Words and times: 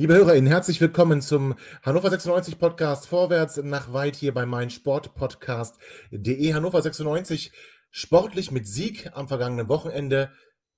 Liebe 0.00 0.14
HörerInnen, 0.14 0.46
herzlich 0.46 0.80
willkommen 0.80 1.20
zum 1.20 1.56
Hannover 1.82 2.08
96 2.08 2.60
Podcast 2.60 3.08
Vorwärts 3.08 3.56
nach 3.56 3.92
weit 3.92 4.14
hier 4.14 4.32
bei 4.32 4.46
meinsportpodcast.de. 4.46 6.54
Hannover 6.54 6.80
96 6.80 7.50
sportlich 7.90 8.52
mit 8.52 8.68
Sieg 8.68 9.10
am 9.14 9.26
vergangenen 9.26 9.68
Wochenende. 9.68 10.30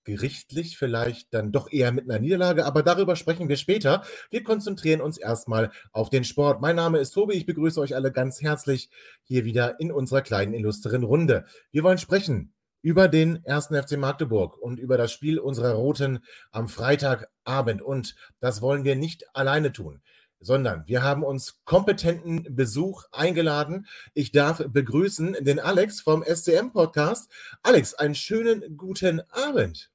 Gerichtlich 0.04 0.78
vielleicht 0.78 1.34
dann 1.34 1.52
doch 1.52 1.70
eher 1.70 1.92
mit 1.92 2.08
einer 2.08 2.18
Niederlage, 2.18 2.64
aber 2.64 2.82
darüber 2.82 3.14
sprechen 3.14 3.50
wir 3.50 3.58
später. 3.58 4.04
Wir 4.30 4.42
konzentrieren 4.42 5.02
uns 5.02 5.18
erstmal 5.18 5.70
auf 5.92 6.08
den 6.08 6.24
Sport. 6.24 6.62
Mein 6.62 6.76
Name 6.76 6.96
ist 6.96 7.10
Tobi, 7.10 7.34
ich 7.34 7.44
begrüße 7.44 7.78
euch 7.78 7.94
alle 7.94 8.12
ganz 8.12 8.40
herzlich 8.40 8.88
hier 9.24 9.44
wieder 9.44 9.78
in 9.80 9.92
unserer 9.92 10.22
kleinen 10.22 10.54
illustren 10.54 11.02
Runde. 11.02 11.44
Wir 11.72 11.82
wollen 11.82 11.98
sprechen 11.98 12.54
über 12.82 13.08
den 13.08 13.44
ersten 13.44 13.80
FC 13.80 13.96
Magdeburg 13.96 14.56
und 14.56 14.78
über 14.78 14.96
das 14.96 15.12
Spiel 15.12 15.38
unserer 15.38 15.72
Roten 15.72 16.24
am 16.50 16.68
Freitagabend. 16.68 17.82
Und 17.82 18.14
das 18.40 18.62
wollen 18.62 18.84
wir 18.84 18.96
nicht 18.96 19.24
alleine 19.34 19.72
tun, 19.72 20.00
sondern 20.40 20.86
wir 20.86 21.02
haben 21.02 21.22
uns 21.22 21.60
kompetenten 21.64 22.54
Besuch 22.54 23.04
eingeladen. 23.12 23.86
Ich 24.14 24.32
darf 24.32 24.62
begrüßen 24.66 25.36
den 25.40 25.60
Alex 25.60 26.00
vom 26.00 26.22
SCM-Podcast. 26.22 27.30
Alex, 27.62 27.94
einen 27.94 28.14
schönen 28.14 28.76
guten 28.76 29.20
Abend. 29.30 29.90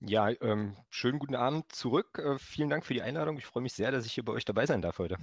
Ja, 0.00 0.30
ähm, 0.40 0.76
schönen 0.90 1.20
guten 1.20 1.36
Abend 1.36 1.70
zurück. 1.72 2.18
Äh, 2.18 2.36
vielen 2.38 2.70
Dank 2.70 2.84
für 2.84 2.94
die 2.94 3.02
Einladung. 3.02 3.38
Ich 3.38 3.46
freue 3.46 3.62
mich 3.62 3.74
sehr, 3.74 3.92
dass 3.92 4.04
ich 4.04 4.12
hier 4.12 4.24
bei 4.24 4.32
euch 4.32 4.44
dabei 4.44 4.66
sein 4.66 4.82
darf 4.82 4.98
heute. 4.98 5.16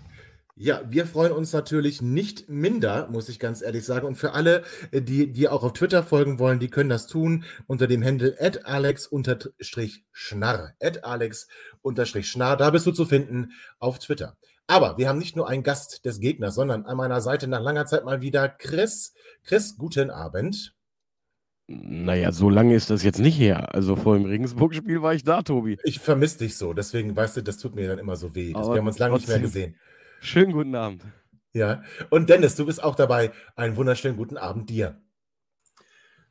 Ja, 0.61 0.81
wir 0.89 1.05
freuen 1.05 1.31
uns 1.31 1.53
natürlich 1.53 2.01
nicht 2.01 2.49
minder, 2.49 3.07
muss 3.09 3.29
ich 3.29 3.39
ganz 3.39 3.61
ehrlich 3.61 3.85
sagen. 3.85 4.05
Und 4.05 4.15
für 4.15 4.33
alle, 4.33 4.63
äh, 4.91 5.01
die, 5.01 5.31
die 5.31 5.47
auch 5.47 5.63
auf 5.63 5.71
Twitter 5.71 6.03
folgen 6.03 6.37
wollen, 6.37 6.59
die 6.59 6.69
können 6.69 6.89
das 6.89 7.07
tun 7.07 7.45
unter 7.65 7.87
dem 7.87 8.03
Handle 8.03 8.35
alex-schnarr. 8.65 10.73
alex-schnarr. 11.01 12.57
Da 12.57 12.69
bist 12.71 12.85
du 12.85 12.91
zu 12.91 13.05
finden 13.05 13.53
auf 13.79 13.99
Twitter. 13.99 14.35
Aber 14.67 14.97
wir 14.97 15.07
haben 15.07 15.17
nicht 15.17 15.37
nur 15.37 15.47
einen 15.47 15.63
Gast 15.63 16.03
des 16.03 16.19
Gegners, 16.19 16.55
sondern 16.55 16.83
an 16.83 16.97
meiner 16.97 17.21
Seite 17.21 17.47
nach 17.47 17.61
langer 17.61 17.85
Zeit 17.85 18.03
mal 18.03 18.19
wieder 18.19 18.49
Chris. 18.49 19.13
Chris, 19.45 19.77
guten 19.77 20.09
Abend. 20.09 20.75
Naja, 21.67 22.33
so 22.33 22.49
lange 22.49 22.75
ist 22.75 22.89
das 22.89 23.03
jetzt 23.03 23.19
nicht 23.19 23.39
her. 23.39 23.73
Also 23.73 23.95
vor 23.95 24.17
dem 24.17 24.25
Regensburg-Spiel 24.25 25.01
war 25.01 25.13
ich 25.13 25.23
da, 25.23 25.41
Tobi. 25.41 25.77
Ich 25.85 25.99
vermisse 25.99 26.39
dich 26.39 26.57
so, 26.57 26.73
deswegen, 26.73 27.15
weißt 27.15 27.37
du, 27.37 27.43
das 27.43 27.59
tut 27.59 27.75
mir 27.75 27.87
dann 27.87 27.99
immer 27.99 28.17
so 28.17 28.35
weh. 28.35 28.53
wir 28.53 28.59
haben 28.59 28.87
uns 28.87 28.99
lange 28.99 29.15
nicht 29.15 29.29
mehr 29.29 29.39
gesehen. 29.39 29.77
Schönen 30.21 30.51
guten 30.51 30.75
Abend. 30.75 31.03
Ja, 31.53 31.83
und 32.09 32.29
Dennis, 32.29 32.55
du 32.55 32.65
bist 32.65 32.83
auch 32.83 32.95
dabei. 32.95 33.31
Einen 33.55 33.75
wunderschönen 33.75 34.17
guten 34.17 34.37
Abend 34.37 34.69
dir. 34.69 35.01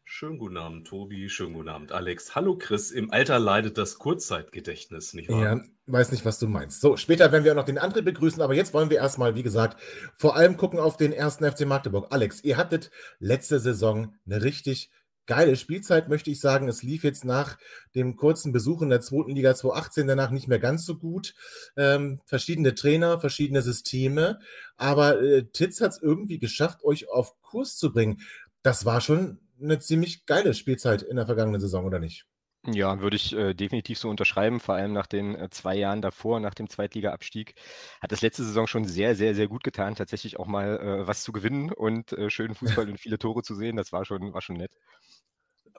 Schönen 0.04 0.38
guten 0.38 0.56
Abend, 0.56 0.86
Tobi. 0.86 1.28
Schönen 1.28 1.52
guten 1.52 1.68
Abend, 1.68 1.92
Alex. 1.92 2.34
Hallo, 2.34 2.56
Chris. 2.56 2.90
Im 2.90 3.10
Alter 3.10 3.38
leidet 3.38 3.76
das 3.76 3.98
Kurzzeitgedächtnis, 3.98 5.12
nicht 5.12 5.28
wahr? 5.28 5.42
Ja, 5.42 5.60
weiß 5.86 6.12
nicht, 6.12 6.24
was 6.24 6.38
du 6.38 6.48
meinst. 6.48 6.80
So, 6.80 6.96
später 6.96 7.30
werden 7.30 7.44
wir 7.44 7.52
auch 7.52 7.56
noch 7.56 7.64
den 7.64 7.78
André 7.78 8.00
begrüßen, 8.00 8.40
aber 8.40 8.54
jetzt 8.54 8.72
wollen 8.72 8.88
wir 8.88 8.96
erstmal, 8.96 9.34
wie 9.34 9.42
gesagt, 9.42 9.78
vor 10.16 10.34
allem 10.36 10.56
gucken 10.56 10.78
auf 10.78 10.96
den 10.96 11.12
ersten 11.12 11.44
FC 11.44 11.66
Magdeburg. 11.66 12.06
Alex, 12.10 12.42
ihr 12.42 12.56
hattet 12.56 12.90
letzte 13.18 13.58
Saison 13.58 14.14
eine 14.24 14.42
richtig 14.42 14.90
geile 15.28 15.54
Spielzeit, 15.56 16.08
möchte 16.08 16.30
ich 16.30 16.40
sagen. 16.40 16.68
Es 16.68 16.82
lief 16.82 17.04
jetzt 17.04 17.24
nach 17.24 17.58
dem 17.94 18.16
kurzen 18.16 18.50
Besuch 18.50 18.82
in 18.82 18.88
der 18.88 19.00
zweiten 19.00 19.36
Liga 19.36 19.54
2018 19.54 20.08
danach 20.08 20.30
nicht 20.30 20.48
mehr 20.48 20.58
ganz 20.58 20.84
so 20.84 20.96
gut. 20.96 21.34
Ähm, 21.76 22.20
verschiedene 22.24 22.74
Trainer, 22.74 23.20
verschiedene 23.20 23.62
Systeme. 23.62 24.40
Aber 24.76 25.20
äh, 25.22 25.44
Titz 25.44 25.80
hat 25.80 25.92
es 25.92 26.02
irgendwie 26.02 26.40
geschafft, 26.40 26.82
euch 26.82 27.08
auf 27.10 27.40
Kurs 27.42 27.76
zu 27.76 27.92
bringen. 27.92 28.20
Das 28.62 28.84
war 28.84 29.00
schon 29.00 29.38
eine 29.62 29.78
ziemlich 29.78 30.26
geile 30.26 30.54
Spielzeit 30.54 31.02
in 31.02 31.16
der 31.16 31.26
vergangenen 31.26 31.60
Saison, 31.60 31.84
oder 31.84 31.98
nicht? 31.98 32.26
Ja, 32.66 33.00
würde 33.00 33.16
ich 33.16 33.34
äh, 33.34 33.54
definitiv 33.54 33.98
so 33.98 34.08
unterschreiben, 34.08 34.60
vor 34.60 34.74
allem 34.74 34.92
nach 34.92 35.06
den 35.06 35.34
äh, 35.36 35.48
zwei 35.50 35.76
Jahren 35.76 36.02
davor, 36.02 36.40
nach 36.40 36.54
dem 36.54 36.68
Zweitliga-Abstieg. 36.68 37.54
Hat 38.00 38.12
das 38.12 38.20
letzte 38.20 38.44
Saison 38.44 38.66
schon 38.66 38.84
sehr, 38.84 39.14
sehr, 39.14 39.34
sehr 39.34 39.46
gut 39.46 39.62
getan, 39.62 39.94
tatsächlich 39.94 40.38
auch 40.38 40.46
mal 40.46 40.78
äh, 40.78 41.06
was 41.06 41.22
zu 41.22 41.32
gewinnen 41.32 41.72
und 41.72 42.12
äh, 42.12 42.30
schönen 42.30 42.54
Fußball 42.54 42.88
und 42.88 42.98
viele 42.98 43.18
Tore 43.18 43.42
zu 43.42 43.54
sehen. 43.54 43.76
Das 43.76 43.92
war 43.92 44.04
schon, 44.04 44.32
war 44.32 44.42
schon 44.42 44.56
nett 44.56 44.72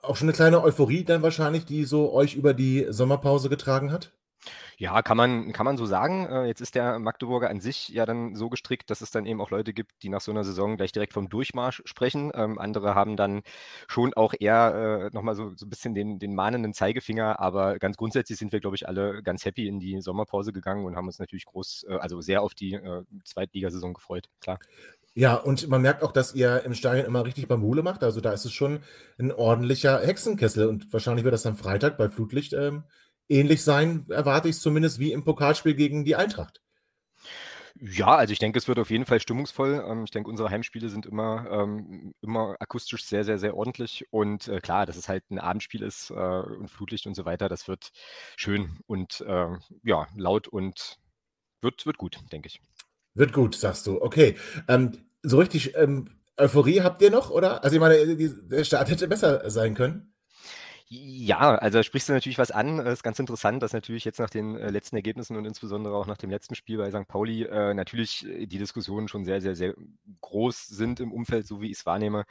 auch 0.03 0.15
schon 0.15 0.27
eine 0.27 0.35
kleine 0.35 0.63
Euphorie 0.63 1.03
dann 1.03 1.21
wahrscheinlich, 1.21 1.65
die 1.65 1.85
so 1.85 2.13
euch 2.13 2.35
über 2.35 2.53
die 2.53 2.87
Sommerpause 2.89 3.49
getragen 3.49 3.91
hat? 3.91 4.11
Ja, 4.77 5.01
kann 5.01 5.17
man, 5.17 5.51
kann 5.51 5.65
man 5.65 5.75
so 5.75 5.85
sagen. 5.85 6.25
Äh, 6.25 6.45
jetzt 6.45 6.61
ist 6.61 6.73
der 6.73 6.99
Magdeburger 6.99 7.49
an 7.49 7.59
sich 7.59 7.89
ja 7.89 8.05
dann 8.05 8.35
so 8.35 8.47
gestrickt, 8.49 8.89
dass 8.89 9.01
es 9.01 9.11
dann 9.11 9.25
eben 9.25 9.41
auch 9.41 9.51
Leute 9.51 9.73
gibt, 9.73 9.91
die 10.03 10.09
nach 10.09 10.21
so 10.21 10.31
einer 10.31 10.45
Saison 10.45 10.77
gleich 10.77 10.93
direkt 10.93 11.11
vom 11.11 11.27
Durchmarsch 11.27 11.81
sprechen. 11.83 12.31
Ähm, 12.33 12.57
andere 12.57 12.95
haben 12.95 13.17
dann 13.17 13.41
schon 13.89 14.13
auch 14.13 14.33
eher 14.39 15.09
äh, 15.11 15.13
nochmal 15.13 15.35
so, 15.35 15.53
so 15.57 15.65
ein 15.65 15.69
bisschen 15.69 15.95
den, 15.95 16.17
den 16.17 16.33
mahnenden 16.33 16.73
Zeigefinger. 16.73 17.41
Aber 17.41 17.77
ganz 17.77 17.97
grundsätzlich 17.97 18.39
sind 18.39 18.53
wir, 18.53 18.61
glaube 18.61 18.77
ich, 18.77 18.87
alle 18.87 19.21
ganz 19.21 19.43
happy 19.43 19.67
in 19.67 19.81
die 19.81 19.99
Sommerpause 19.99 20.53
gegangen 20.53 20.85
und 20.85 20.95
haben 20.95 21.07
uns 21.07 21.19
natürlich 21.19 21.45
groß, 21.45 21.87
äh, 21.89 21.95
also 21.95 22.21
sehr 22.21 22.41
auf 22.41 22.53
die 22.53 22.75
äh, 22.75 23.03
Zweitligasaison 23.25 23.93
gefreut, 23.93 24.29
klar. 24.39 24.59
Ja, 25.15 25.35
und 25.35 25.67
man 25.67 25.81
merkt 25.81 26.03
auch, 26.03 26.11
dass 26.11 26.33
ihr 26.33 26.63
im 26.63 26.73
Stadion 26.73 27.05
immer 27.05 27.25
richtig 27.25 27.47
Bambule 27.47 27.83
macht. 27.83 28.03
Also 28.03 28.21
da 28.21 28.31
ist 28.31 28.45
es 28.45 28.53
schon 28.53 28.79
ein 29.17 29.31
ordentlicher 29.31 29.99
Hexenkessel. 29.99 30.67
Und 30.67 30.91
wahrscheinlich 30.93 31.23
wird 31.23 31.33
das 31.33 31.45
am 31.45 31.57
Freitag 31.57 31.97
bei 31.97 32.09
Flutlicht 32.09 32.53
ähm, 32.53 32.83
ähnlich 33.27 33.63
sein, 33.63 34.05
erwarte 34.09 34.49
ich 34.49 34.55
es 34.55 34.61
zumindest, 34.61 34.99
wie 34.99 35.11
im 35.11 35.23
Pokalspiel 35.23 35.75
gegen 35.75 36.03
die 36.03 36.15
Eintracht. 36.15 36.61
Ja, 37.81 38.15
also 38.15 38.33
ich 38.33 38.39
denke, 38.39 38.57
es 38.59 38.67
wird 38.67 38.79
auf 38.79 38.89
jeden 38.89 39.05
Fall 39.05 39.21
stimmungsvoll. 39.21 39.83
Ähm, 39.87 40.03
ich 40.03 40.11
denke, 40.11 40.29
unsere 40.29 40.49
Heimspiele 40.49 40.89
sind 40.89 41.05
immer, 41.05 41.47
ähm, 41.49 42.13
immer 42.21 42.57
akustisch 42.59 43.05
sehr, 43.05 43.23
sehr, 43.23 43.39
sehr 43.39 43.55
ordentlich. 43.55 44.05
Und 44.11 44.47
äh, 44.49 44.59
klar, 44.59 44.85
dass 44.85 44.97
es 44.97 45.07
halt 45.07 45.29
ein 45.31 45.39
Abendspiel 45.39 45.83
ist 45.83 46.09
äh, 46.09 46.13
und 46.13 46.69
Flutlicht 46.69 47.07
und 47.07 47.15
so 47.15 47.25
weiter, 47.25 47.47
das 47.47 47.67
wird 47.67 47.91
schön 48.35 48.79
und 48.87 49.21
äh, 49.21 49.47
ja, 49.83 50.07
laut 50.15 50.47
und 50.47 50.97
wird, 51.61 51.85
wird 51.85 51.97
gut, 51.97 52.19
denke 52.31 52.47
ich. 52.47 52.59
Wird 53.13 53.33
gut, 53.33 53.55
sagst 53.55 53.87
du. 53.87 54.01
Okay. 54.01 54.35
Ähm, 54.67 54.91
so 55.23 55.37
richtig 55.39 55.75
ähm, 55.75 56.09
Euphorie 56.37 56.81
habt 56.81 57.01
ihr 57.01 57.11
noch, 57.11 57.31
oder? 57.31 57.63
Also 57.63 57.75
ich 57.75 57.79
meine, 57.81 58.15
der 58.15 58.63
Start 58.63 58.89
hätte 58.89 59.07
besser 59.07 59.49
sein 59.49 59.75
können. 59.75 60.08
Ja, 60.91 61.53
also 61.55 61.83
sprichst 61.83 62.09
du 62.09 62.13
natürlich 62.13 62.39
was 62.39 62.49
an. 62.49 62.79
Es 62.79 62.93
ist 62.93 63.03
ganz 63.03 63.19
interessant, 63.19 63.61
dass 63.61 63.73
natürlich 63.73 64.05
jetzt 64.05 64.17
nach 64.19 64.29
den 64.31 64.55
äh, 64.55 64.71
letzten 64.71 64.95
Ergebnissen 64.95 65.37
und 65.37 65.45
insbesondere 65.45 65.95
auch 65.95 66.07
nach 66.07 66.17
dem 66.17 66.31
letzten 66.31 66.55
Spiel 66.55 66.77
bei 66.79 66.89
St. 66.89 67.07
Pauli 67.07 67.43
äh, 67.43 67.75
natürlich 67.75 68.25
äh, 68.25 68.47
die 68.47 68.57
Diskussionen 68.57 69.07
schon 69.07 69.23
sehr, 69.23 69.39
sehr, 69.39 69.55
sehr 69.55 69.75
groß 70.21 70.65
sind 70.67 70.99
im 70.99 71.11
Umfeld, 71.11 71.45
so 71.45 71.61
wie 71.61 71.67
ich 71.69 71.77
es 71.77 71.85
wahrnehme. 71.85 72.25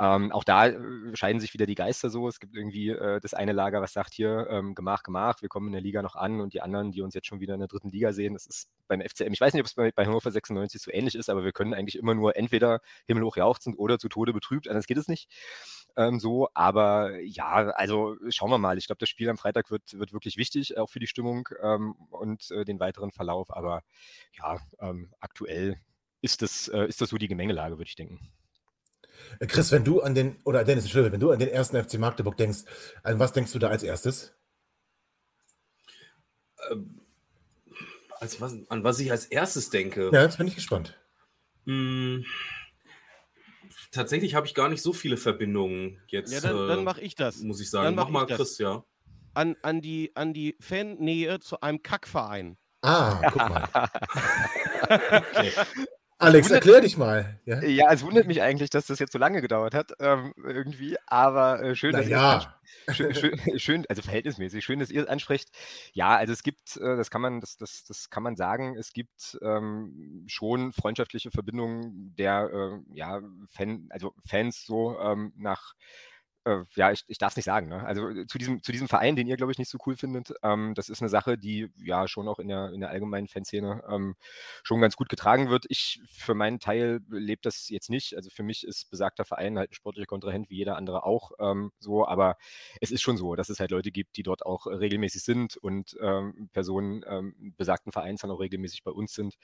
Ähm, 0.00 0.32
auch 0.32 0.42
da 0.42 0.66
äh, 0.66 0.76
scheiden 1.14 1.40
sich 1.40 1.54
wieder 1.54 1.66
die 1.66 1.76
Geister 1.76 2.10
so. 2.10 2.26
Es 2.26 2.40
gibt 2.40 2.56
irgendwie 2.56 2.88
äh, 2.88 3.20
das 3.20 3.32
eine 3.32 3.52
Lager, 3.52 3.80
was 3.80 3.92
sagt 3.92 4.12
hier, 4.14 4.48
ähm, 4.50 4.74
gemach, 4.74 5.04
gemach, 5.04 5.40
wir 5.40 5.48
kommen 5.48 5.68
in 5.68 5.72
der 5.74 5.82
Liga 5.82 6.02
noch 6.02 6.16
an 6.16 6.40
und 6.40 6.52
die 6.52 6.62
anderen, 6.62 6.90
die 6.90 7.00
uns 7.02 7.14
jetzt 7.14 7.28
schon 7.28 7.38
wieder 7.38 7.54
in 7.54 7.60
der 7.60 7.68
dritten 7.68 7.90
Liga 7.90 8.12
sehen, 8.12 8.34
das 8.34 8.46
ist 8.46 8.70
beim 8.88 9.02
FCM, 9.02 9.32
ich 9.32 9.40
weiß 9.40 9.52
nicht, 9.54 9.60
ob 9.60 9.66
es 9.66 9.74
bei, 9.74 9.92
bei 9.92 10.04
Hannover 10.04 10.32
96 10.32 10.82
so 10.82 10.90
ähnlich 10.90 11.14
ist, 11.14 11.30
aber 11.30 11.44
wir 11.44 11.52
können 11.52 11.74
eigentlich 11.74 11.96
immer 11.96 12.14
nur 12.14 12.34
entweder 12.36 12.80
himmelhoch 13.06 13.36
jauchzend 13.36 13.78
oder 13.78 14.00
zu 14.00 14.08
Tode 14.08 14.32
betrübt, 14.32 14.66
anders 14.68 14.86
geht 14.86 14.98
es 14.98 15.06
nicht. 15.06 15.28
Ähm, 15.96 16.18
so, 16.18 16.48
aber 16.54 17.20
ja, 17.20 17.70
also 17.70 18.16
schauen 18.30 18.50
wir 18.50 18.58
mal. 18.58 18.78
Ich 18.78 18.86
glaube, 18.86 18.98
das 18.98 19.08
Spiel 19.08 19.28
am 19.28 19.38
Freitag 19.38 19.70
wird, 19.70 19.98
wird 19.98 20.12
wirklich 20.12 20.36
wichtig, 20.36 20.76
auch 20.76 20.90
für 20.90 20.98
die 20.98 21.06
Stimmung 21.06 21.48
ähm, 21.62 21.94
und 22.10 22.50
äh, 22.50 22.64
den 22.64 22.80
weiteren 22.80 23.12
Verlauf. 23.12 23.54
Aber 23.54 23.82
ja, 24.36 24.58
ähm, 24.80 25.12
aktuell 25.20 25.78
ist 26.20 26.42
das, 26.42 26.68
äh, 26.68 26.86
ist 26.86 27.00
das 27.00 27.10
so 27.10 27.18
die 27.18 27.28
Gemengelage, 27.28 27.78
würde 27.78 27.88
ich 27.88 27.96
denken. 27.96 28.32
Äh, 29.38 29.46
Chris, 29.46 29.70
wenn 29.70 29.84
du 29.84 30.00
an 30.00 30.14
den, 30.14 30.36
oder 30.44 30.64
Dennis, 30.64 30.84
Entschuldigung, 30.84 31.12
wenn 31.12 31.20
du 31.20 31.30
an 31.30 31.38
den 31.38 31.48
ersten 31.48 31.82
FC 31.82 31.98
Magdeburg 31.98 32.36
denkst, 32.36 32.64
an 33.02 33.18
was 33.18 33.32
denkst 33.32 33.52
du 33.52 33.58
da 33.58 33.68
als 33.68 33.82
erstes? 33.82 34.34
Ähm, 36.70 37.00
als 38.20 38.40
was, 38.40 38.56
an 38.68 38.84
was 38.84 38.98
ich 38.98 39.10
als 39.10 39.26
erstes 39.26 39.70
denke? 39.70 40.10
Ja, 40.12 40.22
jetzt 40.22 40.38
bin 40.38 40.48
ich 40.48 40.54
gespannt. 40.54 40.98
Hm, 41.66 42.24
tatsächlich 43.94 44.34
habe 44.34 44.46
ich 44.46 44.54
gar 44.54 44.68
nicht 44.68 44.82
so 44.82 44.92
viele 44.92 45.16
Verbindungen 45.16 46.00
jetzt. 46.08 46.32
Ja, 46.32 46.40
dann, 46.40 46.68
dann 46.68 46.84
mache 46.84 47.00
ich 47.00 47.14
das. 47.14 47.38
Muss 47.38 47.60
ich 47.60 47.70
sagen. 47.70 47.94
Mach, 47.94 48.08
mach 48.08 48.26
mal, 48.28 48.36
Chris, 48.36 48.58
ja. 48.58 48.84
An, 49.34 49.56
an, 49.62 49.80
die, 49.80 50.12
an 50.14 50.32
die 50.32 50.56
Fannähe 50.60 51.40
zu 51.40 51.60
einem 51.60 51.82
Kackverein. 51.82 52.56
Ah, 52.82 53.30
guck 53.30 53.36
mal. 53.36 53.68
okay. 54.82 55.52
Alex, 56.18 56.50
erklär 56.50 56.80
dich 56.80 56.96
mal. 56.96 57.40
Ja? 57.44 57.62
ja, 57.62 57.92
es 57.92 58.04
wundert 58.04 58.26
mich 58.26 58.40
eigentlich, 58.40 58.70
dass 58.70 58.86
das 58.86 58.98
jetzt 58.98 59.12
so 59.12 59.18
lange 59.18 59.40
gedauert 59.42 59.74
hat, 59.74 59.92
ähm, 60.00 60.32
irgendwie. 60.36 60.96
Aber 61.06 61.62
äh, 61.62 61.74
schön, 61.74 61.92
dass 61.92 62.08
ja. 62.08 62.56
ihr 62.86 62.94
schön, 62.94 63.14
schön, 63.14 63.58
schön, 63.58 63.84
also 63.88 64.02
verhältnismäßig, 64.02 64.64
schön, 64.64 64.78
dass 64.78 64.90
ihr 64.90 65.02
es 65.02 65.08
ansprecht. 65.08 65.50
Ja, 65.92 66.16
also 66.16 66.32
es 66.32 66.42
gibt, 66.42 66.76
äh, 66.76 66.96
das 66.96 67.10
kann 67.10 67.20
man, 67.20 67.40
das, 67.40 67.56
das, 67.56 67.84
das 67.84 68.10
kann 68.10 68.22
man 68.22 68.36
sagen, 68.36 68.76
es 68.76 68.92
gibt 68.92 69.38
ähm, 69.42 70.24
schon 70.26 70.72
freundschaftliche 70.72 71.30
Verbindungen 71.30 72.14
der 72.16 72.50
äh, 72.52 72.94
ja, 72.94 73.20
Fan, 73.50 73.88
also 73.90 74.14
Fans 74.24 74.64
so 74.64 74.98
ähm, 75.00 75.32
nach 75.36 75.74
äh, 76.44 76.64
ja, 76.74 76.92
ich, 76.92 77.04
ich 77.08 77.18
darf 77.18 77.32
es 77.32 77.36
nicht 77.36 77.46
sagen. 77.46 77.68
Ne? 77.68 77.84
Also 77.84 78.08
äh, 78.08 78.26
zu 78.26 78.38
diesem, 78.38 78.62
zu 78.62 78.72
diesem 78.72 78.88
Verein, 78.88 79.16
den 79.16 79.26
ihr, 79.26 79.36
glaube 79.36 79.52
ich, 79.52 79.58
nicht 79.58 79.70
so 79.70 79.78
cool 79.86 79.96
findet, 79.96 80.32
ähm, 80.42 80.74
das 80.74 80.88
ist 80.88 81.00
eine 81.00 81.08
Sache, 81.08 81.38
die 81.38 81.70
ja 81.76 82.06
schon 82.06 82.28
auch 82.28 82.38
in 82.38 82.48
der, 82.48 82.70
in 82.72 82.80
der 82.80 82.90
allgemeinen 82.90 83.28
Fanszene 83.28 83.82
ähm, 83.88 84.14
schon 84.62 84.80
ganz 84.80 84.96
gut 84.96 85.08
getragen 85.08 85.50
wird. 85.50 85.64
Ich 85.68 86.00
für 86.06 86.34
meinen 86.34 86.60
Teil 86.60 87.00
lebe 87.08 87.40
das 87.42 87.68
jetzt 87.68 87.90
nicht. 87.90 88.14
Also 88.16 88.30
für 88.30 88.42
mich 88.42 88.66
ist 88.66 88.90
besagter 88.90 89.24
Verein 89.24 89.58
halt 89.58 89.70
ein 89.70 89.74
sportlicher 89.74 90.06
Kontrahent 90.06 90.50
wie 90.50 90.56
jeder 90.56 90.76
andere 90.76 91.04
auch 91.04 91.32
ähm, 91.38 91.72
so, 91.78 92.06
aber 92.06 92.36
es 92.80 92.90
ist 92.90 93.02
schon 93.02 93.16
so, 93.16 93.34
dass 93.34 93.48
es 93.48 93.60
halt 93.60 93.70
Leute 93.70 93.90
gibt, 93.90 94.16
die 94.16 94.22
dort 94.22 94.44
auch 94.44 94.66
regelmäßig 94.66 95.22
sind 95.22 95.56
und 95.56 95.96
ähm, 96.00 96.50
Personen 96.52 97.04
ähm, 97.08 97.54
besagten 97.56 97.92
Vereins 97.92 98.20
dann 98.20 98.30
auch 98.30 98.40
regelmäßig 98.40 98.84
bei 98.84 98.90
uns 98.90 99.14
sind. 99.14 99.34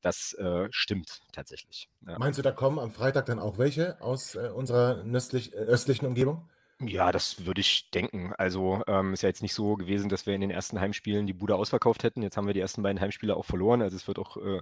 Das 0.00 0.34
äh, 0.34 0.68
stimmt 0.70 1.20
tatsächlich. 1.32 1.88
Ja. 2.06 2.18
Meinst 2.18 2.38
du, 2.38 2.42
da 2.42 2.52
kommen 2.52 2.78
am 2.78 2.90
Freitag 2.90 3.26
dann 3.26 3.38
auch 3.38 3.58
welche 3.58 4.00
aus 4.00 4.34
äh, 4.34 4.50
unserer 4.54 5.04
äh, 5.04 5.56
östlichen 5.56 6.06
Umgebung? 6.06 6.43
Ja, 6.80 7.12
das 7.12 7.46
würde 7.46 7.60
ich 7.60 7.90
denken. 7.90 8.32
Also 8.36 8.82
ähm, 8.88 9.14
ist 9.14 9.22
ja 9.22 9.28
jetzt 9.28 9.42
nicht 9.42 9.54
so 9.54 9.76
gewesen, 9.76 10.08
dass 10.08 10.26
wir 10.26 10.34
in 10.34 10.40
den 10.40 10.50
ersten 10.50 10.80
Heimspielen 10.80 11.26
die 11.26 11.32
Bude 11.32 11.54
ausverkauft 11.54 12.02
hätten. 12.02 12.22
Jetzt 12.22 12.36
haben 12.36 12.48
wir 12.48 12.54
die 12.54 12.60
ersten 12.60 12.82
beiden 12.82 13.00
Heimspiele 13.00 13.36
auch 13.36 13.44
verloren. 13.44 13.80
Also 13.80 13.96
es 13.96 14.08
wird 14.08 14.18
auch 14.18 14.36
äh, 14.36 14.60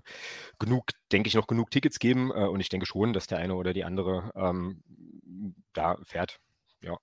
genug, 0.59 0.91
denke 1.11 1.29
ich, 1.29 1.35
noch 1.35 1.47
genug 1.47 1.71
Tickets 1.71 1.99
geben. 1.99 2.31
Äh, 2.31 2.47
und 2.47 2.61
ich 2.61 2.69
denke 2.69 2.87
schon, 2.87 3.15
dass 3.15 3.29
der 3.29 3.39
eine 3.39 3.55
oder 3.55 3.73
die 3.73 3.85
andere 3.85 4.31
ähm, 4.35 4.83
da 5.73 5.97
fährt. 6.05 6.39
Ja. 6.83 6.99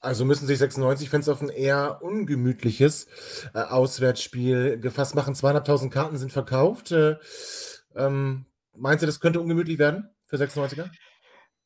Also 0.00 0.24
müssen 0.24 0.46
sich 0.46 0.58
96-Fans 0.58 1.28
auf 1.28 1.42
ein 1.42 1.50
eher 1.50 2.00
ungemütliches 2.02 3.06
äh, 3.54 3.60
Auswärtsspiel 3.60 4.80
gefasst 4.80 5.14
machen. 5.14 5.34
Zweieinhalbtausend 5.34 5.92
Karten 5.92 6.16
sind 6.16 6.32
verkauft. 6.32 6.92
Äh, 6.92 7.16
ähm, 7.94 8.46
meinst 8.74 9.02
du, 9.02 9.06
das 9.06 9.20
könnte 9.20 9.40
ungemütlich 9.40 9.78
werden 9.78 10.08
für 10.26 10.36
96er? 10.36 10.90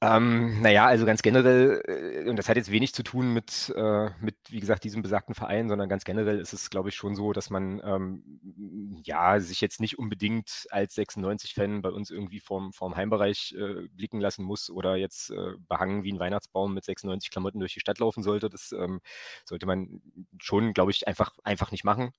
Ähm, 0.02 0.60
naja, 0.60 0.84
also 0.86 1.06
ganz 1.06 1.22
generell, 1.22 1.80
äh, 1.86 2.28
und 2.28 2.36
das 2.36 2.50
hat 2.50 2.58
jetzt 2.58 2.70
wenig 2.70 2.92
zu 2.92 3.02
tun 3.02 3.32
mit, 3.32 3.72
äh, 3.74 4.10
mit, 4.20 4.36
wie 4.50 4.60
gesagt, 4.60 4.84
diesem 4.84 5.00
besagten 5.00 5.34
Verein, 5.34 5.70
sondern 5.70 5.88
ganz 5.88 6.04
generell 6.04 6.38
ist 6.38 6.52
es, 6.52 6.68
glaube 6.68 6.90
ich, 6.90 6.94
schon 6.94 7.14
so, 7.16 7.32
dass 7.32 7.48
man 7.48 7.80
ähm, 7.82 9.00
ja 9.04 9.40
sich 9.40 9.62
jetzt 9.62 9.80
nicht 9.80 9.98
unbedingt 9.98 10.66
als 10.70 10.94
96-Fan 10.96 11.80
bei 11.80 11.88
uns 11.88 12.10
irgendwie 12.10 12.40
vorm, 12.40 12.74
vorm 12.74 12.94
Heimbereich 12.94 13.54
äh, 13.58 13.88
blicken 13.88 14.20
lassen 14.20 14.44
muss 14.44 14.68
oder 14.68 14.96
jetzt 14.96 15.30
äh, 15.30 15.52
behangen 15.66 16.04
wie 16.04 16.12
ein 16.12 16.18
Weihnachtsbaum 16.20 16.74
mit 16.74 16.84
96 16.84 17.30
Klamotten 17.30 17.58
durch 17.58 17.72
die 17.72 17.80
Stadt 17.80 17.98
laufen 17.98 18.22
sollte. 18.22 18.50
Das 18.50 18.72
ähm, 18.72 19.00
sollte 19.46 19.64
man 19.64 20.02
schon, 20.38 20.74
glaube 20.74 20.90
ich, 20.90 21.08
einfach, 21.08 21.32
einfach 21.42 21.70
nicht 21.70 21.84
machen. 21.84 22.12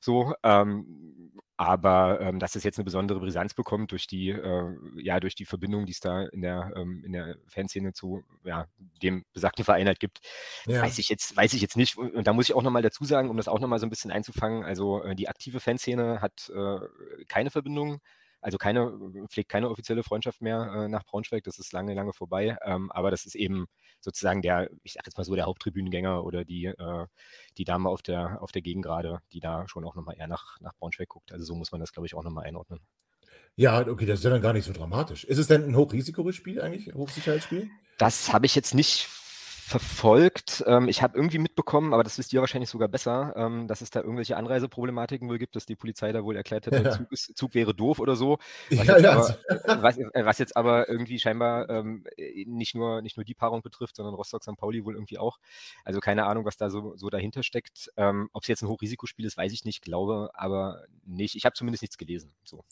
So, 0.00 0.34
ähm, 0.42 1.32
aber 1.60 2.22
ähm, 2.22 2.38
dass 2.38 2.54
es 2.54 2.64
jetzt 2.64 2.78
eine 2.78 2.86
besondere 2.86 3.20
Brisanz 3.20 3.52
bekommt 3.52 3.92
durch 3.92 4.06
die, 4.06 4.30
äh, 4.30 4.74
ja, 4.96 5.20
durch 5.20 5.34
die 5.34 5.44
Verbindung, 5.44 5.84
die 5.84 5.92
es 5.92 6.00
da 6.00 6.22
in 6.22 6.40
der, 6.40 6.72
ähm, 6.74 7.04
in 7.04 7.12
der 7.12 7.36
Fanszene 7.48 7.92
zu 7.92 8.24
ja, 8.44 8.64
dem 9.02 9.26
besagten 9.34 9.62
Verein 9.62 9.86
halt 9.86 10.00
gibt, 10.00 10.20
ja. 10.64 10.80
weiß 10.80 10.98
ich 10.98 11.10
jetzt, 11.10 11.36
weiß 11.36 11.52
ich 11.52 11.60
jetzt 11.60 11.76
nicht. 11.76 11.98
Und 11.98 12.26
da 12.26 12.32
muss 12.32 12.48
ich 12.48 12.54
auch 12.54 12.62
nochmal 12.62 12.80
dazu 12.80 13.04
sagen, 13.04 13.28
um 13.28 13.36
das 13.36 13.46
auch 13.46 13.60
nochmal 13.60 13.78
so 13.78 13.84
ein 13.84 13.90
bisschen 13.90 14.10
einzufangen, 14.10 14.64
also 14.64 15.02
äh, 15.02 15.14
die 15.14 15.28
aktive 15.28 15.60
Fanszene 15.60 16.22
hat 16.22 16.48
äh, 16.48 16.78
keine 17.28 17.50
Verbindung 17.50 18.00
also 18.40 18.58
keine, 18.58 18.92
pflegt 19.28 19.50
keine 19.50 19.68
offizielle 19.68 20.02
Freundschaft 20.02 20.40
mehr 20.40 20.72
äh, 20.74 20.88
nach 20.88 21.04
Braunschweig, 21.04 21.44
das 21.44 21.58
ist 21.58 21.72
lange, 21.72 21.94
lange 21.94 22.12
vorbei. 22.12 22.56
Ähm, 22.62 22.90
aber 22.90 23.10
das 23.10 23.26
ist 23.26 23.34
eben 23.34 23.66
sozusagen 24.00 24.42
der, 24.42 24.70
ich 24.82 24.94
sag 24.94 25.06
jetzt 25.06 25.18
mal 25.18 25.24
so, 25.24 25.34
der 25.34 25.46
Haupttribünengänger 25.46 26.24
oder 26.24 26.44
die, 26.44 26.66
äh, 26.66 27.06
die 27.58 27.64
Dame 27.64 27.88
auf 27.88 28.02
der, 28.02 28.42
auf 28.42 28.52
der 28.52 28.62
Gegengrade, 28.62 29.20
die 29.32 29.40
da 29.40 29.68
schon 29.68 29.84
auch 29.84 29.94
nochmal 29.94 30.16
eher 30.16 30.28
nach, 30.28 30.60
nach 30.60 30.74
Braunschweig 30.74 31.08
guckt. 31.08 31.32
Also 31.32 31.44
so 31.44 31.54
muss 31.54 31.72
man 31.72 31.80
das, 31.80 31.92
glaube 31.92 32.06
ich, 32.06 32.14
auch 32.14 32.22
nochmal 32.22 32.46
einordnen. 32.46 32.80
Ja, 33.56 33.86
okay, 33.86 34.06
das 34.06 34.20
ist 34.20 34.24
ja 34.24 34.30
dann 34.30 34.42
gar 34.42 34.52
nicht 34.52 34.64
so 34.64 34.72
dramatisch. 34.72 35.24
Ist 35.24 35.38
es 35.38 35.46
denn 35.46 35.64
ein 35.64 35.76
Hochrisikospiel 35.76 36.60
eigentlich, 36.62 36.94
Hochsicherheitsspiel? 36.94 37.68
Das 37.98 38.32
habe 38.32 38.46
ich 38.46 38.54
jetzt 38.54 38.74
nicht 38.74 39.08
verfolgt. 39.70 40.64
Ähm, 40.66 40.88
ich 40.88 41.00
habe 41.00 41.16
irgendwie 41.16 41.38
mitbekommen, 41.38 41.94
aber 41.94 42.02
das 42.02 42.18
wisst 42.18 42.32
ihr 42.32 42.40
wahrscheinlich 42.40 42.68
sogar 42.68 42.88
besser, 42.88 43.34
ähm, 43.36 43.68
dass 43.68 43.82
es 43.82 43.90
da 43.90 44.00
irgendwelche 44.00 44.36
Anreiseproblematiken 44.36 45.28
wohl 45.28 45.38
gibt, 45.38 45.54
dass 45.54 45.64
die 45.64 45.76
Polizei 45.76 46.10
da 46.10 46.24
wohl 46.24 46.34
erklärt 46.34 46.66
hat, 46.66 46.72
der 46.72 46.90
Zug, 46.90 47.12
ist, 47.12 47.36
Zug, 47.38 47.54
wäre 47.54 47.72
doof 47.72 48.00
oder 48.00 48.16
so. 48.16 48.38
Was, 48.70 48.86
ja, 48.86 48.94
jetzt, 48.94 49.04
ja. 49.04 49.12
Aber, 49.12 49.28
äh, 49.28 49.82
was, 49.82 49.98
äh, 49.98 50.24
was 50.24 50.38
jetzt 50.38 50.56
aber 50.56 50.88
irgendwie 50.88 51.20
scheinbar 51.20 51.70
ähm, 51.70 52.02
äh, 52.16 52.44
nicht, 52.46 52.74
nur, 52.74 53.00
nicht 53.00 53.16
nur 53.16 53.22
die 53.22 53.34
Paarung 53.34 53.62
betrifft, 53.62 53.94
sondern 53.94 54.16
Rostock 54.16 54.42
St. 54.42 54.56
Pauli 54.56 54.84
wohl 54.84 54.94
irgendwie 54.94 55.18
auch. 55.18 55.38
Also 55.84 56.00
keine 56.00 56.26
Ahnung, 56.26 56.44
was 56.44 56.56
da 56.56 56.68
so, 56.68 56.96
so 56.96 57.08
dahinter 57.08 57.44
steckt. 57.44 57.92
Ähm, 57.96 58.28
Ob 58.32 58.42
es 58.42 58.48
jetzt 58.48 58.62
ein 58.62 58.68
Hochrisikospiel 58.68 59.24
ist, 59.24 59.36
weiß 59.36 59.52
ich 59.52 59.64
nicht, 59.64 59.82
glaube 59.82 60.30
aber 60.34 60.82
nicht. 61.06 61.36
Ich 61.36 61.44
habe 61.44 61.54
zumindest 61.54 61.82
nichts 61.82 61.96
gelesen. 61.96 62.32
So. 62.42 62.64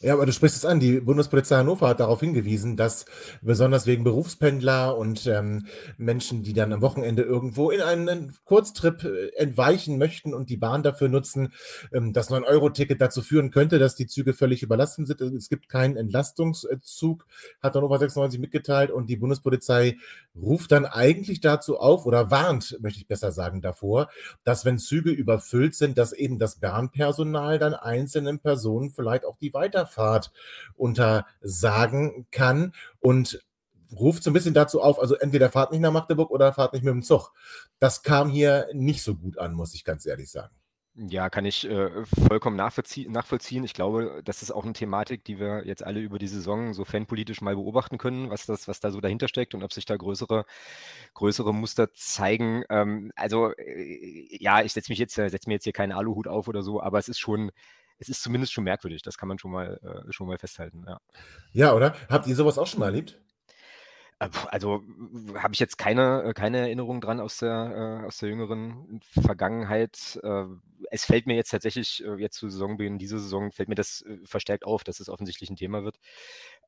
Ja, 0.00 0.14
aber 0.14 0.24
du 0.24 0.32
sprichst 0.32 0.56
es 0.56 0.64
an. 0.64 0.80
Die 0.80 1.00
Bundespolizei 1.00 1.56
Hannover 1.56 1.88
hat 1.88 2.00
darauf 2.00 2.20
hingewiesen, 2.20 2.78
dass 2.78 3.04
besonders 3.42 3.86
wegen 3.86 4.04
Berufspendler 4.04 4.96
und 4.96 5.26
ähm, 5.26 5.66
Menschen, 5.98 6.45
die 6.46 6.52
dann 6.52 6.72
am 6.72 6.80
Wochenende 6.80 7.22
irgendwo 7.22 7.70
in 7.70 7.80
einen 7.80 8.34
Kurztrip 8.44 9.04
äh, 9.04 9.28
entweichen 9.36 9.98
möchten 9.98 10.32
und 10.32 10.48
die 10.48 10.56
Bahn 10.56 10.82
dafür 10.82 11.08
nutzen, 11.08 11.52
ähm, 11.92 12.12
das 12.12 12.30
9-Euro-Ticket 12.30 13.00
dazu 13.00 13.20
führen 13.20 13.50
könnte, 13.50 13.78
dass 13.78 13.96
die 13.96 14.06
Züge 14.06 14.32
völlig 14.32 14.62
überlastet 14.62 15.08
sind. 15.08 15.20
Es 15.20 15.48
gibt 15.48 15.68
keinen 15.68 15.96
Entlastungszug, 15.96 17.26
hat 17.62 17.74
Hannover 17.74 17.98
96 17.98 18.40
mitgeteilt 18.40 18.90
und 18.90 19.10
die 19.10 19.16
Bundespolizei 19.16 19.96
ruft 20.40 20.72
dann 20.72 20.86
eigentlich 20.86 21.40
dazu 21.40 21.78
auf 21.78 22.06
oder 22.06 22.30
warnt, 22.30 22.78
möchte 22.80 23.00
ich 23.00 23.08
besser 23.08 23.32
sagen, 23.32 23.60
davor, 23.60 24.08
dass 24.44 24.64
wenn 24.64 24.78
Züge 24.78 25.10
überfüllt 25.10 25.74
sind, 25.74 25.98
dass 25.98 26.12
eben 26.12 26.38
das 26.38 26.56
Bahnpersonal 26.56 27.58
dann 27.58 27.74
einzelnen 27.74 28.38
Personen 28.38 28.90
vielleicht 28.90 29.24
auch 29.24 29.36
die 29.38 29.52
Weiterfahrt 29.52 30.30
untersagen 30.76 32.26
kann 32.30 32.72
und 33.00 33.45
ruft 33.92 34.22
so 34.22 34.30
ein 34.30 34.32
bisschen 34.32 34.54
dazu 34.54 34.80
auf, 34.80 34.98
also 35.00 35.14
entweder 35.14 35.50
fahrt 35.50 35.72
nicht 35.72 35.80
nach 35.80 35.92
Magdeburg 35.92 36.30
oder 36.30 36.52
fahrt 36.52 36.72
nicht 36.72 36.84
mit 36.84 36.92
dem 36.92 37.02
Zug. 37.02 37.32
Das 37.78 38.02
kam 38.02 38.28
hier 38.28 38.68
nicht 38.72 39.02
so 39.02 39.14
gut 39.14 39.38
an, 39.38 39.54
muss 39.54 39.74
ich 39.74 39.84
ganz 39.84 40.06
ehrlich 40.06 40.30
sagen. 40.30 40.54
Ja, 40.98 41.28
kann 41.28 41.44
ich 41.44 41.68
äh, 41.68 41.90
vollkommen 42.26 42.56
nachvollzie 42.56 43.06
nachvollziehen. 43.06 43.64
Ich 43.64 43.74
glaube, 43.74 44.22
das 44.24 44.40
ist 44.40 44.50
auch 44.50 44.64
eine 44.64 44.72
Thematik, 44.72 45.24
die 45.24 45.38
wir 45.38 45.66
jetzt 45.66 45.84
alle 45.84 46.00
über 46.00 46.18
die 46.18 46.26
Saison 46.26 46.72
so 46.72 46.86
fanpolitisch 46.86 47.42
mal 47.42 47.54
beobachten 47.54 47.98
können, 47.98 48.30
was 48.30 48.46
das, 48.46 48.66
was 48.66 48.80
da 48.80 48.90
so 48.90 49.02
dahinter 49.02 49.28
steckt 49.28 49.54
und 49.54 49.62
ob 49.62 49.74
sich 49.74 49.84
da 49.84 49.94
größere, 49.94 50.46
größere 51.12 51.52
Muster 51.52 51.92
zeigen. 51.92 52.64
Ähm, 52.70 53.12
also 53.14 53.52
äh, 53.58 54.42
ja, 54.42 54.62
ich 54.62 54.72
setze 54.72 54.90
mich 54.90 54.98
jetzt, 54.98 55.18
äh, 55.18 55.28
setze 55.28 55.50
mir 55.50 55.56
jetzt 55.56 55.64
hier 55.64 55.74
keinen 55.74 55.92
Aluhut 55.92 56.28
auf 56.28 56.48
oder 56.48 56.62
so, 56.62 56.80
aber 56.80 56.98
es 56.98 57.10
ist 57.10 57.18
schon, 57.18 57.52
es 57.98 58.08
ist 58.08 58.22
zumindest 58.22 58.54
schon 58.54 58.64
merkwürdig. 58.64 59.02
Das 59.02 59.18
kann 59.18 59.28
man 59.28 59.38
schon 59.38 59.50
mal, 59.50 59.78
äh, 59.82 60.12
schon 60.14 60.26
mal 60.26 60.38
festhalten. 60.38 60.82
Ja. 60.86 60.98
ja, 61.52 61.74
oder? 61.74 61.94
Habt 62.08 62.26
ihr 62.26 62.34
sowas 62.34 62.56
auch 62.56 62.66
schon 62.66 62.80
mal 62.80 62.86
erlebt? 62.86 63.20
Äh, 64.18 64.28
also 64.48 64.82
habe 65.34 65.54
ich 65.54 65.60
jetzt 65.60 65.78
keine, 65.78 66.22
äh, 66.22 66.32
keine 66.32 66.58
Erinnerung 66.58 67.00
dran 67.00 67.20
aus 67.20 67.38
der, 67.38 68.00
äh, 68.02 68.06
aus 68.06 68.18
der 68.18 68.30
jüngeren 68.30 69.00
Vergangenheit. 69.02 70.18
Äh, 70.22 70.44
es 70.90 71.04
fällt 71.04 71.26
mir 71.26 71.36
jetzt 71.36 71.50
tatsächlich, 71.50 72.04
äh, 72.04 72.14
jetzt 72.16 72.36
zu 72.36 72.48
Saisonbeginn, 72.48 72.98
diese 72.98 73.18
Saison, 73.18 73.52
fällt 73.52 73.68
mir 73.68 73.74
das 73.74 74.04
verstärkt 74.24 74.64
auf, 74.64 74.84
dass 74.84 75.00
es 75.00 75.08
offensichtlich 75.08 75.50
ein 75.50 75.56
Thema 75.56 75.84
wird. 75.84 75.98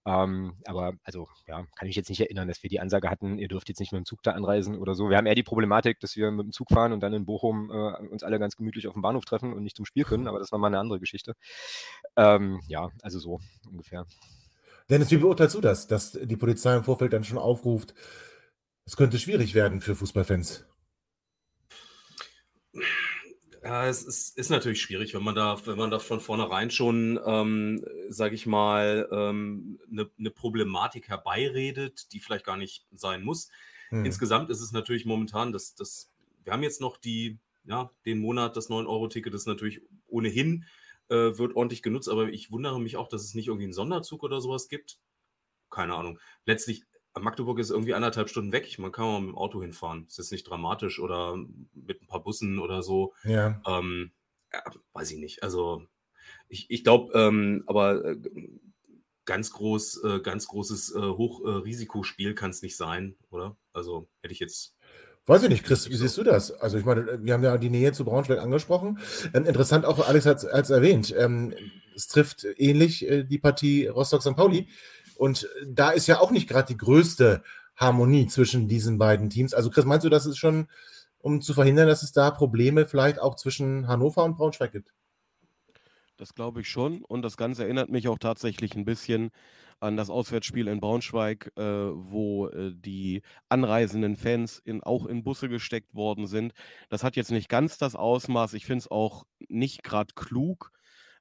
Ähm, 0.06 0.56
aber 0.66 0.94
also, 1.04 1.28
ja, 1.46 1.56
kann 1.76 1.82
ich 1.82 1.90
mich 1.90 1.96
jetzt 1.96 2.08
nicht 2.08 2.20
erinnern, 2.20 2.48
dass 2.48 2.62
wir 2.62 2.70
die 2.70 2.80
Ansage 2.80 3.10
hatten, 3.10 3.38
ihr 3.38 3.48
dürft 3.48 3.68
jetzt 3.68 3.80
nicht 3.80 3.92
mit 3.92 4.00
dem 4.00 4.06
Zug 4.06 4.22
da 4.22 4.32
anreisen 4.32 4.76
oder 4.78 4.94
so. 4.94 5.10
Wir 5.10 5.16
haben 5.16 5.26
eher 5.26 5.34
die 5.34 5.42
Problematik, 5.42 6.00
dass 6.00 6.16
wir 6.16 6.30
mit 6.30 6.46
dem 6.46 6.52
Zug 6.52 6.68
fahren 6.70 6.92
und 6.92 7.00
dann 7.00 7.12
in 7.12 7.26
Bochum 7.26 7.70
uns 7.70 8.22
alle 8.22 8.38
ganz 8.38 8.56
gemütlich 8.56 8.86
auf 8.88 8.94
dem 8.94 9.02
Bahnhof 9.02 9.24
treffen 9.24 9.52
und 9.52 9.62
nicht 9.64 9.76
zum 9.76 9.84
Spiel 9.86 10.04
können, 10.04 10.26
aber 10.28 10.38
das 10.38 10.52
war 10.52 10.58
mal 10.58 10.68
eine 10.68 10.78
andere 10.78 11.00
Geschichte. 11.00 11.34
Ähm, 12.16 12.60
ja, 12.68 12.90
also 13.02 13.18
so 13.18 13.40
ungefähr. 13.70 14.06
Dennis, 14.90 15.10
wie 15.10 15.18
beurteilst 15.18 15.54
du 15.54 15.60
das, 15.60 15.86
dass 15.86 16.12
die 16.12 16.36
Polizei 16.36 16.74
im 16.74 16.84
Vorfeld 16.84 17.12
dann 17.12 17.24
schon 17.24 17.38
aufruft, 17.38 17.94
es 18.86 18.96
könnte 18.96 19.18
schwierig 19.18 19.54
werden 19.54 19.80
für 19.80 19.94
Fußballfans? 19.94 20.64
Ja, 23.62 23.86
es 23.86 24.02
ist, 24.02 24.38
ist, 24.38 24.50
natürlich 24.50 24.80
schwierig, 24.80 25.12
wenn 25.14 25.22
man 25.22 25.34
da, 25.34 25.58
wenn 25.66 25.76
man 25.76 25.90
da 25.90 25.98
von 25.98 26.20
vornherein 26.20 26.70
schon, 26.70 27.20
ähm, 27.26 27.84
sage 28.08 28.34
ich 28.34 28.46
mal, 28.46 29.06
ähm, 29.12 29.78
eine, 29.90 30.08
eine 30.18 30.30
Problematik 30.30 31.08
herbeiredet, 31.08 32.12
die 32.12 32.20
vielleicht 32.20 32.46
gar 32.46 32.56
nicht 32.56 32.86
sein 32.92 33.22
muss. 33.22 33.50
Hm. 33.90 34.06
Insgesamt 34.06 34.48
ist 34.48 34.62
es 34.62 34.72
natürlich 34.72 35.04
momentan, 35.04 35.52
dass 35.52 35.74
das, 35.74 36.10
wir 36.44 36.52
haben 36.54 36.62
jetzt 36.62 36.80
noch 36.80 36.96
die, 36.96 37.38
ja, 37.64 37.90
den 38.06 38.20
Monat, 38.20 38.56
das 38.56 38.70
9-Euro-Ticket 38.70 39.34
ist 39.34 39.46
natürlich 39.46 39.82
ohnehin 40.06 40.64
äh, 41.10 41.38
wird 41.38 41.56
ordentlich 41.56 41.82
genutzt, 41.82 42.08
aber 42.08 42.28
ich 42.28 42.50
wundere 42.50 42.80
mich 42.80 42.96
auch, 42.96 43.08
dass 43.08 43.22
es 43.22 43.34
nicht 43.34 43.48
irgendwie 43.48 43.64
einen 43.64 43.72
Sonderzug 43.72 44.22
oder 44.22 44.40
sowas 44.40 44.68
gibt. 44.68 44.98
Keine 45.70 45.94
Ahnung. 45.94 46.18
Letztlich, 46.44 46.84
Magdeburg 47.18 47.58
ist 47.58 47.70
irgendwie 47.70 47.94
anderthalb 47.94 48.28
Stunden 48.28 48.52
weg. 48.52 48.78
Man 48.78 48.92
kann 48.92 49.04
auch 49.04 49.20
mit 49.20 49.30
dem 49.30 49.38
Auto 49.38 49.60
hinfahren. 49.60 50.04
Das 50.06 50.18
ist 50.18 50.32
nicht 50.32 50.44
dramatisch 50.44 51.00
oder 51.00 51.36
mit 51.74 52.02
ein 52.02 52.06
paar 52.06 52.22
Bussen 52.22 52.58
oder 52.58 52.82
so. 52.82 53.14
Ja. 53.24 53.60
Ähm, 53.66 54.12
ja 54.52 54.62
weiß 54.92 55.10
ich 55.12 55.18
nicht. 55.18 55.42
Also, 55.42 55.82
ich, 56.48 56.70
ich 56.70 56.84
glaube, 56.84 57.12
ähm, 57.14 57.64
aber 57.66 58.04
äh, 58.04 58.16
ganz 59.24 59.52
groß, 59.52 60.04
äh, 60.04 60.20
ganz 60.20 60.46
großes 60.48 60.94
äh, 60.94 61.00
Hochrisikospiel 61.00 62.34
kann 62.34 62.50
es 62.50 62.62
nicht 62.62 62.76
sein, 62.76 63.16
oder? 63.30 63.58
Also 63.74 64.08
hätte 64.22 64.32
ich 64.32 64.40
jetzt 64.40 64.77
Weiß 65.28 65.42
ich 65.42 65.50
nicht, 65.50 65.62
Chris, 65.62 65.90
wie 65.90 65.94
siehst 65.94 66.16
du 66.16 66.22
das? 66.22 66.52
Also 66.52 66.78
ich 66.78 66.86
meine, 66.86 67.22
wir 67.22 67.34
haben 67.34 67.44
ja 67.44 67.58
die 67.58 67.68
Nähe 67.68 67.92
zu 67.92 68.06
Braunschweig 68.06 68.38
angesprochen. 68.38 68.98
Ähm, 69.34 69.44
interessant 69.44 69.84
auch, 69.84 70.08
Alex 70.08 70.24
hat 70.24 70.42
es 70.42 70.70
erwähnt, 70.70 71.14
ähm, 71.16 71.54
es 71.94 72.08
trifft 72.08 72.46
ähnlich 72.56 73.06
äh, 73.06 73.24
die 73.24 73.38
Partie 73.38 73.88
Rostock-St. 73.88 74.34
Pauli. 74.34 74.68
Und 75.18 75.46
da 75.66 75.90
ist 75.90 76.06
ja 76.06 76.20
auch 76.20 76.30
nicht 76.30 76.48
gerade 76.48 76.68
die 76.68 76.78
größte 76.78 77.42
Harmonie 77.76 78.26
zwischen 78.26 78.68
diesen 78.68 78.96
beiden 78.96 79.28
Teams. 79.28 79.52
Also 79.52 79.68
Chris, 79.68 79.84
meinst 79.84 80.06
du, 80.06 80.08
das 80.08 80.24
ist 80.24 80.38
schon, 80.38 80.66
um 81.18 81.42
zu 81.42 81.52
verhindern, 81.52 81.88
dass 81.88 82.02
es 82.02 82.12
da 82.12 82.30
Probleme 82.30 82.86
vielleicht 82.86 83.20
auch 83.20 83.34
zwischen 83.34 83.86
Hannover 83.86 84.24
und 84.24 84.38
Braunschweig 84.38 84.72
gibt? 84.72 84.94
Das 86.16 86.34
glaube 86.34 86.62
ich 86.62 86.70
schon. 86.70 87.04
Und 87.04 87.20
das 87.20 87.36
Ganze 87.36 87.64
erinnert 87.64 87.90
mich 87.90 88.08
auch 88.08 88.18
tatsächlich 88.18 88.74
ein 88.74 88.86
bisschen 88.86 89.30
an 89.80 89.96
das 89.96 90.10
Auswärtsspiel 90.10 90.68
in 90.68 90.80
Braunschweig, 90.80 91.52
äh, 91.56 91.62
wo 91.62 92.48
äh, 92.48 92.72
die 92.74 93.22
anreisenden 93.48 94.16
Fans 94.16 94.58
in, 94.58 94.82
auch 94.82 95.06
in 95.06 95.24
Busse 95.24 95.48
gesteckt 95.48 95.94
worden 95.94 96.26
sind. 96.26 96.52
Das 96.88 97.04
hat 97.04 97.16
jetzt 97.16 97.30
nicht 97.30 97.48
ganz 97.48 97.78
das 97.78 97.94
Ausmaß. 97.94 98.54
Ich 98.54 98.66
finde 98.66 98.80
es 98.80 98.90
auch 98.90 99.24
nicht 99.48 99.82
gerade 99.82 100.14
klug 100.14 100.72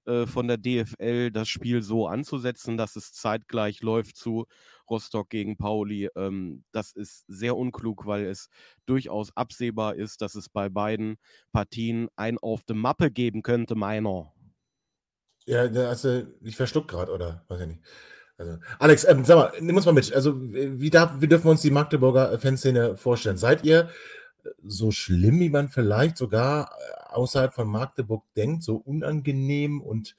äh, 0.07 0.25
von 0.25 0.47
der 0.47 0.57
DFL, 0.57 1.31
das 1.31 1.49
Spiel 1.49 1.81
so 1.81 2.07
anzusetzen, 2.07 2.77
dass 2.77 2.95
es 2.95 3.11
zeitgleich 3.11 3.81
läuft 3.81 4.15
zu 4.15 4.45
Rostock 4.89 5.29
gegen 5.29 5.57
Pauli. 5.57 6.09
Ähm, 6.15 6.63
das 6.71 6.93
ist 6.93 7.25
sehr 7.27 7.57
unklug, 7.57 8.05
weil 8.05 8.25
es 8.25 8.47
durchaus 8.85 9.35
absehbar 9.35 9.95
ist, 9.95 10.21
dass 10.21 10.35
es 10.35 10.47
bei 10.49 10.69
beiden 10.69 11.17
Partien 11.51 12.07
ein 12.15 12.37
auf 12.37 12.63
die 12.63 12.73
Mappe 12.73 13.11
geben 13.11 13.43
könnte, 13.43 13.75
meiner. 13.75 14.33
Ja, 15.45 15.61
also 15.61 16.23
ich 16.41 16.55
verschluckt 16.55 16.89
gerade, 16.89 17.11
oder? 17.11 17.45
Weiß 17.47 17.61
ich 17.61 17.67
nicht. 17.67 17.81
Also, 18.37 18.57
Alex, 18.77 19.03
ähm, 19.05 19.25
sag 19.25 19.35
mal, 19.35 19.51
nimm 19.59 19.75
uns 19.75 19.85
mal 19.85 19.93
mit. 19.93 20.13
Also, 20.13 20.35
wie, 20.39 20.89
darf, 20.89 21.13
wie 21.19 21.27
dürfen 21.27 21.45
wir 21.45 21.51
uns 21.51 21.61
die 21.61 21.71
Magdeburger 21.71 22.37
Fanszene 22.39 22.95
vorstellen? 22.95 23.37
Seid 23.37 23.63
ihr 23.63 23.89
so 24.63 24.91
schlimm, 24.91 25.39
wie 25.39 25.49
man 25.49 25.69
vielleicht 25.69 26.17
sogar 26.17 26.71
äh, 26.71 27.13
außerhalb 27.13 27.53
von 27.53 27.67
Magdeburg 27.67 28.23
denkt, 28.35 28.63
so 28.63 28.75
unangenehm 28.75 29.81
und, 29.81 30.15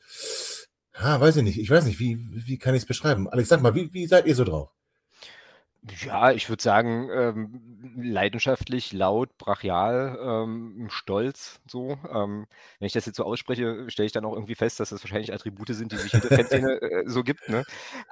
ha, 0.95 1.21
weiß 1.21 1.37
ich 1.37 1.43
nicht, 1.45 1.59
ich 1.59 1.71
weiß 1.71 1.85
nicht, 1.85 2.01
wie, 2.01 2.19
wie 2.31 2.59
kann 2.59 2.75
ich 2.75 2.83
es 2.83 2.87
beschreiben? 2.87 3.29
Alex, 3.29 3.49
sag 3.49 3.63
mal, 3.63 3.75
wie, 3.75 3.93
wie 3.93 4.07
seid 4.07 4.27
ihr 4.27 4.35
so 4.35 4.45
drauf? 4.45 4.71
Ja, 6.05 6.33
ich 6.33 6.49
würde 6.49 6.63
sagen, 6.63 7.09
ähm, 7.13 7.95
leidenschaftlich, 7.97 8.93
laut, 8.93 9.39
brachial, 9.39 10.19
ähm, 10.21 10.89
stolz, 10.91 11.61
so. 11.67 11.97
Ähm, 12.13 12.47
wenn 12.79 12.87
ich 12.87 12.93
das 12.93 13.07
jetzt 13.07 13.17
so 13.17 13.25
ausspreche, 13.25 13.89
stelle 13.89 14.07
ich 14.07 14.13
dann 14.13 14.25
auch 14.25 14.35
irgendwie 14.35 14.55
fest, 14.57 14.81
dass 14.81 14.91
das 14.91 15.03
wahrscheinlich 15.03 15.33
Attribute 15.33 15.69
sind, 15.69 15.93
die 15.93 15.97
sich 15.97 16.15
in 16.15 16.21
der 16.21 16.33
Fanszene 16.33 16.81
äh, 16.83 17.05
so 17.09 17.23
gibt, 17.23 17.49
ne? 17.49 17.65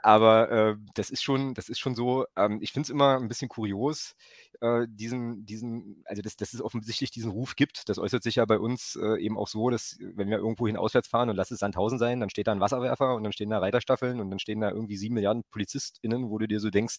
Aber 0.02 0.50
äh, 0.50 0.76
das 0.94 1.10
ist 1.10 1.22
schon, 1.22 1.54
das 1.54 1.68
ist 1.68 1.78
schon 1.80 1.94
so, 1.94 2.24
ähm, 2.36 2.60
ich 2.62 2.72
finde 2.72 2.86
es 2.86 2.90
immer 2.90 3.16
ein 3.18 3.28
bisschen 3.28 3.48
kurios, 3.48 4.14
äh, 4.60 4.86
diesen, 4.88 5.44
diesen, 5.44 6.02
also 6.06 6.22
dass, 6.22 6.36
dass 6.36 6.54
es 6.54 6.62
offensichtlich 6.62 7.10
diesen 7.10 7.30
Ruf 7.30 7.56
gibt. 7.56 7.88
Das 7.88 7.98
äußert 7.98 8.22
sich 8.22 8.36
ja 8.36 8.44
bei 8.46 8.58
uns 8.58 8.96
äh, 9.00 9.20
eben 9.20 9.36
auch 9.36 9.48
so, 9.48 9.70
dass 9.70 9.98
wenn 10.00 10.30
wir 10.30 10.38
irgendwo 10.38 10.66
hin 10.66 10.76
auswärts 10.76 11.08
fahren 11.08 11.30
und 11.30 11.36
lass 11.36 11.50
es 11.50 11.58
Sandhausen 11.60 11.98
sein, 11.98 12.20
dann 12.20 12.30
steht 12.30 12.46
da 12.46 12.52
ein 12.52 12.60
Wasserwerfer 12.60 13.14
und 13.14 13.24
dann 13.24 13.32
stehen 13.32 13.50
da 13.50 13.58
Reiterstaffeln 13.58 14.20
und 14.20 14.30
dann 14.30 14.38
stehen 14.38 14.60
da 14.60 14.70
irgendwie 14.70 14.96
sieben 14.96 15.14
Milliarden 15.14 15.44
PolizistInnen, 15.50 16.30
wo 16.30 16.38
du 16.38 16.46
dir 16.48 16.60
so 16.60 16.70
denkst, 16.70 16.98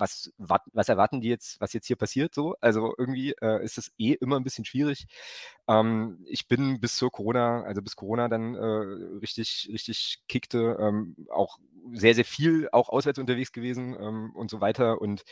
was, 0.00 0.32
was 0.38 0.88
erwarten 0.88 1.20
die 1.20 1.28
jetzt, 1.28 1.60
was 1.60 1.72
jetzt 1.72 1.86
hier 1.86 1.96
passiert 1.96 2.34
so? 2.34 2.56
Also 2.60 2.94
irgendwie 2.96 3.32
äh, 3.40 3.62
ist 3.62 3.78
es 3.78 3.92
eh 3.98 4.12
immer 4.12 4.36
ein 4.36 4.44
bisschen 4.44 4.64
schwierig. 4.64 5.06
Ähm, 5.68 6.24
ich 6.26 6.48
bin 6.48 6.80
bis 6.80 6.96
zur 6.96 7.10
Corona, 7.10 7.62
also 7.62 7.82
bis 7.82 7.96
Corona 7.96 8.28
dann 8.28 8.54
äh, 8.54 9.18
richtig, 9.20 9.68
richtig 9.72 10.22
kickte, 10.28 10.76
ähm, 10.80 11.14
auch 11.30 11.58
sehr, 11.92 12.14
sehr 12.14 12.24
viel 12.24 12.68
auch 12.72 12.88
auswärts 12.88 13.18
unterwegs 13.18 13.52
gewesen 13.52 13.96
ähm, 14.00 14.32
und 14.34 14.50
so 14.50 14.60
weiter. 14.60 15.00
Und 15.00 15.24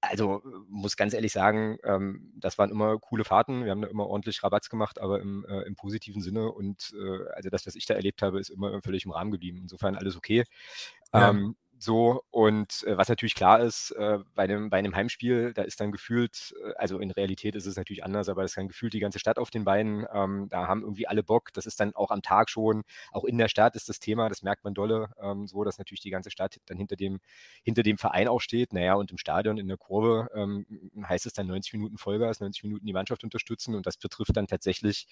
also 0.00 0.42
muss 0.68 0.96
ganz 0.96 1.14
ehrlich 1.14 1.32
sagen, 1.32 1.78
ähm, 1.84 2.32
das 2.36 2.58
waren 2.58 2.70
immer 2.70 2.98
coole 2.98 3.24
Fahrten. 3.24 3.64
Wir 3.64 3.70
haben 3.70 3.82
da 3.82 3.88
immer 3.88 4.06
ordentlich 4.06 4.42
Rabatz 4.42 4.68
gemacht, 4.68 5.00
aber 5.00 5.20
im, 5.20 5.44
äh, 5.48 5.62
im 5.62 5.74
positiven 5.74 6.22
Sinne. 6.22 6.52
Und 6.52 6.94
äh, 6.94 7.28
also 7.34 7.50
das, 7.50 7.66
was 7.66 7.74
ich 7.74 7.86
da 7.86 7.94
erlebt 7.94 8.22
habe, 8.22 8.40
ist 8.40 8.50
immer 8.50 8.80
völlig 8.82 9.04
im 9.04 9.10
Rahmen 9.10 9.30
geblieben. 9.30 9.58
Insofern 9.62 9.96
alles 9.96 10.16
okay. 10.16 10.44
Ja. 11.12 11.30
Ähm, 11.30 11.56
so, 11.78 12.22
und 12.30 12.84
äh, 12.86 12.96
was 12.96 13.08
natürlich 13.08 13.34
klar 13.34 13.60
ist, 13.60 13.90
äh, 13.92 14.18
bei, 14.34 14.44
einem, 14.44 14.70
bei 14.70 14.78
einem 14.78 14.94
Heimspiel, 14.94 15.52
da 15.52 15.62
ist 15.62 15.80
dann 15.80 15.92
gefühlt, 15.92 16.54
äh, 16.64 16.72
also 16.76 16.98
in 16.98 17.10
Realität 17.10 17.54
ist 17.54 17.66
es 17.66 17.76
natürlich 17.76 18.02
anders, 18.02 18.28
aber 18.28 18.44
es 18.44 18.52
ist 18.52 18.56
dann 18.56 18.68
gefühlt 18.68 18.94
die 18.94 19.00
ganze 19.00 19.18
Stadt 19.18 19.38
auf 19.38 19.50
den 19.50 19.64
Beinen. 19.64 20.06
Ähm, 20.12 20.48
da 20.48 20.66
haben 20.68 20.82
irgendwie 20.82 21.06
alle 21.06 21.22
Bock. 21.22 21.52
Das 21.52 21.66
ist 21.66 21.78
dann 21.80 21.94
auch 21.94 22.10
am 22.10 22.22
Tag 22.22 22.48
schon, 22.48 22.82
auch 23.12 23.24
in 23.24 23.36
der 23.36 23.48
Stadt 23.48 23.76
ist 23.76 23.88
das 23.88 24.00
Thema, 24.00 24.28
das 24.28 24.42
merkt 24.42 24.64
man 24.64 24.72
dolle, 24.72 25.10
ähm, 25.20 25.46
so, 25.46 25.64
dass 25.64 25.78
natürlich 25.78 26.00
die 26.00 26.10
ganze 26.10 26.30
Stadt 26.30 26.58
dann 26.66 26.78
hinter 26.78 26.96
dem, 26.96 27.20
hinter 27.62 27.82
dem 27.82 27.98
Verein 27.98 28.28
auch 28.28 28.40
steht. 28.40 28.72
Naja, 28.72 28.94
und 28.94 29.10
im 29.10 29.18
Stadion, 29.18 29.58
in 29.58 29.68
der 29.68 29.76
Kurve, 29.76 30.28
ähm, 30.34 30.90
heißt 31.06 31.26
es 31.26 31.34
dann 31.34 31.46
90 31.46 31.74
Minuten 31.74 31.98
Vollgas, 31.98 32.40
90 32.40 32.64
Minuten 32.64 32.86
die 32.86 32.92
Mannschaft 32.94 33.22
unterstützen 33.22 33.74
und 33.74 33.86
das 33.86 33.98
betrifft 33.98 34.36
dann 34.36 34.46
tatsächlich 34.46 35.08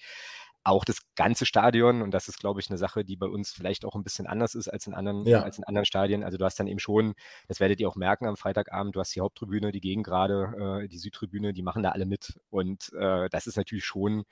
auch 0.65 0.83
das 0.83 1.01
ganze 1.15 1.45
Stadion 1.45 2.01
und 2.01 2.11
das 2.11 2.27
ist, 2.27 2.39
glaube 2.39 2.59
ich, 2.59 2.69
eine 2.69 2.79
Sache, 2.79 3.05
die 3.05 3.15
bei 3.15 3.27
uns 3.27 3.51
vielleicht 3.51 3.85
auch 3.85 3.93
ein 3.93 4.03
bisschen 4.03 4.25
anders 4.25 4.55
ist 4.55 4.67
als 4.67 4.87
in 4.87 4.95
anderen, 4.95 5.23
ja. 5.25 5.43
als 5.43 5.59
in 5.59 5.63
anderen 5.63 5.85
Stadien. 5.85 6.23
Also 6.23 6.37
du 6.39 6.45
hast 6.45 6.59
dann 6.59 6.64
eben 6.67 6.79
schon, 6.79 7.13
das 7.47 7.59
werdet 7.59 7.79
ihr 7.79 7.87
auch 7.87 7.95
merken 7.95 8.25
am 8.25 8.37
Freitagabend, 8.37 8.95
du 8.95 8.99
hast 8.99 9.15
die 9.15 9.21
Haupttribüne, 9.21 9.71
die 9.71 9.81
Gegengrade, 9.81 10.83
äh, 10.83 10.87
die 10.87 10.97
Südtribüne, 10.97 11.53
die 11.53 11.63
machen 11.63 11.83
da 11.83 11.91
alle 11.91 12.05
mit 12.05 12.39
und 12.49 12.91
äh, 12.93 13.29
das 13.29 13.47
ist 13.47 13.57
natürlich 13.57 13.85
schon 13.85 14.25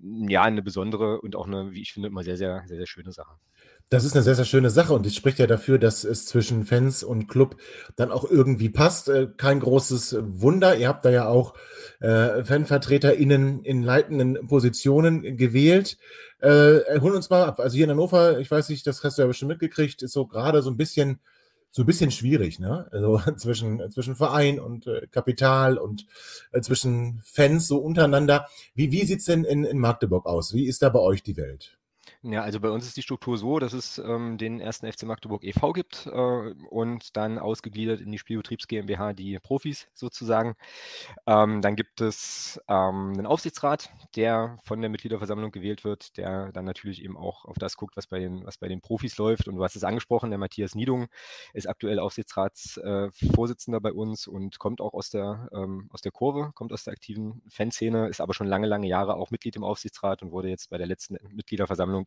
ja 0.00 0.42
eine 0.42 0.62
besondere 0.62 1.20
und 1.20 1.36
auch 1.36 1.46
eine, 1.46 1.72
wie 1.72 1.82
ich 1.82 1.92
finde, 1.92 2.08
immer 2.08 2.22
sehr, 2.22 2.36
sehr, 2.36 2.64
sehr, 2.66 2.76
sehr 2.76 2.86
schöne 2.86 3.12
Sache. 3.12 3.34
Das 3.88 4.04
ist 4.04 4.14
eine 4.14 4.22
sehr, 4.22 4.34
sehr 4.34 4.44
schöne 4.44 4.70
Sache 4.70 4.92
und 4.92 5.06
es 5.06 5.14
spricht 5.14 5.38
ja 5.38 5.46
dafür, 5.46 5.78
dass 5.78 6.02
es 6.02 6.26
zwischen 6.26 6.64
Fans 6.64 7.04
und 7.04 7.28
Club 7.28 7.56
dann 7.94 8.10
auch 8.10 8.28
irgendwie 8.28 8.68
passt. 8.68 9.08
Äh, 9.08 9.28
kein 9.36 9.60
großes 9.60 10.16
Wunder. 10.20 10.76
Ihr 10.76 10.88
habt 10.88 11.04
da 11.04 11.10
ja 11.10 11.28
auch 11.28 11.54
äh, 12.00 12.44
FanvertreterInnen 12.44 13.64
in 13.64 13.82
leitenden 13.82 14.46
Positionen 14.48 15.36
gewählt. 15.36 15.98
Äh, 16.40 17.00
holen 17.00 17.14
uns 17.14 17.30
mal 17.30 17.44
ab. 17.44 17.60
Also 17.60 17.76
hier 17.76 17.84
in 17.84 17.90
Hannover, 17.90 18.40
ich 18.40 18.50
weiß 18.50 18.68
nicht, 18.70 18.86
das 18.86 19.04
hast 19.04 19.18
du 19.18 19.22
ja 19.22 19.28
bestimmt 19.28 19.50
mitgekriegt, 19.50 20.02
ist 20.02 20.12
so 20.12 20.26
gerade 20.26 20.62
so 20.62 20.70
ein 20.70 20.76
bisschen 20.76 21.20
so 21.76 21.82
ein 21.82 21.86
bisschen 21.86 22.10
schwierig, 22.10 22.58
ne? 22.58 22.88
Also 22.90 23.20
zwischen, 23.36 23.90
zwischen 23.90 24.16
Verein 24.16 24.58
und 24.58 24.86
äh, 24.86 25.06
Kapital 25.10 25.76
und 25.76 26.06
äh, 26.52 26.62
zwischen 26.62 27.20
Fans 27.22 27.68
so 27.68 27.76
untereinander. 27.76 28.48
Wie, 28.74 28.92
wie 28.92 29.04
sieht 29.04 29.18
es 29.18 29.26
denn 29.26 29.44
in, 29.44 29.64
in 29.64 29.78
Magdeburg 29.78 30.24
aus? 30.24 30.54
Wie 30.54 30.64
ist 30.68 30.80
da 30.80 30.88
bei 30.88 31.00
euch 31.00 31.22
die 31.22 31.36
Welt? 31.36 31.76
Ja, 32.22 32.42
also 32.42 32.60
bei 32.60 32.70
uns 32.70 32.86
ist 32.86 32.96
die 32.96 33.02
Struktur 33.02 33.38
so, 33.38 33.58
dass 33.58 33.72
es 33.72 33.98
ähm, 33.98 34.38
den 34.38 34.60
ersten 34.60 34.90
FC 34.90 35.04
Magdeburg 35.04 35.44
e.V. 35.44 35.72
gibt 35.72 36.06
äh, 36.06 36.10
und 36.70 37.16
dann 37.16 37.38
ausgegliedert 37.38 38.00
in 38.00 38.10
die 38.10 38.18
Spielbetriebs 38.18 38.66
GmbH 38.66 39.12
die 39.12 39.38
Profis 39.38 39.88
sozusagen. 39.94 40.56
Ähm, 41.26 41.62
dann 41.62 41.76
gibt 41.76 42.00
es 42.00 42.60
ähm, 42.68 43.12
einen 43.16 43.26
Aufsichtsrat, 43.26 43.90
der 44.16 44.58
von 44.64 44.80
der 44.80 44.90
Mitgliederversammlung 44.90 45.52
gewählt 45.52 45.84
wird, 45.84 46.16
der 46.16 46.52
dann 46.52 46.64
natürlich 46.64 47.02
eben 47.04 47.16
auch 47.16 47.44
auf 47.44 47.56
das 47.58 47.76
guckt, 47.76 47.96
was 47.96 48.06
bei 48.06 48.18
den, 48.18 48.44
was 48.44 48.58
bei 48.58 48.68
den 48.68 48.80
Profis 48.80 49.18
läuft. 49.18 49.46
Und 49.46 49.56
du 49.56 49.62
hast 49.62 49.76
es 49.76 49.84
angesprochen, 49.84 50.30
der 50.30 50.38
Matthias 50.38 50.74
Niedung 50.74 51.06
ist 51.52 51.68
aktuell 51.68 51.98
Aufsichtsratsvorsitzender 51.98 53.78
äh, 53.78 53.80
bei 53.80 53.92
uns 53.92 54.26
und 54.26 54.58
kommt 54.58 54.80
auch 54.80 54.94
aus 54.94 55.10
der, 55.10 55.48
ähm, 55.52 55.88
aus 55.92 56.00
der 56.02 56.12
Kurve, 56.12 56.50
kommt 56.54 56.72
aus 56.72 56.84
der 56.84 56.92
aktiven 56.92 57.42
Fanszene, 57.48 58.08
ist 58.08 58.20
aber 58.20 58.34
schon 58.34 58.46
lange, 58.46 58.66
lange 58.66 58.88
Jahre 58.88 59.16
auch 59.16 59.30
Mitglied 59.30 59.56
im 59.56 59.64
Aufsichtsrat 59.64 60.22
und 60.22 60.32
wurde 60.32 60.48
jetzt 60.48 60.70
bei 60.70 60.78
der 60.78 60.86
letzten 60.86 61.18
Mitgliederversammlung 61.30 62.06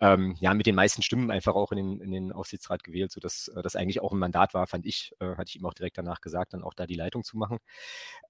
ähm, 0.00 0.34
ja, 0.40 0.54
mit 0.54 0.66
den 0.66 0.74
meisten 0.74 1.02
Stimmen 1.02 1.30
einfach 1.30 1.54
auch 1.54 1.72
in 1.72 1.76
den, 1.76 2.00
in 2.00 2.10
den 2.10 2.32
Aufsichtsrat 2.32 2.84
gewählt, 2.84 3.12
sodass 3.12 3.48
äh, 3.48 3.62
das 3.62 3.76
eigentlich 3.76 4.00
auch 4.00 4.12
ein 4.12 4.18
Mandat 4.18 4.54
war, 4.54 4.66
fand 4.66 4.86
ich, 4.86 5.14
äh, 5.20 5.36
hatte 5.36 5.50
ich 5.50 5.56
ihm 5.56 5.66
auch 5.66 5.74
direkt 5.74 5.98
danach 5.98 6.22
gesagt, 6.22 6.54
dann 6.54 6.62
auch 6.62 6.72
da 6.72 6.86
die 6.86 6.94
Leitung 6.94 7.22
zu 7.22 7.36
machen. 7.36 7.58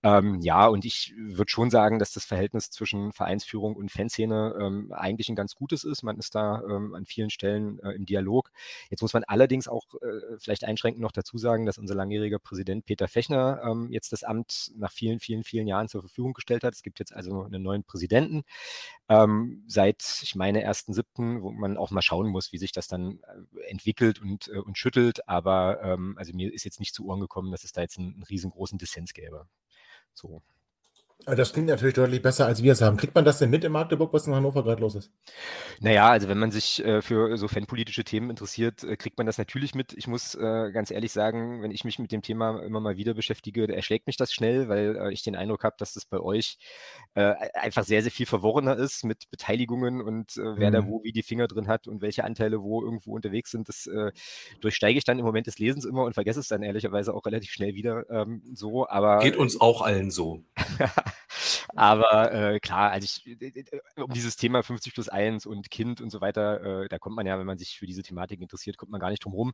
Ähm, 0.03 0.41
ja, 0.41 0.67
und 0.67 0.85
ich 0.85 1.15
würde 1.17 1.51
schon 1.51 1.71
sagen, 1.71 2.01
dass 2.01 2.13
das 2.13 2.25
Verhältnis 2.25 2.71
zwischen 2.71 3.13
Vereinsführung 3.13 3.77
und 3.77 3.93
Fanszene 3.93 4.57
ähm, 4.61 4.93
eigentlich 4.93 5.29
ein 5.29 5.37
ganz 5.37 5.55
gutes 5.55 5.85
ist. 5.85 6.03
Man 6.03 6.19
ist 6.19 6.35
da 6.35 6.63
ähm, 6.69 6.95
an 6.95 7.07
vielen 7.07 7.31
Stellen 7.31 7.79
äh, 7.81 7.93
im 7.93 8.05
Dialog. 8.05 8.51
Jetzt 8.89 9.03
muss 9.03 9.13
man 9.13 9.23
allerdings 9.25 9.69
auch 9.69 9.85
äh, 10.03 10.39
vielleicht 10.39 10.65
einschränkend 10.65 11.03
noch 11.03 11.13
dazu 11.13 11.39
sagen, 11.39 11.67
dass 11.67 11.79
unser 11.79 11.95
langjähriger 11.95 12.41
Präsident 12.41 12.85
Peter 12.85 13.07
Fechner 13.07 13.63
ähm, 13.65 13.89
jetzt 13.93 14.13
das 14.13 14.25
Amt 14.25 14.73
nach 14.77 14.91
vielen, 14.91 15.21
vielen, 15.21 15.45
vielen 15.45 15.69
Jahren 15.69 15.87
zur 15.87 16.01
Verfügung 16.01 16.33
gestellt 16.33 16.65
hat. 16.65 16.75
Es 16.75 16.83
gibt 16.83 16.99
jetzt 16.99 17.15
also 17.15 17.45
einen 17.45 17.63
neuen 17.63 17.85
Präsidenten. 17.85 18.43
Ähm, 19.09 19.63
seit, 19.69 20.03
ich 20.23 20.35
meine, 20.35 20.60
1.7., 20.69 21.43
wo 21.43 21.51
man 21.51 21.77
auch 21.77 21.91
mal 21.91 22.03
schauen 22.03 22.29
muss, 22.29 22.53
wie 22.53 22.59
sich 22.59 22.73
das 22.73 22.89
dann 22.89 23.21
äh, 23.55 23.71
entwickelt 23.71 24.21
und, 24.21 24.49
äh, 24.49 24.59
und 24.59 24.79
schüttelt. 24.79 25.29
Aber 25.29 25.83
ähm, 25.83 26.15
also 26.19 26.33
mir 26.35 26.53
ist 26.53 26.65
jetzt 26.65 26.81
nicht 26.81 26.95
zu 26.95 27.07
Ohren 27.07 27.21
gekommen, 27.21 27.51
dass 27.51 27.65
es 27.65 27.73
da 27.73 27.81
jetzt 27.81 27.99
einen, 27.99 28.15
einen 28.15 28.23
riesengroßen 28.25 28.79
Dissens 28.79 29.13
gäbe. 29.13 29.49
So. 30.15 30.43
Das 31.27 31.53
klingt 31.53 31.69
natürlich 31.69 31.95
deutlich 31.95 32.23
besser, 32.23 32.47
als 32.47 32.63
wir 32.63 32.73
es 32.73 32.81
haben. 32.81 32.97
Kriegt 32.97 33.15
man 33.15 33.25
das 33.25 33.39
denn 33.39 33.51
mit 33.51 33.63
in 33.65 33.73
Magdeburg, 33.73 34.13
was 34.13 34.27
in 34.27 34.35
Hannover 34.35 34.65
gerade 34.65 34.81
los 34.81 34.95
ist? 34.95 35.13
Naja, 35.81 36.09
also 36.09 36.29
wenn 36.29 36.39
man 36.39 36.51
sich 36.51 36.85
äh, 36.85 37.03
für 37.03 37.37
so 37.37 37.47
fanpolitische 37.47 38.05
Themen 38.05 38.31
interessiert, 38.31 38.85
äh, 38.85 38.97
kriegt 38.97 39.19
man 39.19 39.27
das 39.27 39.39
natürlich 39.39 39.75
mit. 39.75 39.93
Ich 39.93 40.07
muss 40.07 40.35
äh, 40.35 40.71
ganz 40.73 40.91
ehrlich 40.91 41.13
sagen, 41.13 41.63
wenn 41.63 41.71
ich 41.71 41.85
mich 41.85 41.99
mit 41.99 42.11
dem 42.13 42.23
Thema 42.23 42.63
immer 42.63 42.81
mal 42.81 42.97
wieder 42.97 43.15
beschäftige, 43.15 43.73
erschlägt 43.73 44.07
mich 44.07 44.17
das 44.17 44.33
schnell, 44.33 44.69
weil 44.69 44.97
äh, 44.97 45.13
ich 45.13 45.23
den 45.23 45.37
Eindruck 45.37 45.65
habe, 45.65 45.77
dass 45.79 45.93
das 45.95 46.07
bei 46.07 46.21
euch 46.21 46.59
äh, 47.15 47.35
einfach 47.55 47.85
sehr, 47.85 48.03
sehr 48.03 48.13
viel 48.13 48.27
verworrener 48.27 48.77
ist 48.77 49.05
mit 49.05 49.31
Beteiligungen 49.31 50.01
und 50.01 50.37
äh, 50.37 50.57
wer 50.57 50.71
mhm. 50.71 50.75
da 50.75 50.87
wo 50.87 51.03
wie 51.05 51.13
die 51.13 51.23
Finger 51.23 51.49
drin 51.49 51.69
hat 51.69 51.87
und 51.87 52.03
welche 52.03 52.25
Anteile 52.25 52.63
wo 52.63 52.83
irgendwo 52.83 53.15
unterwegs 53.15 53.51
sind. 53.51 53.69
Das 53.69 53.89
durchsteige 54.61 54.99
ich 54.99 55.05
dann 55.05 55.19
im 55.19 55.25
Moment 55.25 55.47
des 55.47 55.59
Lesens 55.59 55.85
immer 55.85 56.05
und 56.05 56.15
vergesse 56.15 56.41
es 56.41 56.49
dann 56.49 56.63
ehrlicherweise 56.63 57.15
auch 57.15 57.25
relativ 57.27 57.51
schnell 57.51 57.75
wieder 57.75 58.09
ähm, 58.11 58.43
so. 58.55 58.89
Aber 58.89 59.19
geht 59.21 59.37
uns 59.37 59.61
auch 59.61 59.83
allen 59.83 60.11
so. 60.11 60.43
Aber 61.75 62.33
äh, 62.33 62.61
klar, 62.61 62.91
also 62.91 63.05
ich, 63.05 63.41
äh, 63.41 63.65
um 63.97 64.13
dieses 64.13 64.37
Thema 64.37 64.63
50 64.63 64.95
plus 64.95 65.09
1 65.09 65.47
und 65.47 65.71
Kind 65.71 66.01
und 66.01 66.11
so 66.11 66.21
weiter, 66.21 66.83
äh, 66.85 66.89
da 66.89 66.99
kommt 66.99 67.17
man 67.17 67.27
ja, 67.27 67.39
wenn 67.39 67.47
man 67.47 67.59
sich 67.59 67.79
für 67.79 67.87
diese 67.87 68.03
Thematik 68.03 68.41
interessiert, 68.41 68.77
kommt 68.77 68.91
man 68.91 69.01
gar 69.01 69.11
nicht 69.11 69.25
drum 69.25 69.33
rum. 69.33 69.53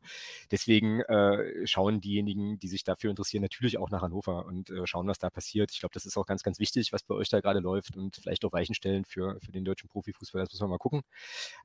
Deswegen 0.51 1.01
äh, 1.01 1.65
schauen 1.67 2.01
diejenigen, 2.01 2.59
die 2.59 2.67
sich 2.67 2.83
dafür 2.83 3.09
interessieren, 3.09 3.41
natürlich 3.41 3.77
auch 3.77 3.89
nach 3.89 4.01
Hannover 4.01 4.45
und 4.45 4.69
äh, 4.69 4.85
schauen, 4.85 5.07
was 5.07 5.19
da 5.19 5.29
passiert. 5.29 5.71
Ich 5.71 5.79
glaube, 5.79 5.93
das 5.93 6.05
ist 6.05 6.17
auch 6.17 6.25
ganz, 6.25 6.43
ganz 6.43 6.59
wichtig, 6.59 6.93
was 6.93 7.03
bei 7.03 7.15
euch 7.15 7.29
da 7.29 7.39
gerade 7.39 7.59
läuft 7.59 7.95
und 7.95 8.15
vielleicht 8.15 8.45
auch 8.45 8.53
Weichen 8.53 8.75
stellen 8.75 9.05
für, 9.05 9.39
für 9.39 9.51
den 9.51 9.65
deutschen 9.65 9.89
Profifußball. 9.89 10.41
Das 10.41 10.51
muss 10.51 10.61
man 10.61 10.69
mal 10.69 10.77
gucken. 10.77 11.01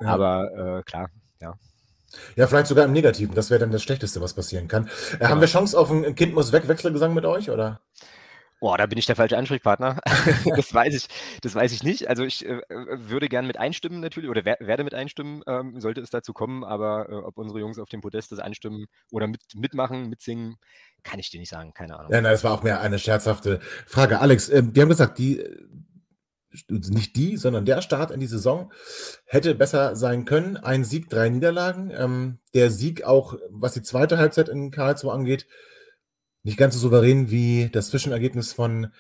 Ja. 0.00 0.08
Aber 0.08 0.78
äh, 0.78 0.82
klar, 0.82 1.10
ja. 1.40 1.54
Ja, 2.36 2.46
vielleicht 2.46 2.66
sogar 2.66 2.84
im 2.84 2.92
Negativen. 2.92 3.34
Das 3.34 3.50
wäre 3.50 3.60
dann 3.60 3.70
das 3.70 3.82
Schlechteste, 3.82 4.20
was 4.20 4.34
passieren 4.34 4.68
kann. 4.68 4.86
Äh, 5.18 5.22
ja. 5.22 5.28
Haben 5.28 5.40
wir 5.40 5.48
Chance 5.48 5.78
auf 5.78 5.90
ein 5.90 6.14
Kind 6.14 6.34
muss 6.34 6.52
weg 6.52 6.68
Wechselgesang 6.68 7.14
mit 7.14 7.24
euch, 7.24 7.50
oder? 7.50 7.80
Boah, 8.62 8.78
da 8.78 8.86
bin 8.86 8.96
ich 8.96 9.06
der 9.06 9.16
falsche 9.16 9.36
Ansprechpartner. 9.36 9.98
das 10.56 10.72
weiß 10.72 10.94
ich, 10.94 11.08
das 11.40 11.56
weiß 11.56 11.72
ich 11.72 11.82
nicht. 11.82 12.08
Also 12.08 12.22
ich 12.22 12.46
äh, 12.46 12.60
würde 12.68 13.28
gern 13.28 13.44
mit 13.44 13.56
einstimmen 13.56 13.98
natürlich 13.98 14.30
oder 14.30 14.44
wer, 14.44 14.56
werde 14.60 14.84
mit 14.84 14.94
einstimmen, 14.94 15.42
ähm, 15.48 15.80
sollte 15.80 16.00
es 16.00 16.10
dazu 16.10 16.32
kommen. 16.32 16.62
Aber 16.62 17.08
äh, 17.08 17.12
ob 17.12 17.38
unsere 17.38 17.58
Jungs 17.58 17.80
auf 17.80 17.88
dem 17.88 18.02
Podest 18.02 18.30
das 18.30 18.38
anstimmen 18.38 18.86
oder 19.10 19.26
mit, 19.26 19.40
mitmachen, 19.56 20.08
mitsingen, 20.08 20.58
kann 21.02 21.18
ich 21.18 21.28
dir 21.28 21.40
nicht 21.40 21.48
sagen. 21.48 21.74
Keine 21.74 21.98
Ahnung. 21.98 22.12
Ja, 22.12 22.20
nein, 22.20 22.30
das 22.30 22.44
war 22.44 22.52
auch 22.52 22.62
mehr 22.62 22.80
eine 22.80 23.00
scherzhafte 23.00 23.58
Frage. 23.84 24.20
Alex, 24.20 24.48
äh, 24.48 24.62
wir 24.64 24.82
haben 24.82 24.90
gesagt, 24.90 25.18
die 25.18 25.40
äh, 25.40 25.66
nicht 26.68 27.16
die, 27.16 27.36
sondern 27.38 27.64
der 27.64 27.82
Start 27.82 28.12
in 28.12 28.20
die 28.20 28.28
Saison 28.28 28.72
hätte 29.24 29.56
besser 29.56 29.96
sein 29.96 30.24
können. 30.24 30.56
Ein 30.56 30.84
Sieg, 30.84 31.10
drei 31.10 31.30
Niederlagen. 31.30 31.90
Ähm, 31.92 32.38
der 32.54 32.70
Sieg 32.70 33.02
auch, 33.02 33.34
was 33.50 33.72
die 33.72 33.82
zweite 33.82 34.18
Halbzeit 34.18 34.48
in 34.48 34.70
Karlsruhe 34.70 35.12
angeht, 35.12 35.48
nicht 36.42 36.58
ganz 36.58 36.74
so 36.74 36.80
souverän 36.80 37.30
wie 37.30 37.68
das 37.70 37.88
Zwischenergebnis 37.88 38.52
von 38.52 38.92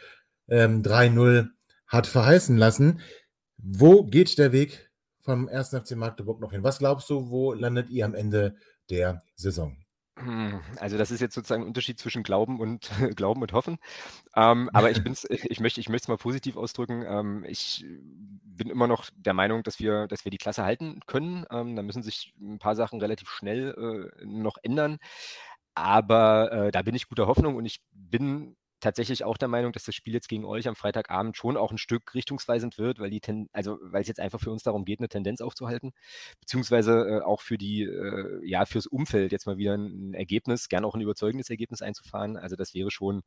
ähm, 0.48 0.82
3-0 0.82 1.48
hat 1.86 2.06
verheißen 2.06 2.56
lassen. 2.56 3.00
Wo 3.58 4.04
geht 4.04 4.38
der 4.38 4.52
Weg 4.52 4.90
vom 5.20 5.48
1. 5.48 5.70
FC 5.70 5.96
Magdeburg 5.96 6.40
noch 6.40 6.52
hin? 6.52 6.64
Was 6.64 6.78
glaubst 6.78 7.08
du, 7.10 7.30
wo 7.30 7.52
landet 7.52 7.90
ihr 7.90 8.04
am 8.04 8.14
Ende 8.14 8.56
der 8.90 9.22
Saison? 9.36 9.76
Hm, 10.18 10.60
also 10.78 10.98
das 10.98 11.10
ist 11.10 11.20
jetzt 11.20 11.34
sozusagen 11.34 11.62
ein 11.62 11.68
Unterschied 11.68 11.98
zwischen 11.98 12.22
Glauben 12.22 12.60
und 12.60 12.90
Glauben 13.16 13.40
und 13.40 13.52
Hoffen. 13.52 13.78
Ähm, 14.36 14.68
aber 14.72 14.90
ich 14.90 15.02
bin's, 15.02 15.26
ich 15.30 15.60
möchte, 15.60 15.80
ich 15.80 15.88
möchte 15.88 16.04
es 16.04 16.08
mal 16.08 16.18
positiv 16.18 16.56
ausdrücken. 16.56 17.04
Ähm, 17.06 17.44
ich 17.48 17.84
bin 18.44 18.68
immer 18.68 18.86
noch 18.86 19.10
der 19.16 19.34
Meinung, 19.34 19.62
dass 19.62 19.78
wir, 19.80 20.06
dass 20.08 20.24
wir 20.24 20.30
die 20.30 20.38
Klasse 20.38 20.64
halten 20.64 21.00
können. 21.06 21.46
Ähm, 21.50 21.76
da 21.76 21.82
müssen 21.82 22.02
sich 22.02 22.34
ein 22.40 22.58
paar 22.58 22.76
Sachen 22.76 23.00
relativ 23.00 23.30
schnell 23.30 24.10
äh, 24.20 24.24
noch 24.24 24.58
ändern. 24.62 24.98
Aber 25.74 26.52
äh, 26.52 26.70
da 26.70 26.82
bin 26.82 26.94
ich 26.94 27.08
guter 27.08 27.26
Hoffnung 27.26 27.56
und 27.56 27.64
ich 27.64 27.80
bin 27.92 28.56
tatsächlich 28.82 29.24
auch 29.24 29.38
der 29.38 29.48
Meinung, 29.48 29.72
dass 29.72 29.84
das 29.84 29.94
Spiel 29.94 30.12
jetzt 30.12 30.28
gegen 30.28 30.44
euch 30.44 30.68
am 30.68 30.76
Freitagabend 30.76 31.36
schon 31.36 31.56
auch 31.56 31.70
ein 31.70 31.78
Stück 31.78 32.14
richtungsweisend 32.14 32.78
wird, 32.78 32.98
weil 32.98 33.10
die 33.10 33.20
Ten 33.20 33.48
also 33.52 33.78
weil 33.80 34.02
es 34.02 34.08
jetzt 34.08 34.20
einfach 34.20 34.40
für 34.40 34.50
uns 34.50 34.64
darum 34.64 34.84
geht, 34.84 34.98
eine 35.00 35.08
Tendenz 35.08 35.40
aufzuhalten, 35.40 35.92
beziehungsweise 36.40 36.92
äh, 36.92 37.20
auch 37.22 37.40
für 37.40 37.56
die, 37.56 37.82
äh, 37.84 38.40
ja, 38.44 38.66
fürs 38.66 38.86
Umfeld 38.86 39.32
jetzt 39.32 39.46
mal 39.46 39.56
wieder 39.56 39.74
ein 39.74 40.14
Ergebnis, 40.14 40.68
gern 40.68 40.84
auch 40.84 40.94
ein 40.94 41.00
überzeugendes 41.00 41.48
Ergebnis 41.48 41.80
einzufahren. 41.80 42.36
Also 42.36 42.56
das 42.56 42.74
wäre 42.74 42.90
schon 42.90 43.22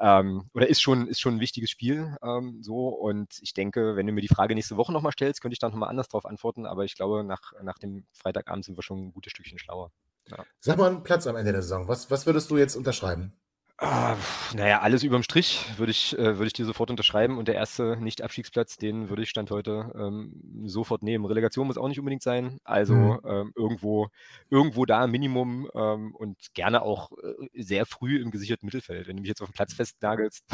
ähm, 0.00 0.48
oder 0.54 0.68
ist 0.68 0.80
schon, 0.80 1.08
ist 1.08 1.20
schon 1.20 1.36
ein 1.36 1.40
wichtiges 1.40 1.70
Spiel 1.70 2.16
ähm, 2.22 2.62
so. 2.62 2.88
Und 2.88 3.38
ich 3.42 3.54
denke, 3.54 3.96
wenn 3.96 4.06
du 4.06 4.12
mir 4.12 4.20
die 4.22 4.28
Frage 4.28 4.54
nächste 4.54 4.76
Woche 4.76 4.92
nochmal 4.92 5.12
stellst, 5.12 5.42
könnte 5.42 5.54
ich 5.54 5.58
dann 5.58 5.72
nochmal 5.72 5.90
anders 5.90 6.08
drauf 6.08 6.26
antworten, 6.26 6.66
aber 6.66 6.84
ich 6.84 6.94
glaube, 6.94 7.24
nach, 7.24 7.52
nach 7.62 7.78
dem 7.78 8.06
Freitagabend 8.12 8.64
sind 8.64 8.78
wir 8.78 8.82
schon 8.82 9.08
ein 9.08 9.12
gutes 9.12 9.32
Stückchen 9.32 9.58
schlauer. 9.58 9.90
Ja. 10.30 10.44
Sag 10.60 10.78
mal 10.78 10.90
einen 10.90 11.02
Platz 11.02 11.26
am 11.26 11.36
Ende 11.36 11.52
der 11.52 11.62
Saison. 11.62 11.88
Was, 11.88 12.10
was 12.10 12.26
würdest 12.26 12.50
du 12.50 12.56
jetzt 12.56 12.76
unterschreiben? 12.76 13.32
Ah, 13.78 14.16
naja, 14.54 14.80
alles 14.80 15.02
überm 15.02 15.22
Strich 15.22 15.66
würde 15.76 15.90
ich, 15.90 16.18
äh, 16.18 16.38
würde 16.38 16.46
ich 16.46 16.54
dir 16.54 16.64
sofort 16.64 16.88
unterschreiben. 16.88 17.36
Und 17.36 17.46
der 17.46 17.56
erste 17.56 17.98
Nicht-Abstiegsplatz, 17.98 18.78
den 18.78 19.10
würde 19.10 19.22
ich 19.22 19.28
Stand 19.28 19.50
heute 19.50 19.92
ähm, 19.94 20.64
sofort 20.64 21.02
nehmen. 21.02 21.26
Relegation 21.26 21.66
muss 21.66 21.76
auch 21.76 21.88
nicht 21.88 21.98
unbedingt 21.98 22.22
sein. 22.22 22.58
Also 22.64 22.94
mhm. 22.94 23.20
ähm, 23.24 23.52
irgendwo, 23.54 24.08
irgendwo 24.48 24.86
da 24.86 25.06
Minimum 25.06 25.68
ähm, 25.74 26.14
und 26.14 26.38
gerne 26.54 26.80
auch 26.80 27.12
äh, 27.22 27.62
sehr 27.62 27.84
früh 27.84 28.18
im 28.18 28.30
gesicherten 28.30 28.64
Mittelfeld. 28.64 29.08
Wenn 29.08 29.16
du 29.16 29.20
mich 29.20 29.28
jetzt 29.28 29.42
auf 29.42 29.50
den 29.50 29.54
Platz 29.54 29.74
festnagelst, 29.74 30.46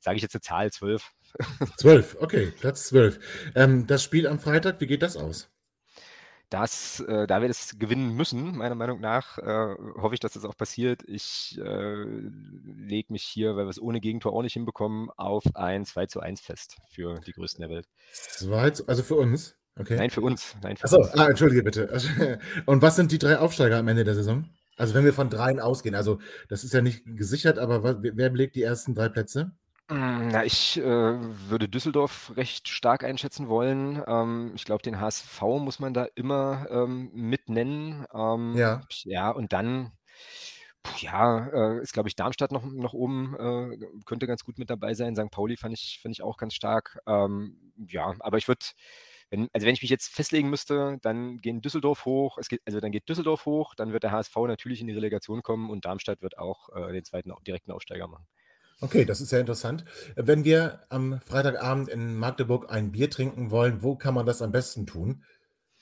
sage 0.00 0.16
ich 0.16 0.22
jetzt 0.22 0.34
eine 0.34 0.40
Zahl, 0.40 0.72
zwölf. 0.72 1.12
Zwölf, 1.76 2.16
okay, 2.20 2.50
Platz 2.58 2.86
zwölf. 2.86 3.18
Ähm, 3.54 3.86
das 3.86 4.02
Spiel 4.02 4.26
am 4.26 4.38
Freitag, 4.38 4.80
wie 4.80 4.86
geht 4.86 5.02
das 5.02 5.18
aus? 5.18 5.53
Das, 6.50 7.00
äh, 7.00 7.26
da 7.26 7.40
wir 7.40 7.48
das 7.48 7.78
gewinnen 7.78 8.14
müssen, 8.14 8.56
meiner 8.56 8.74
Meinung 8.74 9.00
nach, 9.00 9.38
äh, 9.38 9.74
hoffe 9.96 10.14
ich, 10.14 10.20
dass 10.20 10.32
das 10.34 10.44
auch 10.44 10.56
passiert. 10.56 11.02
Ich 11.06 11.58
äh, 11.58 12.04
lege 12.04 13.12
mich 13.12 13.24
hier, 13.24 13.56
weil 13.56 13.64
wir 13.64 13.70
es 13.70 13.80
ohne 13.80 14.00
Gegentor 14.00 14.32
auch 14.32 14.42
nicht 14.42 14.52
hinbekommen, 14.52 15.10
auf 15.16 15.44
ein 15.54 15.84
2 15.84 16.06
zu 16.06 16.20
1 16.20 16.40
fest 16.40 16.76
für 16.90 17.18
die 17.26 17.32
Größten 17.32 17.62
der 17.62 17.70
Welt. 17.70 17.88
Zwei 18.12 18.70
zu, 18.70 18.86
also 18.86 19.02
für 19.02 19.16
uns? 19.16 19.56
Okay. 19.76 19.96
Nein, 19.96 20.10
für 20.10 20.20
uns. 20.20 20.54
Nein, 20.62 20.76
für 20.76 20.84
Achso, 20.84 20.98
uns. 20.98 21.14
Ah, 21.14 21.28
entschuldige 21.28 21.62
bitte. 21.62 21.98
Und 22.66 22.82
was 22.82 22.96
sind 22.96 23.10
die 23.10 23.18
drei 23.18 23.38
Aufsteiger 23.38 23.78
am 23.78 23.88
Ende 23.88 24.04
der 24.04 24.14
Saison? 24.14 24.48
Also 24.76 24.94
wenn 24.94 25.04
wir 25.04 25.12
von 25.12 25.30
dreien 25.30 25.60
ausgehen, 25.60 25.94
also 25.94 26.18
das 26.48 26.64
ist 26.64 26.74
ja 26.74 26.82
nicht 26.82 27.04
gesichert, 27.04 27.58
aber 27.58 28.02
wer 28.02 28.30
belegt 28.30 28.56
die 28.56 28.62
ersten 28.62 28.94
drei 28.94 29.08
Plätze? 29.08 29.52
Hm, 29.90 30.28
na, 30.28 30.44
ich 30.44 30.78
äh, 30.78 30.82
würde 30.84 31.68
Düsseldorf 31.68 32.32
recht 32.36 32.68
stark 32.68 33.04
einschätzen 33.04 33.48
wollen. 33.48 34.02
Ähm, 34.06 34.52
ich 34.54 34.64
glaube, 34.64 34.82
den 34.82 34.98
HSV 34.98 35.42
muss 35.42 35.78
man 35.78 35.92
da 35.92 36.06
immer 36.14 36.66
ähm, 36.70 37.10
mit 37.12 37.50
nennen. 37.50 38.06
Ähm, 38.14 38.56
Ja. 38.56 38.80
ja, 39.04 39.30
und 39.30 39.52
dann, 39.52 39.92
ja, 40.98 41.48
äh, 41.78 41.82
ist, 41.82 41.92
glaube 41.92 42.08
ich, 42.08 42.16
Darmstadt 42.16 42.52
noch, 42.52 42.64
noch 42.64 42.92
oben, 42.94 43.34
äh, 43.38 43.78
könnte 44.04 44.26
ganz 44.26 44.44
gut 44.44 44.58
mit 44.58 44.70
dabei 44.70 44.94
sein. 44.94 45.16
St. 45.16 45.30
Pauli 45.30 45.56
fand 45.56 45.74
ich, 45.74 45.98
fand 46.02 46.14
ich 46.14 46.22
auch 46.22 46.36
ganz 46.36 46.54
stark. 46.54 46.98
Ähm, 47.06 47.72
ja, 47.88 48.14
aber 48.20 48.38
ich 48.38 48.48
würde, 48.48 48.64
wenn, 49.30 49.48
also 49.52 49.66
wenn 49.66 49.74
ich 49.74 49.82
mich 49.82 49.90
jetzt 49.90 50.08
festlegen 50.14 50.50
müsste, 50.50 50.98
dann 51.02 51.38
gehen 51.40 51.62
Düsseldorf 51.62 52.04
hoch, 52.04 52.38
es 52.38 52.48
geht, 52.48 52.60
also 52.66 52.80
dann 52.80 52.92
geht 52.92 53.08
Düsseldorf 53.08 53.46
hoch, 53.46 53.74
dann 53.74 53.92
wird 53.92 54.02
der 54.04 54.12
HSV 54.12 54.36
natürlich 54.46 54.80
in 54.80 54.86
die 54.88 54.94
Relegation 54.94 55.42
kommen 55.42 55.70
und 55.70 55.84
Darmstadt 55.86 56.22
wird 56.22 56.38
auch 56.38 56.68
äh, 56.74 56.92
den 56.92 57.04
zweiten 57.04 57.32
direkten 57.46 57.72
Aufsteiger 57.72 58.06
machen. 58.08 58.26
Okay, 58.80 59.04
das 59.04 59.20
ist 59.20 59.30
sehr 59.30 59.40
interessant. 59.40 59.84
Wenn 60.16 60.44
wir 60.44 60.80
am 60.88 61.20
Freitagabend 61.20 61.88
in 61.88 62.16
Magdeburg 62.16 62.70
ein 62.70 62.92
Bier 62.92 63.08
trinken 63.10 63.50
wollen, 63.50 63.82
wo 63.82 63.96
kann 63.96 64.14
man 64.14 64.26
das 64.26 64.42
am 64.42 64.52
besten 64.52 64.86
tun? 64.86 65.22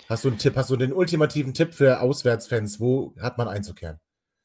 Hast 0.09 0.24
du 0.24 0.28
einen 0.28 0.38
Tipp, 0.38 0.57
hast 0.57 0.70
du 0.70 0.76
den 0.76 0.92
ultimativen 0.92 1.55
Tipp 1.55 1.74
für 1.74 2.00
Auswärtsfans? 2.00 2.81
Wo 2.81 3.14
hat 3.20 3.38
man 3.38 3.48
einzukehren? 3.48 3.98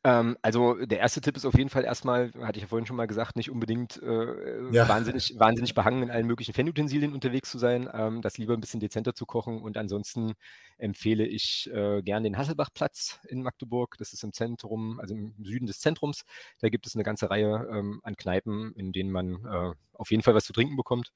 Ähm, 0.08 0.38
also 0.42 0.74
der 0.74 1.00
erste 1.00 1.20
Tipp 1.20 1.36
ist 1.36 1.44
auf 1.44 1.58
jeden 1.58 1.70
Fall 1.70 1.84
erstmal, 1.84 2.32
hatte 2.40 2.60
ich 2.60 2.62
ja 2.62 2.68
vorhin 2.70 2.86
schon 2.86 2.96
mal 2.96 3.08
gesagt, 3.08 3.36
nicht 3.36 3.52
unbedingt 3.52 4.02
äh, 4.02 4.72
ja. 4.72 4.88
wahnsinnig, 4.88 5.36
wahnsinnig 5.38 5.74
behangen 5.74 6.04
in 6.04 6.10
allen 6.10 6.26
möglichen 6.26 6.54
Fanutensilien 6.54 7.14
unterwegs 7.14 7.52
zu 7.52 7.58
sein, 7.58 7.90
ähm, 7.94 8.22
das 8.22 8.38
lieber 8.38 8.54
ein 8.54 8.62
bisschen 8.62 8.80
dezenter 8.80 9.14
zu 9.14 9.26
kochen 9.26 9.62
und 9.62 9.76
ansonsten 9.76 10.36
empfehle 10.78 11.28
ich 11.28 11.70
äh, 11.74 12.02
gern 12.04 12.24
den 12.24 12.38
Hasselbachplatz 12.38 13.20
in 13.28 13.44
Magdeburg. 13.44 13.96
Das 13.98 14.14
ist 14.14 14.24
im 14.24 14.32
Zentrum, 14.32 15.02
also 15.02 15.14
im 15.14 15.34
Süden 15.44 15.66
des 15.66 15.82
Zentrums. 15.82 16.24
Da 16.62 16.70
gibt 16.70 16.88
es 16.88 16.96
eine 16.96 17.04
ganze 17.04 17.30
Reihe 17.30 17.68
ähm, 17.70 18.00
an 18.04 18.16
Kneipen, 18.16 18.72
in 18.76 18.94
denen 18.94 19.12
man 19.12 19.44
äh, 19.46 19.74
auf 19.92 20.10
jeden 20.10 20.24
Fall 20.24 20.36
was 20.36 20.46
zu 20.46 20.54
trinken 20.54 20.78
bekommt. 20.78 21.12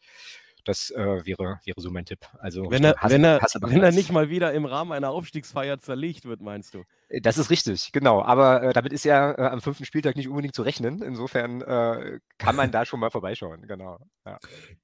Das 0.64 0.92
äh, 0.92 1.26
wäre, 1.26 1.60
wäre 1.66 1.82
so 1.82 1.90
mein 1.90 2.06
Tipp. 2.06 2.20
Also, 2.40 2.70
wenn 2.70 2.84
er, 2.84 2.96
wenn, 3.02 3.24
er, 3.24 3.42
wenn 3.62 3.84
er 3.84 3.92
nicht 3.92 4.12
mal 4.12 4.30
wieder 4.30 4.54
im 4.54 4.66
Rahmen 4.66 4.92
einer 4.92 5.10
Aufstiegsfeier 5.10 5.80
zerlegt 5.80 6.26
wird, 6.26 6.42
meinst 6.42 6.74
du? 6.74 6.84
Äh, 7.12 7.22
das 7.22 7.38
ist 7.38 7.50
richtig, 7.50 7.92
genau. 7.92 8.22
Aber 8.22 8.64
äh, 8.64 8.74
damit 8.74 8.94
ist 8.94 9.04
ja 9.04 9.32
äh, 9.32 9.48
am 9.48 9.62
fünften 9.62 9.86
Spieltag 9.86 10.16
nicht 10.16 10.28
unbedingt 10.28 10.56
zu 10.56 10.62
rechnen. 10.62 11.02
Insofern 11.02 11.62
äh, 11.62 12.20
kann 12.38 12.56
man 12.56 12.72
da 12.72 12.86
schon 12.86 13.00
mal 13.00 13.10
vorbeischauen, 13.10 13.68
genau. 13.68 13.98
Ja. 14.26 14.38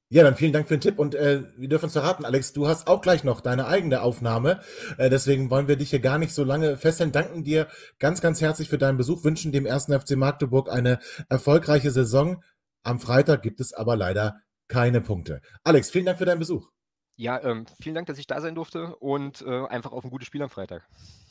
ja, 0.09 0.23
dann 0.23 0.35
vielen 0.35 0.53
Dank 0.53 0.67
für 0.67 0.75
den 0.75 0.81
Tipp. 0.81 0.99
Und 0.99 1.15
äh, 1.15 1.43
wir 1.57 1.69
dürfen 1.69 1.85
uns 1.85 1.93
verraten, 1.93 2.25
Alex, 2.25 2.53
du 2.53 2.67
hast 2.67 2.87
auch 2.87 3.01
gleich 3.01 3.23
noch 3.23 3.41
deine 3.41 3.67
eigene 3.67 4.01
Aufnahme. 4.01 4.61
deswegen 4.97 5.49
wollen 5.49 5.67
wir 5.67 5.75
dich 5.75 5.91
hier 5.91 5.99
gar 5.99 6.17
nicht 6.17 6.33
so 6.33 6.43
lange 6.43 6.77
festhalten. 6.77 7.11
Danken 7.11 7.43
dir 7.43 7.67
ganz, 7.99 8.21
ganz 8.21 8.41
herzlich 8.41 8.69
für 8.69 8.77
deinen 8.77 8.97
Besuch, 8.97 9.23
wünschen 9.23 9.51
dem 9.51 9.65
ersten 9.65 9.97
FC 9.97 10.15
Magdeburg 10.15 10.71
eine 10.71 10.99
erfolgreiche 11.29 11.91
Saison. 11.91 12.43
Am 12.83 12.99
Freitag 12.99 13.41
gibt 13.41 13.59
es 13.59 13.73
aber 13.73 13.95
leider 13.95 14.37
keine 14.67 15.01
Punkte. 15.01 15.41
Alex, 15.63 15.89
vielen 15.89 16.05
Dank 16.05 16.17
für 16.17 16.25
deinen 16.25 16.39
Besuch. 16.39 16.69
Ja, 17.15 17.41
ähm, 17.43 17.65
vielen 17.81 17.95
Dank, 17.95 18.07
dass 18.07 18.19
ich 18.19 18.27
da 18.27 18.39
sein 18.41 18.55
durfte 18.55 18.95
und 18.97 19.41
äh, 19.41 19.65
einfach 19.67 19.91
auf 19.91 20.03
ein 20.03 20.11
gutes 20.11 20.27
Spiel 20.27 20.43
am 20.43 20.49
Freitag. 20.49 20.87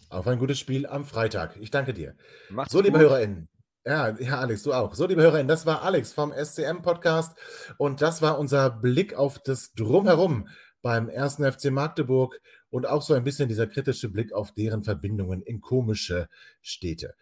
Auf 0.09 0.27
ein 0.27 0.38
gutes 0.38 0.59
Spiel 0.59 0.87
am 0.87 1.05
Freitag. 1.05 1.57
Ich 1.61 1.70
danke 1.70 1.94
dir. 1.94 2.16
Macht's 2.51 2.72
so, 2.72 2.79
gut. 2.79 2.87
liebe 2.87 2.99
HörerInnen, 2.99 3.49
Ja, 3.85 4.16
ja, 4.18 4.38
Alex, 4.38 4.62
du 4.64 4.72
auch. 4.72 4.94
So, 4.94 5.07
liebe 5.07 5.22
Hörerinnen, 5.22 5.49
das 5.49 5.64
war 5.64 5.83
Alex 5.83 6.12
vom 6.12 6.33
SCM-Podcast 6.33 7.37
und 7.79 8.03
das 8.03 8.20
war 8.20 8.38
unser 8.38 8.70
Blick 8.70 9.14
auf 9.14 9.38
das 9.38 9.75
Drumherum 9.75 10.49
beim 10.83 11.09
ersten 11.09 11.51
FC 11.51 11.70
Magdeburg 11.70 12.40
und 12.70 12.87
auch 12.87 13.03
so 13.03 13.14
ein 13.14 13.25
bisschen 13.25 13.49
dieser 13.49 13.66
kritische 13.66 14.09
Blick 14.09 14.33
auf 14.33 14.53
deren 14.53 14.83
Verbindungen 14.83 15.42
in 15.42 15.61
komische 15.61 16.29
Städte. 16.62 17.14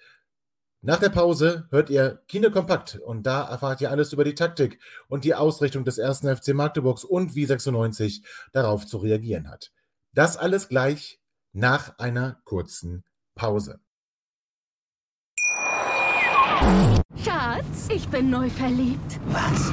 Nach 0.87 0.99
der 0.99 1.09
Pause 1.09 1.67
hört 1.71 1.89
ihr 1.89 2.23
Kino 2.29 2.51
Kompakt 2.51 2.97
und 2.97 3.23
da 3.23 3.49
erfahrt 3.49 3.81
ihr 3.81 3.91
alles 3.91 4.13
über 4.13 4.23
die 4.23 4.35
Taktik 4.35 4.79
und 5.09 5.25
die 5.25 5.35
Ausrichtung 5.35 5.87
des 5.87 5.97
ersten 5.97 6.29
FC 6.37 6.49
Magdeburgs 6.49 7.05
und 7.05 7.35
wie 7.35 7.47
96 7.47 8.23
darauf 8.53 8.85
zu 8.85 8.99
reagieren 8.99 9.49
hat. 9.49 9.73
Das 10.13 10.37
alles 10.37 10.69
gleich 10.69 11.23
nach 11.55 11.99
einer 11.99 12.39
kurzen 12.45 13.03
Pause. 13.35 13.81
Schatz, 17.17 17.89
ich 17.89 18.07
bin 18.09 18.29
neu 18.29 18.51
verliebt. 18.51 19.19
Was? 19.29 19.73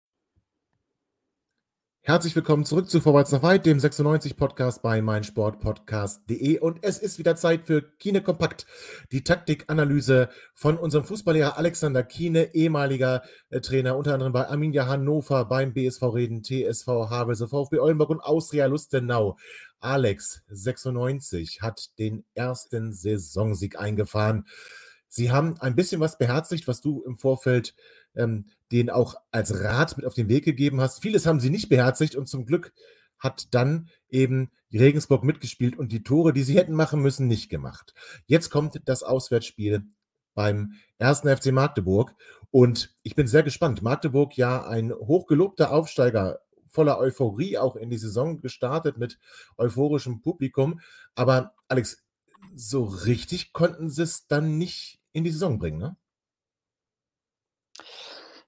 Herzlich 2.03 2.35
willkommen 2.35 2.65
zurück 2.65 2.89
zu 2.89 2.99
Vorwärts 2.99 3.31
nach 3.31 3.43
Weit, 3.43 3.67
dem 3.67 3.77
96-Podcast 3.77 4.81
bei 4.81 5.03
meinsportpodcast.de. 5.03 6.57
Und 6.57 6.79
es 6.81 6.97
ist 6.97 7.19
wieder 7.19 7.35
Zeit 7.35 7.63
für 7.65 7.83
Kine 7.99 8.23
Kompakt, 8.23 8.65
die 9.11 9.23
Taktikanalyse 9.23 10.29
von 10.55 10.79
unserem 10.79 11.05
Fußballlehrer 11.05 11.59
Alexander 11.59 12.01
Kiene, 12.01 12.55
ehemaliger 12.55 13.21
äh, 13.51 13.61
Trainer 13.61 13.95
unter 13.97 14.15
anderem 14.15 14.33
bei 14.33 14.47
Arminia 14.47 14.87
Hannover, 14.87 15.45
beim 15.45 15.73
BSV 15.73 16.01
Reden, 16.01 16.41
TSV 16.41 16.87
Havelse, 16.87 17.47
VfB 17.47 17.77
Oldenburg 17.77 18.09
und 18.09 18.21
Austria 18.21 18.65
Lustenau. 18.65 19.37
Alex, 19.79 20.41
96, 20.49 21.61
hat 21.61 21.99
den 21.99 22.25
ersten 22.33 22.93
Saisonsieg 22.93 23.77
eingefahren. 23.77 24.47
Sie 25.07 25.29
haben 25.29 25.55
ein 25.59 25.75
bisschen 25.75 26.01
was 26.01 26.17
beherzigt, 26.17 26.67
was 26.67 26.81
du 26.81 27.03
im 27.03 27.15
Vorfeld 27.15 27.75
ähm, 28.15 28.45
den 28.71 28.89
auch 28.89 29.15
als 29.31 29.63
Rat 29.63 29.97
mit 29.97 30.05
auf 30.05 30.13
den 30.13 30.29
Weg 30.29 30.45
gegeben 30.45 30.81
hast. 30.81 31.01
Vieles 31.01 31.25
haben 31.25 31.39
sie 31.39 31.49
nicht 31.49 31.69
beherzigt 31.69 32.15
und 32.15 32.27
zum 32.27 32.45
Glück 32.45 32.73
hat 33.19 33.53
dann 33.53 33.87
eben 34.09 34.51
Regensburg 34.73 35.23
mitgespielt 35.23 35.77
und 35.77 35.91
die 35.91 36.03
Tore, 36.03 36.33
die 36.33 36.43
sie 36.43 36.57
hätten 36.57 36.73
machen 36.73 37.01
müssen, 37.01 37.27
nicht 37.27 37.49
gemacht. 37.49 37.93
Jetzt 38.25 38.49
kommt 38.49 38.81
das 38.85 39.03
Auswärtsspiel 39.03 39.83
beim 40.33 40.73
ersten 40.97 41.35
FC 41.35 41.51
Magdeburg 41.51 42.15
und 42.49 42.93
ich 43.03 43.15
bin 43.15 43.27
sehr 43.27 43.43
gespannt. 43.43 43.81
Magdeburg 43.81 44.35
ja 44.37 44.65
ein 44.65 44.91
hochgelobter 44.91 45.71
Aufsteiger 45.71 46.39
voller 46.67 46.97
Euphorie 46.97 47.57
auch 47.57 47.75
in 47.75 47.89
die 47.89 47.97
Saison 47.97 48.39
gestartet 48.41 48.97
mit 48.97 49.19
euphorischem 49.57 50.21
Publikum. 50.21 50.79
Aber 51.15 51.53
Alex, 51.67 52.03
so 52.55 52.85
richtig 52.85 53.53
konnten 53.53 53.89
sie 53.89 54.03
es 54.03 54.27
dann 54.27 54.57
nicht 54.57 54.99
in 55.11 55.23
die 55.23 55.31
Saison 55.31 55.59
bringen, 55.59 55.77
ne? 55.77 55.97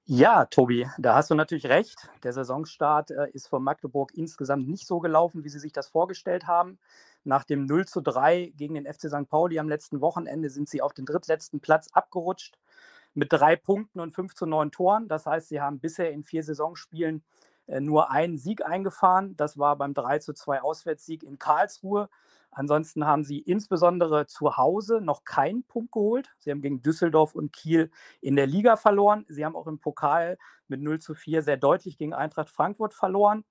Ja, 0.05 0.45
Tobi, 0.47 0.85
da 0.97 1.15
hast 1.15 1.31
du 1.31 1.35
natürlich 1.35 1.67
recht. 1.67 2.09
Der 2.23 2.33
Saisonstart 2.33 3.11
äh, 3.11 3.29
ist 3.31 3.47
von 3.47 3.63
Magdeburg 3.63 4.13
insgesamt 4.13 4.67
nicht 4.67 4.85
so 4.85 4.99
gelaufen, 4.99 5.45
wie 5.45 5.49
sie 5.49 5.59
sich 5.59 5.71
das 5.71 5.87
vorgestellt 5.87 6.45
haben. 6.45 6.77
Nach 7.23 7.45
dem 7.45 7.65
0 7.65 7.85
zu 7.87 8.01
3 8.01 8.51
gegen 8.57 8.73
den 8.73 8.85
FC 8.85 9.03
St. 9.07 9.29
Pauli 9.29 9.59
am 9.59 9.69
letzten 9.69 10.01
Wochenende 10.01 10.49
sind 10.49 10.67
sie 10.67 10.81
auf 10.81 10.91
den 10.93 11.05
drittletzten 11.05 11.61
Platz 11.61 11.87
abgerutscht 11.93 12.57
mit 13.13 13.31
drei 13.31 13.55
Punkten 13.55 14.01
und 14.01 14.11
5 14.11 14.35
zu 14.35 14.45
9 14.45 14.71
Toren. 14.71 15.07
Das 15.07 15.25
heißt, 15.25 15.47
sie 15.47 15.61
haben 15.61 15.79
bisher 15.79 16.11
in 16.11 16.23
vier 16.23 16.43
Saisonspielen 16.43 17.23
äh, 17.67 17.79
nur 17.79 18.11
einen 18.11 18.37
Sieg 18.37 18.65
eingefahren. 18.65 19.37
Das 19.37 19.57
war 19.57 19.77
beim 19.77 19.93
3 19.93 20.19
zu 20.19 20.33
2 20.33 20.63
Auswärtssieg 20.63 21.23
in 21.23 21.39
Karlsruhe. 21.39 22.09
Ansonsten 22.53 23.05
haben 23.05 23.23
sie 23.23 23.39
insbesondere 23.39 24.27
zu 24.27 24.57
Hause 24.57 25.01
noch 25.01 25.23
keinen 25.23 25.63
Punkt 25.63 25.91
geholt. 25.91 26.35
Sie 26.39 26.51
haben 26.51 26.61
gegen 26.61 26.81
Düsseldorf 26.81 27.35
und 27.35 27.51
Kiel 27.51 27.91
in 28.21 28.35
der 28.35 28.47
Liga 28.47 28.75
verloren. 28.75 29.25
Sie 29.27 29.43
haben 29.43 29.55
auch 29.55 29.67
im 29.67 29.79
Pokal 29.79 30.37
mit 30.67 30.81
0 30.81 30.99
zu 30.99 31.15
4 31.15 31.41
sehr 31.41 31.57
deutlich 31.57 31.97
gegen 31.97 32.13
Eintracht 32.13 32.49
Frankfurt 32.49 32.93
verloren. 32.93 33.43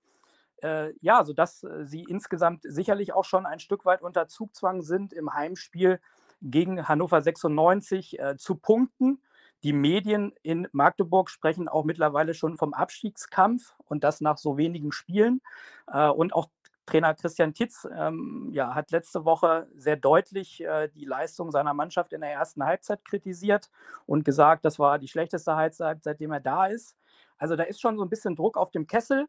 Äh, 0.62 0.94
ja, 1.00 1.24
sodass 1.24 1.64
äh, 1.64 1.84
sie 1.84 2.04
insgesamt 2.04 2.62
sicherlich 2.62 3.12
auch 3.12 3.24
schon 3.24 3.46
ein 3.46 3.58
Stück 3.58 3.84
weit 3.84 4.02
unter 4.02 4.28
Zugzwang 4.28 4.82
sind, 4.82 5.12
im 5.12 5.34
Heimspiel 5.34 6.00
gegen 6.40 6.86
Hannover 6.86 7.20
96 7.20 8.18
äh, 8.20 8.36
zu 8.36 8.54
punkten. 8.54 9.20
Die 9.64 9.72
Medien 9.72 10.32
in 10.42 10.66
Magdeburg 10.72 11.30
sprechen 11.30 11.68
auch 11.68 11.84
mittlerweile 11.84 12.34
schon 12.34 12.56
vom 12.56 12.74
Abstiegskampf 12.74 13.74
und 13.84 14.02
das 14.02 14.20
nach 14.20 14.38
so 14.38 14.56
wenigen 14.56 14.92
Spielen. 14.92 15.40
Äh, 15.86 16.08
und 16.08 16.32
auch 16.32 16.48
Trainer 16.86 17.14
Christian 17.14 17.54
Titz 17.54 17.86
ähm, 17.96 18.48
ja, 18.52 18.74
hat 18.74 18.90
letzte 18.90 19.24
Woche 19.24 19.68
sehr 19.74 19.96
deutlich 19.96 20.62
äh, 20.62 20.88
die 20.88 21.04
Leistung 21.04 21.50
seiner 21.50 21.74
Mannschaft 21.74 22.12
in 22.12 22.20
der 22.22 22.32
ersten 22.32 22.64
Halbzeit 22.64 23.04
kritisiert 23.04 23.70
und 24.06 24.24
gesagt, 24.24 24.64
das 24.64 24.78
war 24.78 24.98
die 24.98 25.08
schlechteste 25.08 25.54
Halbzeit, 25.54 26.02
seitdem 26.02 26.32
er 26.32 26.40
da 26.40 26.66
ist. 26.66 26.96
Also 27.38 27.56
da 27.56 27.64
ist 27.64 27.80
schon 27.80 27.96
so 27.96 28.04
ein 28.04 28.10
bisschen 28.10 28.36
Druck 28.36 28.56
auf 28.56 28.70
dem 28.70 28.86
Kessel. 28.86 29.26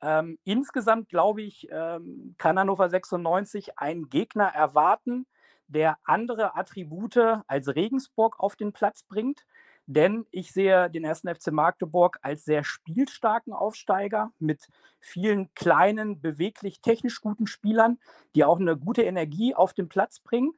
Ähm, 0.00 0.38
insgesamt, 0.44 1.08
glaube 1.08 1.42
ich, 1.42 1.68
ähm, 1.70 2.34
kann 2.38 2.58
Hannover 2.58 2.88
96 2.88 3.78
einen 3.78 4.08
Gegner 4.08 4.46
erwarten, 4.46 5.26
der 5.66 5.98
andere 6.04 6.56
Attribute 6.56 7.42
als 7.46 7.74
Regensburg 7.74 8.38
auf 8.38 8.56
den 8.56 8.72
Platz 8.72 9.02
bringt. 9.02 9.44
Denn 9.90 10.26
ich 10.30 10.52
sehe 10.52 10.90
den 10.90 11.02
ersten 11.02 11.34
FC 11.34 11.50
Magdeburg 11.50 12.18
als 12.20 12.44
sehr 12.44 12.62
spielstarken 12.62 13.54
Aufsteiger 13.54 14.32
mit 14.38 14.68
vielen 15.00 15.54
kleinen, 15.54 16.20
beweglich 16.20 16.82
technisch 16.82 17.22
guten 17.22 17.46
Spielern, 17.46 17.98
die 18.34 18.44
auch 18.44 18.60
eine 18.60 18.76
gute 18.76 19.02
Energie 19.02 19.54
auf 19.54 19.72
den 19.72 19.88
Platz 19.88 20.20
bringen. 20.20 20.52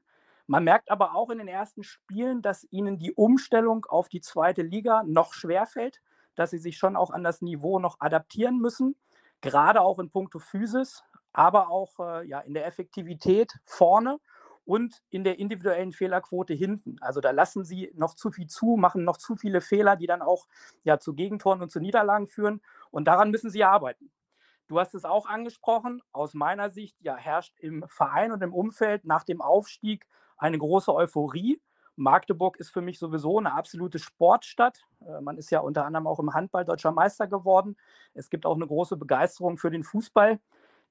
Man 0.48 0.64
merkt 0.64 0.90
aber 0.90 1.14
auch 1.14 1.30
in 1.30 1.38
den 1.38 1.46
ersten 1.46 1.84
Spielen, 1.84 2.42
dass 2.42 2.66
ihnen 2.72 2.98
die 2.98 3.12
Umstellung 3.12 3.86
auf 3.88 4.08
die 4.08 4.20
zweite 4.20 4.62
Liga 4.62 5.04
noch 5.06 5.32
schwerfällt, 5.32 6.00
dass 6.34 6.50
sie 6.50 6.58
sich 6.58 6.76
schon 6.76 6.96
auch 6.96 7.12
an 7.12 7.22
das 7.22 7.40
Niveau 7.40 7.78
noch 7.78 8.00
adaptieren 8.00 8.58
müssen, 8.58 8.96
gerade 9.42 9.80
auch 9.80 10.00
in 10.00 10.10
puncto 10.10 10.40
Physis, 10.40 11.04
aber 11.32 11.70
auch 11.70 12.00
äh, 12.00 12.26
ja, 12.26 12.40
in 12.40 12.54
der 12.54 12.66
Effektivität 12.66 13.52
vorne 13.64 14.18
und 14.70 15.02
in 15.10 15.24
der 15.24 15.40
individuellen 15.40 15.90
Fehlerquote 15.90 16.54
hinten. 16.54 16.94
Also 17.00 17.20
da 17.20 17.32
lassen 17.32 17.64
sie 17.64 17.90
noch 17.96 18.14
zu 18.14 18.30
viel 18.30 18.46
zu, 18.46 18.76
machen 18.76 19.02
noch 19.02 19.16
zu 19.16 19.34
viele 19.34 19.60
Fehler, 19.60 19.96
die 19.96 20.06
dann 20.06 20.22
auch 20.22 20.46
ja, 20.84 21.00
zu 21.00 21.12
Gegentoren 21.12 21.60
und 21.60 21.72
zu 21.72 21.80
Niederlagen 21.80 22.28
führen. 22.28 22.62
Und 22.92 23.08
daran 23.08 23.32
müssen 23.32 23.50
sie 23.50 23.64
arbeiten. 23.64 24.12
Du 24.68 24.78
hast 24.78 24.94
es 24.94 25.04
auch 25.04 25.26
angesprochen. 25.26 26.02
Aus 26.12 26.34
meiner 26.34 26.70
Sicht 26.70 26.94
ja, 27.00 27.16
herrscht 27.16 27.58
im 27.58 27.84
Verein 27.88 28.30
und 28.30 28.44
im 28.44 28.54
Umfeld 28.54 29.04
nach 29.04 29.24
dem 29.24 29.40
Aufstieg 29.40 30.06
eine 30.36 30.56
große 30.56 30.94
Euphorie. 30.94 31.60
Magdeburg 31.96 32.56
ist 32.58 32.70
für 32.70 32.80
mich 32.80 33.00
sowieso 33.00 33.40
eine 33.40 33.54
absolute 33.54 33.98
Sportstadt. 33.98 34.84
Äh, 35.04 35.20
man 35.20 35.36
ist 35.36 35.50
ja 35.50 35.58
unter 35.58 35.84
anderem 35.84 36.06
auch 36.06 36.20
im 36.20 36.32
Handball 36.32 36.64
deutscher 36.64 36.92
Meister 36.92 37.26
geworden. 37.26 37.76
Es 38.14 38.30
gibt 38.30 38.46
auch 38.46 38.54
eine 38.54 38.68
große 38.68 38.96
Begeisterung 38.96 39.58
für 39.58 39.72
den 39.72 39.82
Fußball. 39.82 40.38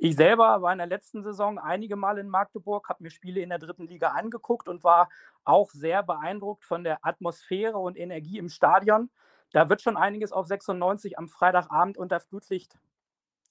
Ich 0.02 0.16
selber 0.16 0.62
war 0.62 0.72
in 0.72 0.78
der 0.78 0.88
letzten 0.88 1.24
Saison 1.24 1.60
einige 1.60 1.98
Mal 1.98 2.20
in 2.20 2.30
Magdeburg, 2.30 2.88
habe 2.88 3.04
mir 3.04 3.10
Spiele 3.10 3.42
in 3.42 3.50
der 3.50 3.60
dritten 3.60 3.86
Liga 3.86 4.12
angeguckt 4.12 4.70
und 4.70 4.82
war 4.82 5.10
auch 5.44 5.72
sehr 5.72 6.04
beeindruckt 6.04 6.64
von 6.64 6.86
der 6.86 7.06
Atmosphäre 7.06 7.78
und 7.78 7.98
Energie 7.98 8.38
im 8.38 8.48
Stadion. 8.48 9.10
Da 9.52 9.68
wird 9.68 9.82
schon 9.82 9.98
einiges 9.98 10.32
auf 10.32 10.48
96 10.48 11.18
am 11.18 11.28
Freitagabend 11.28 11.98
unter 11.98 12.22
Flutlicht 12.22 12.78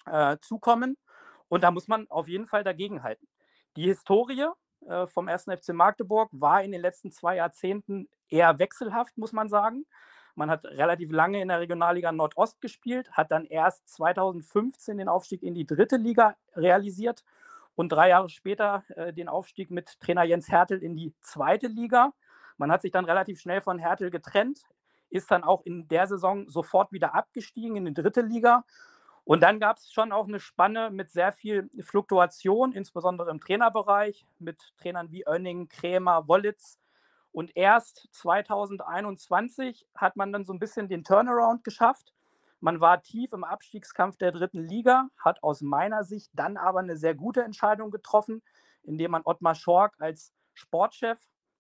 äh, 0.07 0.39
zukommen. 0.41 0.97
Und 1.49 1.65
da 1.65 1.71
muss 1.71 1.87
man 1.87 2.09
auf 2.09 2.29
jeden 2.29 2.47
Fall 2.47 2.65
dagegenhalten. 2.65 3.29
Die 3.77 3.85
Historie 3.85 4.47
äh, 4.87 5.07
vom 5.07 5.29
1. 5.29 5.45
FC 5.45 5.75
Magdeburg 5.75 6.31
war 6.33 6.63
in 6.63 6.73
den 6.73 6.81
letzten 6.81 7.11
zwei 7.13 7.37
Jahrzehnten 7.37 8.09
eher 8.31 8.59
wechselhaft, 8.59 9.19
muss 9.19 9.33
man 9.33 9.51
sagen. 9.51 9.85
Man 10.39 10.51
hat 10.51 10.65
relativ 10.67 11.11
lange 11.11 11.43
in 11.43 11.49
der 11.49 11.59
Regionalliga 11.59 12.13
Nordost 12.13 12.61
gespielt, 12.61 13.11
hat 13.11 13.33
dann 13.33 13.45
erst 13.45 13.89
2015 13.89 14.97
den 14.97 15.09
Aufstieg 15.09 15.43
in 15.43 15.53
die 15.53 15.67
dritte 15.67 15.97
Liga 15.97 16.37
realisiert 16.55 17.25
und 17.75 17.89
drei 17.91 18.11
Jahre 18.11 18.29
später 18.29 18.85
äh, 18.95 19.13
den 19.13 19.29
Aufstieg 19.29 19.73
mit 19.73 19.99
Trainer 19.99 20.23
Jens 20.23 20.49
Hertel 20.49 20.81
in 20.81 20.95
die 20.95 21.13
zweite 21.23 21.67
Liga. 21.67 22.13
Man 22.57 22.71
hat 22.71 22.83
sich 22.83 22.93
dann 22.93 23.05
relativ 23.05 23.41
schnell 23.41 23.61
von 23.61 23.81
Hertel 23.81 24.11
getrennt, 24.11 24.63
ist 25.11 25.29
dann 25.29 25.43
auch 25.43 25.63
in 25.65 25.89
der 25.89 26.07
Saison 26.07 26.49
sofort 26.49 26.93
wieder 26.93 27.17
abgestiegen 27.17 27.75
in 27.75 27.87
die 27.87 27.95
dritte 27.95 28.21
Liga. 28.21 28.65
Und 29.25 29.43
dann 29.43 29.59
gab 29.59 29.79
es 29.79 29.91
schon 29.93 30.13
auch 30.13 30.29
eine 30.29 30.39
Spanne 30.39 30.91
mit 30.93 31.11
sehr 31.11 31.33
viel 31.33 31.69
Fluktuation, 31.81 32.73
insbesondere 32.73 33.33
im 33.33 33.41
Trainerbereich, 33.41 34.25
mit 34.39 34.73
Trainern 34.81 35.11
wie 35.11 35.27
Oenning, 35.27 35.69
Krämer, 35.69 36.29
Wollitz, 36.29 36.79
und 37.33 37.57
erst 37.57 38.09
2021 38.13 39.87
hat 39.95 40.17
man 40.17 40.33
dann 40.33 40.45
so 40.45 40.53
ein 40.53 40.59
bisschen 40.59 40.89
den 40.89 41.05
Turnaround 41.05 41.65
geschafft. 41.65 42.13
Man 42.61 42.81
war 42.81 43.03
tief 43.03 43.33
im 43.33 43.45
Abstiegskampf 43.45 44.17
der 44.17 44.33
dritten 44.33 44.65
Liga, 44.65 45.09
hat 45.19 45.43
aus 45.43 45.61
meiner 45.61 46.03
Sicht 46.05 46.31
dann 46.35 46.57
aber 46.57 46.81
eine 46.81 46.97
sehr 46.97 47.15
gute 47.15 47.43
Entscheidung 47.43 47.91
getroffen, 47.91 48.43
indem 48.83 49.13
man 49.13 49.23
Ottmar 49.25 49.55
Schork 49.55 49.95
als 49.99 50.33
Sportchef 50.55 51.19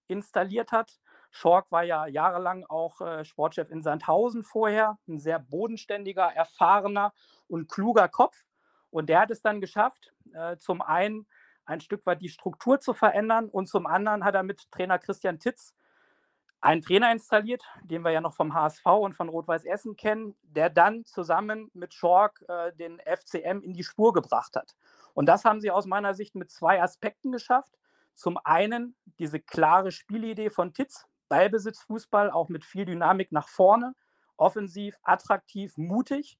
installiert 0.08 0.72
hat. 0.72 0.98
Schork 1.30 1.70
war 1.70 1.84
ja 1.84 2.06
jahrelang 2.06 2.64
auch 2.64 3.00
äh, 3.00 3.24
Sportchef 3.24 3.70
in 3.70 3.82
Sandhausen 3.82 4.42
vorher, 4.42 4.98
ein 5.06 5.18
sehr 5.18 5.38
bodenständiger, 5.38 6.24
erfahrener 6.24 7.12
und 7.46 7.68
kluger 7.68 8.08
Kopf. 8.08 8.44
Und 8.90 9.08
der 9.08 9.20
hat 9.20 9.30
es 9.30 9.42
dann 9.42 9.60
geschafft, 9.60 10.14
äh, 10.32 10.56
zum 10.56 10.80
einen 10.80 11.26
ein 11.68 11.80
Stück 11.80 12.06
weit 12.06 12.22
die 12.22 12.28
Struktur 12.30 12.80
zu 12.80 12.94
verändern 12.94 13.48
und 13.48 13.68
zum 13.68 13.86
anderen 13.86 14.24
hat 14.24 14.34
er 14.34 14.42
mit 14.42 14.70
Trainer 14.70 14.98
Christian 14.98 15.38
Titz 15.38 15.74
einen 16.60 16.82
Trainer 16.82 17.12
installiert, 17.12 17.62
den 17.84 18.02
wir 18.02 18.10
ja 18.10 18.20
noch 18.20 18.34
vom 18.34 18.54
HSV 18.54 18.84
und 18.86 19.14
von 19.14 19.28
Rot-Weiß 19.28 19.64
Essen 19.64 19.94
kennen, 19.96 20.34
der 20.42 20.70
dann 20.70 21.04
zusammen 21.04 21.70
mit 21.74 21.94
Schork 21.94 22.44
äh, 22.48 22.72
den 22.72 23.00
FCM 23.00 23.60
in 23.62 23.74
die 23.74 23.84
Spur 23.84 24.12
gebracht 24.12 24.56
hat. 24.56 24.74
Und 25.14 25.26
das 25.26 25.44
haben 25.44 25.60
sie 25.60 25.70
aus 25.70 25.86
meiner 25.86 26.14
Sicht 26.14 26.34
mit 26.34 26.50
zwei 26.50 26.82
Aspekten 26.82 27.30
geschafft. 27.30 27.78
Zum 28.14 28.38
einen 28.42 28.96
diese 29.18 29.38
klare 29.38 29.92
Spielidee 29.92 30.50
von 30.50 30.72
Titz, 30.72 31.06
Ballbesitzfußball, 31.28 32.30
auch 32.30 32.48
mit 32.48 32.64
viel 32.64 32.86
Dynamik 32.86 33.30
nach 33.30 33.48
vorne, 33.48 33.94
offensiv, 34.36 34.96
attraktiv, 35.02 35.76
mutig. 35.76 36.38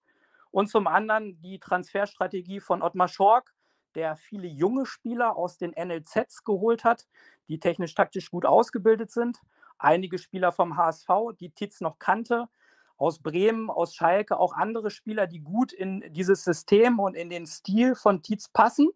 Und 0.51 0.69
zum 0.69 0.87
anderen 0.87 1.41
die 1.43 1.61
Transferstrategie 1.61 2.59
von 2.59 2.83
Ottmar 2.83 3.09
Schork, 3.09 3.55
der 3.94 4.16
viele 4.16 4.46
junge 4.46 4.87
Spieler 4.87 5.37
aus 5.37 5.59
den 5.59 5.70
NLZs 5.70 6.44
geholt 6.44 6.85
hat, 6.85 7.07
die 7.48 7.61
technisch-taktisch 7.61 8.31
gut 8.31 8.46
ausgebildet 8.46 9.11
sind. 9.11 9.40
Einige 9.79 10.18
Spieler 10.18 10.53
vom 10.53 10.77
HSV, 10.77 11.09
die 11.38 11.51
Titz 11.51 11.81
noch 11.81 11.98
kannte, 11.98 12.48
aus 12.96 13.20
Bremen, 13.20 13.70
aus 13.70 13.94
Schalke, 13.94 14.38
auch 14.38 14.53
andere 14.53 14.90
Spieler, 14.90 15.27
die 15.27 15.40
gut 15.40 15.72
in 15.72 16.05
dieses 16.12 16.44
System 16.44 16.98
und 16.98 17.14
in 17.14 17.31
den 17.31 17.46
Stil 17.46 17.94
von 17.94 18.22
Titz 18.22 18.48
passen. 18.48 18.88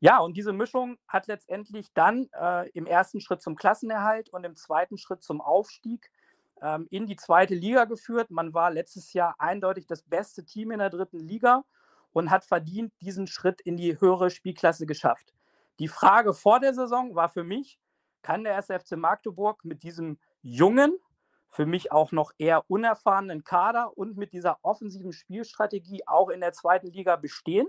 Ja, 0.00 0.18
und 0.18 0.36
diese 0.36 0.52
Mischung 0.52 0.98
hat 1.08 1.26
letztendlich 1.26 1.92
dann 1.94 2.28
äh, 2.38 2.68
im 2.70 2.86
ersten 2.86 3.20
Schritt 3.20 3.40
zum 3.40 3.56
Klassenerhalt 3.56 4.28
und 4.28 4.44
im 4.44 4.54
zweiten 4.54 4.98
Schritt 4.98 5.22
zum 5.22 5.40
Aufstieg 5.40 6.10
ähm, 6.60 6.86
in 6.90 7.06
die 7.06 7.16
zweite 7.16 7.54
Liga 7.54 7.86
geführt. 7.86 8.30
Man 8.30 8.52
war 8.52 8.70
letztes 8.70 9.14
Jahr 9.14 9.34
eindeutig 9.38 9.86
das 9.86 10.02
beste 10.02 10.44
Team 10.44 10.72
in 10.72 10.78
der 10.78 10.90
dritten 10.90 11.20
Liga 11.20 11.64
und 12.14 12.30
hat 12.30 12.44
verdient 12.44 12.94
diesen 13.02 13.26
Schritt 13.26 13.60
in 13.60 13.76
die 13.76 14.00
höhere 14.00 14.30
Spielklasse 14.30 14.86
geschafft. 14.86 15.34
Die 15.78 15.88
Frage 15.88 16.32
vor 16.32 16.60
der 16.60 16.72
Saison 16.72 17.14
war 17.14 17.28
für 17.28 17.44
mich, 17.44 17.78
kann 18.22 18.44
der 18.44 18.56
SFC 18.56 18.96
Magdeburg 18.96 19.64
mit 19.64 19.82
diesem 19.82 20.18
jungen, 20.40 20.96
für 21.48 21.66
mich 21.66 21.92
auch 21.92 22.12
noch 22.12 22.32
eher 22.38 22.68
unerfahrenen 22.70 23.44
Kader 23.44 23.98
und 23.98 24.16
mit 24.16 24.32
dieser 24.32 24.58
offensiven 24.62 25.12
Spielstrategie 25.12 26.06
auch 26.06 26.30
in 26.30 26.40
der 26.40 26.52
zweiten 26.52 26.86
Liga 26.86 27.16
bestehen? 27.16 27.66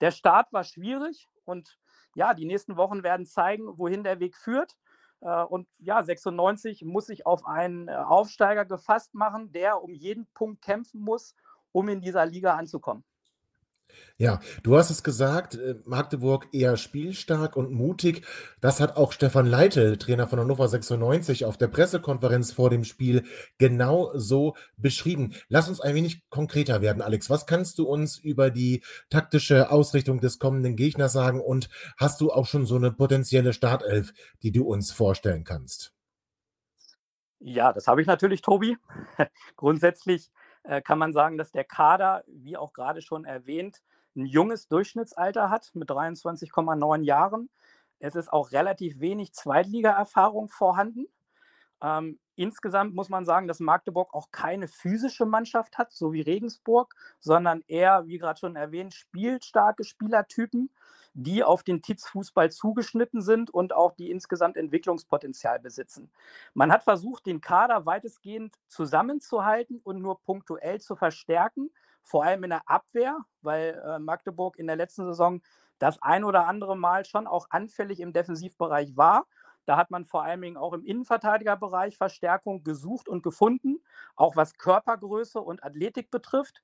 Der 0.00 0.10
Start 0.10 0.52
war 0.52 0.64
schwierig 0.64 1.28
und 1.44 1.78
ja, 2.14 2.34
die 2.34 2.46
nächsten 2.46 2.76
Wochen 2.76 3.02
werden 3.02 3.26
zeigen, 3.26 3.78
wohin 3.78 4.02
der 4.02 4.18
Weg 4.18 4.36
führt. 4.36 4.76
Äh, 5.20 5.42
und 5.42 5.68
ja, 5.78 6.02
96 6.02 6.84
muss 6.84 7.06
sich 7.06 7.26
auf 7.26 7.46
einen 7.46 7.88
äh, 7.88 7.92
Aufsteiger 7.92 8.64
gefasst 8.64 9.14
machen, 9.14 9.52
der 9.52 9.82
um 9.82 9.92
jeden 9.92 10.26
Punkt 10.32 10.62
kämpfen 10.62 11.00
muss, 11.00 11.34
um 11.72 11.88
in 11.88 12.00
dieser 12.00 12.24
Liga 12.24 12.56
anzukommen. 12.56 13.04
Ja, 14.16 14.40
du 14.62 14.76
hast 14.76 14.90
es 14.90 15.02
gesagt, 15.02 15.54
äh, 15.54 15.76
Magdeburg 15.84 16.48
eher 16.52 16.76
spielstark 16.76 17.56
und 17.56 17.70
mutig. 17.70 18.26
Das 18.60 18.80
hat 18.80 18.96
auch 18.96 19.12
Stefan 19.12 19.46
Leitl, 19.46 19.96
Trainer 19.96 20.26
von 20.26 20.40
Hannover 20.40 20.66
96, 20.66 21.44
auf 21.44 21.56
der 21.56 21.68
Pressekonferenz 21.68 22.52
vor 22.52 22.68
dem 22.70 22.84
Spiel 22.84 23.24
genau 23.58 24.10
so 24.14 24.56
beschrieben. 24.76 25.34
Lass 25.48 25.68
uns 25.68 25.80
ein 25.80 25.94
wenig 25.94 26.28
konkreter 26.30 26.82
werden, 26.82 27.00
Alex. 27.00 27.30
Was 27.30 27.46
kannst 27.46 27.78
du 27.78 27.86
uns 27.86 28.18
über 28.18 28.50
die 28.50 28.82
taktische 29.08 29.70
Ausrichtung 29.70 30.20
des 30.20 30.38
kommenden 30.38 30.74
Gegners 30.74 31.12
sagen 31.12 31.40
und 31.40 31.68
hast 31.96 32.20
du 32.20 32.32
auch 32.32 32.46
schon 32.46 32.66
so 32.66 32.76
eine 32.76 32.90
potenzielle 32.90 33.52
Startelf, 33.52 34.12
die 34.42 34.50
du 34.50 34.64
uns 34.64 34.90
vorstellen 34.90 35.44
kannst? 35.44 35.92
Ja, 37.40 37.72
das 37.72 37.86
habe 37.86 38.00
ich 38.00 38.08
natürlich, 38.08 38.42
Tobi. 38.42 38.76
Grundsätzlich 39.56 40.30
äh, 40.68 40.82
kann 40.82 40.98
man 40.98 41.14
sagen, 41.14 41.38
dass 41.38 41.50
der 41.50 41.64
Kader, 41.64 42.24
wie 42.26 42.58
auch 42.58 42.74
gerade 42.74 43.00
schon 43.00 43.24
erwähnt, 43.24 43.80
ein 44.14 44.26
junges 44.26 44.68
Durchschnittsalter 44.68 45.48
hat 45.48 45.70
mit 45.74 45.90
23,9 45.90 47.02
Jahren. 47.04 47.48
Es 48.00 48.14
ist 48.14 48.30
auch 48.30 48.52
relativ 48.52 49.00
wenig 49.00 49.32
Zweitliga-Erfahrung 49.32 50.50
vorhanden. 50.50 51.06
Ähm, 51.82 52.18
insgesamt 52.38 52.94
muss 52.94 53.08
man 53.08 53.24
sagen, 53.24 53.48
dass 53.48 53.60
Magdeburg 53.60 54.14
auch 54.14 54.30
keine 54.30 54.68
physische 54.68 55.26
Mannschaft 55.26 55.76
hat, 55.76 55.92
so 55.92 56.12
wie 56.12 56.20
Regensburg, 56.20 56.94
sondern 57.18 57.62
eher, 57.66 58.06
wie 58.06 58.18
gerade 58.18 58.38
schon 58.38 58.56
erwähnt, 58.56 58.94
spielstarke 58.94 59.84
Spielertypen, 59.84 60.70
die 61.14 61.42
auf 61.42 61.64
den 61.64 61.82
Titz-Fußball 61.82 62.50
zugeschnitten 62.50 63.22
sind 63.22 63.50
und 63.50 63.72
auch 63.72 63.92
die 63.92 64.10
insgesamt 64.10 64.56
Entwicklungspotenzial 64.56 65.58
besitzen. 65.58 66.10
Man 66.54 66.70
hat 66.70 66.84
versucht, 66.84 67.26
den 67.26 67.40
Kader 67.40 67.86
weitestgehend 67.86 68.54
zusammenzuhalten 68.68 69.80
und 69.82 70.00
nur 70.00 70.20
punktuell 70.22 70.80
zu 70.80 70.94
verstärken, 70.94 71.70
vor 72.02 72.24
allem 72.24 72.44
in 72.44 72.50
der 72.50 72.62
Abwehr, 72.66 73.18
weil 73.42 73.82
äh, 73.84 73.98
Magdeburg 73.98 74.58
in 74.58 74.66
der 74.66 74.76
letzten 74.76 75.04
Saison 75.06 75.42
das 75.78 76.00
ein 76.02 76.24
oder 76.24 76.46
andere 76.46 76.76
Mal 76.76 77.04
schon 77.04 77.26
auch 77.26 77.46
anfällig 77.50 78.00
im 78.00 78.12
Defensivbereich 78.12 78.96
war. 78.96 79.26
Da 79.68 79.76
hat 79.76 79.90
man 79.90 80.06
vor 80.06 80.22
allen 80.22 80.40
Dingen 80.40 80.56
auch 80.56 80.72
im 80.72 80.82
Innenverteidigerbereich 80.82 81.98
Verstärkung 81.98 82.64
gesucht 82.64 83.06
und 83.06 83.22
gefunden, 83.22 83.82
auch 84.16 84.34
was 84.34 84.56
Körpergröße 84.56 85.42
und 85.42 85.62
Athletik 85.62 86.10
betrifft. 86.10 86.62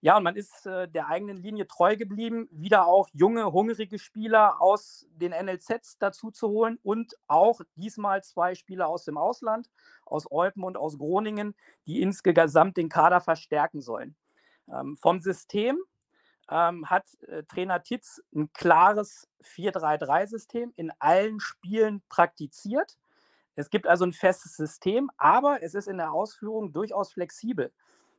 Ja, 0.00 0.18
und 0.18 0.22
man 0.22 0.36
ist 0.36 0.64
äh, 0.64 0.86
der 0.86 1.08
eigenen 1.08 1.36
Linie 1.36 1.66
treu 1.66 1.96
geblieben, 1.96 2.46
wieder 2.52 2.86
auch 2.86 3.08
junge, 3.12 3.52
hungrige 3.52 3.98
Spieler 3.98 4.62
aus 4.62 5.04
den 5.16 5.32
NLZs 5.32 5.98
dazu 5.98 6.30
zu 6.30 6.48
holen 6.48 6.78
und 6.84 7.16
auch 7.26 7.60
diesmal 7.74 8.22
zwei 8.22 8.54
Spieler 8.54 8.86
aus 8.86 9.04
dem 9.04 9.18
Ausland, 9.18 9.68
aus 10.04 10.30
Olpen 10.30 10.62
und 10.62 10.76
aus 10.76 10.96
Groningen, 10.96 11.56
die 11.88 12.02
insgesamt 12.02 12.76
den 12.76 12.88
Kader 12.88 13.20
verstärken 13.20 13.80
sollen. 13.80 14.14
Ähm, 14.72 14.96
vom 14.96 15.18
System 15.18 15.80
ähm, 16.50 16.88
hat 16.90 17.06
äh, 17.28 17.42
Trainer 17.44 17.82
Titz 17.82 18.22
ein 18.34 18.52
klares 18.52 19.28
4-3-3-System 19.42 20.72
in 20.76 20.92
allen 20.98 21.40
Spielen 21.40 22.02
praktiziert. 22.08 22.96
Es 23.56 23.70
gibt 23.70 23.86
also 23.86 24.04
ein 24.04 24.12
festes 24.12 24.56
System, 24.56 25.10
aber 25.16 25.62
es 25.62 25.74
ist 25.74 25.88
in 25.88 25.98
der 25.98 26.12
Ausführung 26.12 26.72
durchaus 26.72 27.12
flexibel. 27.12 27.72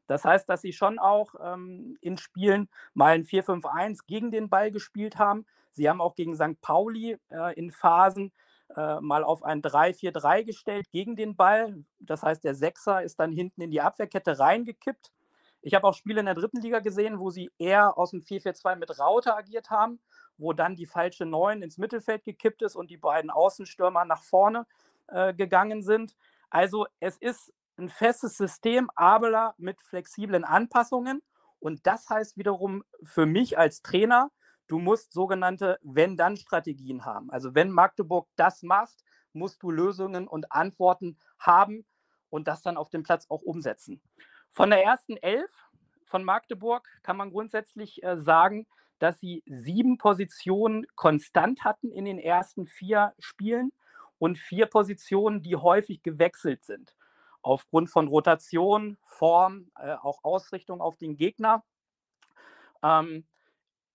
Das 0.07 0.23
heißt, 0.23 0.47
dass 0.47 0.61
sie 0.61 0.73
schon 0.73 0.99
auch 0.99 1.33
ähm, 1.41 1.97
in 2.01 2.17
Spielen 2.17 2.69
mal 2.93 3.13
ein 3.13 3.25
4-5-1 3.25 4.01
gegen 4.07 4.31
den 4.31 4.49
Ball 4.49 4.71
gespielt 4.71 5.17
haben. 5.17 5.45
Sie 5.71 5.89
haben 5.89 5.99
auch 5.99 6.15
gegen 6.15 6.35
St. 6.35 6.61
Pauli 6.61 7.17
äh, 7.29 7.53
in 7.55 7.71
Phasen 7.71 8.31
äh, 8.75 8.99
mal 9.01 9.23
auf 9.23 9.43
ein 9.43 9.61
3-4-3 9.61 10.43
gestellt 10.43 10.91
gegen 10.91 11.15
den 11.15 11.35
Ball. 11.35 11.83
Das 11.99 12.23
heißt, 12.23 12.43
der 12.43 12.55
Sechser 12.55 13.03
ist 13.03 13.19
dann 13.19 13.31
hinten 13.31 13.61
in 13.61 13.71
die 13.71 13.81
Abwehrkette 13.81 14.39
reingekippt. 14.39 15.11
Ich 15.65 15.73
habe 15.73 15.87
auch 15.87 15.95
Spiele 15.95 16.19
in 16.19 16.27
der 16.27 16.35
dritten 16.35 16.61
Liga 16.61 16.77
gesehen, 16.77 17.17
wo 17.17 17.31
sie 17.31 17.51
eher 17.57 17.97
aus 17.97 18.11
dem 18.11 18.21
4-4-2 18.21 18.75
mit 18.75 18.99
Raute 18.99 19.35
agiert 19.35 19.71
haben, 19.71 19.99
wo 20.37 20.53
dann 20.53 20.75
die 20.75 20.85
falsche 20.85 21.25
9 21.25 21.63
ins 21.63 21.79
Mittelfeld 21.79 22.23
gekippt 22.23 22.61
ist 22.61 22.75
und 22.75 22.91
die 22.91 22.97
beiden 22.97 23.31
Außenstürmer 23.31 24.05
nach 24.05 24.21
vorne 24.21 24.67
äh, 25.07 25.33
gegangen 25.33 25.81
sind. 25.81 26.15
Also 26.51 26.85
es 26.99 27.17
ist 27.17 27.51
ein 27.77 27.89
festes 27.89 28.37
System, 28.37 28.91
aber 28.93 29.55
mit 29.57 29.81
flexiblen 29.81 30.43
Anpassungen. 30.43 31.23
Und 31.57 31.87
das 31.87 32.07
heißt 32.11 32.37
wiederum 32.37 32.83
für 33.01 33.25
mich 33.25 33.57
als 33.57 33.81
Trainer, 33.81 34.29
du 34.67 34.77
musst 34.77 35.13
sogenannte 35.13 35.79
Wenn-Dann-Strategien 35.81 37.05
haben. 37.05 37.31
Also 37.31 37.55
wenn 37.55 37.71
Magdeburg 37.71 38.27
das 38.35 38.61
macht, 38.61 39.03
musst 39.33 39.63
du 39.63 39.71
Lösungen 39.71 40.27
und 40.27 40.51
Antworten 40.51 41.17
haben 41.39 41.87
und 42.29 42.47
das 42.47 42.61
dann 42.61 42.77
auf 42.77 42.89
dem 42.89 43.01
Platz 43.01 43.25
auch 43.29 43.41
umsetzen. 43.41 43.99
Von 44.55 44.69
der 44.69 44.81
ersten 44.81 45.17
Elf 45.17 45.51
von 46.05 46.23
Magdeburg 46.23 46.87
kann 47.03 47.17
man 47.17 47.29
grundsätzlich 47.29 48.01
äh, 48.03 48.17
sagen, 48.17 48.65
dass 48.99 49.19
sie 49.19 49.43
sieben 49.45 49.97
Positionen 49.97 50.87
konstant 50.95 51.65
hatten 51.65 51.91
in 51.91 52.05
den 52.05 52.19
ersten 52.19 52.65
vier 52.65 53.13
Spielen 53.19 53.73
und 54.17 54.37
vier 54.37 54.67
Positionen, 54.67 55.41
die 55.41 55.57
häufig 55.57 56.01
gewechselt 56.03 56.63
sind 56.63 56.95
aufgrund 57.41 57.89
von 57.89 58.07
Rotation, 58.07 58.97
Form, 59.03 59.69
äh, 59.77 59.93
auch 59.93 60.23
Ausrichtung 60.23 60.79
auf 60.79 60.95
den 60.95 61.17
Gegner. 61.17 61.61
Ähm, 62.81 63.25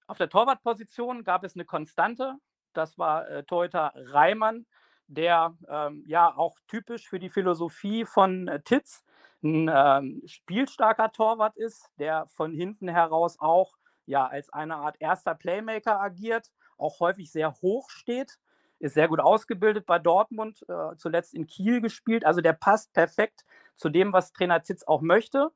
auf 0.07 0.19
der 0.19 0.29
Torwartposition 0.29 1.25
gab 1.25 1.43
es 1.43 1.55
eine 1.55 1.65
Konstante. 1.65 2.35
Das 2.75 2.99
war 2.99 3.27
äh, 3.31 3.45
Torhüter 3.45 3.93
Reimann, 3.95 4.67
der 5.07 5.57
ähm, 5.69 6.05
ja 6.07 6.37
auch 6.37 6.59
typisch 6.69 7.09
für 7.09 7.19
die 7.19 7.31
Philosophie 7.31 8.05
von 8.05 8.47
äh, 8.47 8.61
Titz 8.61 9.03
ein 9.43 9.71
ähm, 9.73 10.23
spielstarker 10.27 11.13
Torwart 11.13 11.57
ist, 11.57 11.89
der 11.99 12.27
von 12.29 12.53
hinten 12.53 12.89
heraus 12.89 13.39
auch 13.39 13.75
ja 14.07 14.27
als 14.27 14.53
eine 14.53 14.77
Art 14.77 14.97
erster 15.01 15.35
Playmaker 15.35 16.01
agiert, 16.01 16.51
auch 16.77 17.01
häufig 17.01 17.31
sehr 17.31 17.55
hoch 17.61 17.91
steht 17.91 18.39
ist 18.81 18.95
sehr 18.95 19.09
gut 19.09 19.21
ausgebildet 19.21 19.87
bei 19.87 19.99
Dortmund, 19.99 20.65
äh, 20.69 20.97
zuletzt 20.97 21.35
in 21.35 21.47
Kiel 21.47 21.81
gespielt. 21.81 22.25
Also 22.25 22.41
der 22.41 22.55
passt 22.55 22.93
perfekt 22.93 23.45
zu 23.77 23.91
dem, 23.91 24.13
was 24.13 24.33
Trainer 24.33 24.63
Zitz 24.63 24.83
auch 24.85 25.03
möchte. 25.03 25.51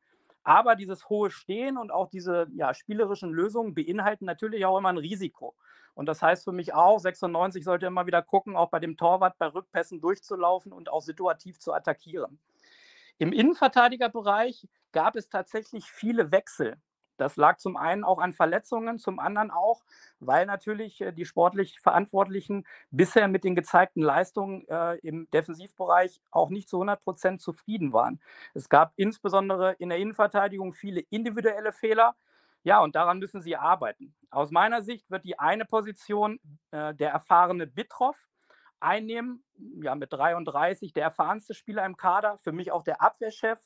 Aber 0.45 0.77
dieses 0.77 1.09
hohe 1.09 1.31
Stehen 1.31 1.79
und 1.79 1.91
auch 1.91 2.11
diese 2.11 2.47
ja, 2.55 2.75
spielerischen 2.75 3.33
Lösungen 3.33 3.75
beinhalten 3.75 4.27
natürlich 4.27 4.67
auch 4.67 4.77
immer 4.77 4.91
ein 4.91 4.99
Risiko. 4.99 5.55
Und 5.95 6.07
das 6.07 6.21
heißt 6.21 6.45
für 6.45 6.53
mich 6.53 6.75
auch, 6.75 6.99
96 6.99 7.65
sollte 7.65 7.87
immer 7.87 8.05
wieder 8.07 8.21
gucken, 8.21 8.57
auch 8.57 8.69
bei 8.69 8.79
dem 8.79 8.99
Torwart 8.99 9.39
bei 9.39 9.47
Rückpässen 9.47 10.03
durchzulaufen 10.03 10.73
und 10.73 10.91
auch 10.91 11.01
situativ 11.01 11.59
zu 11.59 11.73
attackieren. 11.73 12.39
Im 13.19 13.33
Innenverteidigerbereich 13.33 14.69
gab 14.93 15.17
es 15.17 15.29
tatsächlich 15.29 15.91
viele 15.91 16.33
Wechsel. 16.33 16.77
Das 17.17 17.37
lag 17.37 17.59
zum 17.59 17.77
einen 17.77 18.03
auch 18.03 18.19
an 18.19 18.33
Verletzungen, 18.33 18.99
zum 18.99 19.21
anderen 19.21 19.51
auch, 19.51 19.85
weil 20.19 20.47
natürlich 20.47 21.01
äh, 21.01 21.13
die 21.13 21.25
sportlich 21.25 21.79
Verantwortlichen 21.81 22.67
bisher 22.91 23.29
mit 23.29 23.45
den 23.45 23.55
gezeigten 23.55 24.03
Leistungen 24.03 24.67
äh, 24.69 24.97
im 24.97 25.31
Defensivbereich 25.31 26.21
auch 26.33 26.51
nicht 26.51 26.69
zu 26.69 26.77
100 26.77 27.01
Prozent 27.03 27.41
zufrieden 27.41 27.93
waren. 27.93 28.21
Es 28.53 28.69
gab 28.69 28.93
insbesondere 28.97 29.75
in 29.79 29.91
der 29.91 29.99
Innenverteidigung 29.99 30.73
viele 30.73 31.01
individuelle 31.11 31.73
Fehler. 31.73 32.17
Ja, 32.65 32.81
und 32.81 32.97
daran 32.97 33.19
müssen 33.19 33.43
sie 33.43 33.57
arbeiten. 33.57 34.15
Aus 34.31 34.51
meiner 34.51 34.83
Sicht 34.83 35.11
wird 35.11 35.25
die 35.25 35.39
eine 35.39 35.67
Position 35.67 36.41
äh, 36.73 36.95
der 36.95 37.11
erfahrene 37.11 37.67
Bitroff 37.67 38.29
einnehmen, 38.81 39.45
ja, 39.83 39.95
mit 39.95 40.13
33 40.13 40.93
der 40.93 41.05
erfahrenste 41.05 41.55
Spieler 41.55 41.85
im 41.87 41.97
Kader, 41.97 42.39
für 42.39 42.53
mich 42.53 42.73
auch 42.73 42.83
der 42.83 43.03
Abwehrchef 43.03 43.59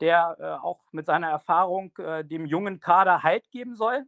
der 0.00 0.36
äh, 0.38 0.64
auch 0.64 0.80
mit 0.92 1.06
seiner 1.06 1.28
Erfahrung 1.28 1.96
äh, 1.98 2.24
dem 2.24 2.46
jungen 2.46 2.80
Kader 2.80 3.22
Halt 3.22 3.50
geben 3.50 3.74
soll. 3.74 4.04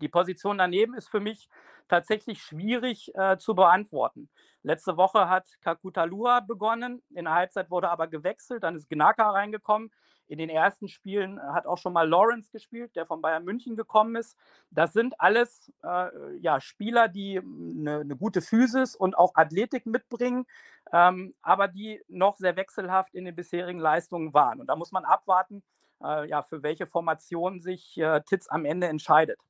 Die 0.00 0.08
Position 0.08 0.58
daneben 0.58 0.94
ist 0.94 1.08
für 1.08 1.20
mich 1.20 1.48
tatsächlich 1.88 2.42
schwierig 2.42 3.12
äh, 3.14 3.36
zu 3.36 3.54
beantworten. 3.54 4.30
Letzte 4.62 4.96
Woche 4.96 5.28
hat 5.28 5.46
Kakutalua 5.62 6.40
begonnen, 6.40 7.02
in 7.10 7.24
der 7.24 7.34
Halbzeit 7.34 7.70
wurde 7.70 7.90
aber 7.90 8.06
gewechselt, 8.06 8.62
dann 8.62 8.76
ist 8.76 8.88
Gnaka 8.88 9.30
reingekommen. 9.30 9.90
In 10.30 10.38
den 10.38 10.48
ersten 10.48 10.86
Spielen 10.86 11.42
hat 11.42 11.66
auch 11.66 11.76
schon 11.76 11.92
mal 11.92 12.08
Lawrence 12.08 12.52
gespielt, 12.52 12.94
der 12.94 13.04
von 13.04 13.20
Bayern 13.20 13.44
München 13.44 13.74
gekommen 13.74 14.14
ist. 14.14 14.38
Das 14.70 14.92
sind 14.92 15.20
alles 15.20 15.72
äh, 15.82 16.36
ja, 16.36 16.60
Spieler, 16.60 17.08
die 17.08 17.40
eine, 17.40 17.98
eine, 18.02 18.16
gute 18.16 18.40
Physis 18.40 18.94
und 18.94 19.18
auch 19.18 19.32
Athletik 19.34 19.86
mitbringen, 19.86 20.46
ähm, 20.92 21.34
aber 21.42 21.66
die 21.66 22.00
noch 22.06 22.36
sehr 22.36 22.54
wechselhaft 22.54 23.12
in 23.16 23.24
den 23.24 23.34
bisherigen 23.34 23.80
Leistungen 23.80 24.32
waren. 24.32 24.60
Und 24.60 24.68
da 24.68 24.76
muss 24.76 24.92
man 24.92 25.04
abwarten, 25.04 25.64
äh, 26.00 26.28
ja, 26.28 26.44
für 26.44 26.62
welche 26.62 26.86
Formation 26.86 27.60
sich 27.60 27.98
äh, 27.98 28.20
Titz 28.20 28.46
am 28.48 28.64
Ende 28.64 28.86
entscheidet. 28.86 29.40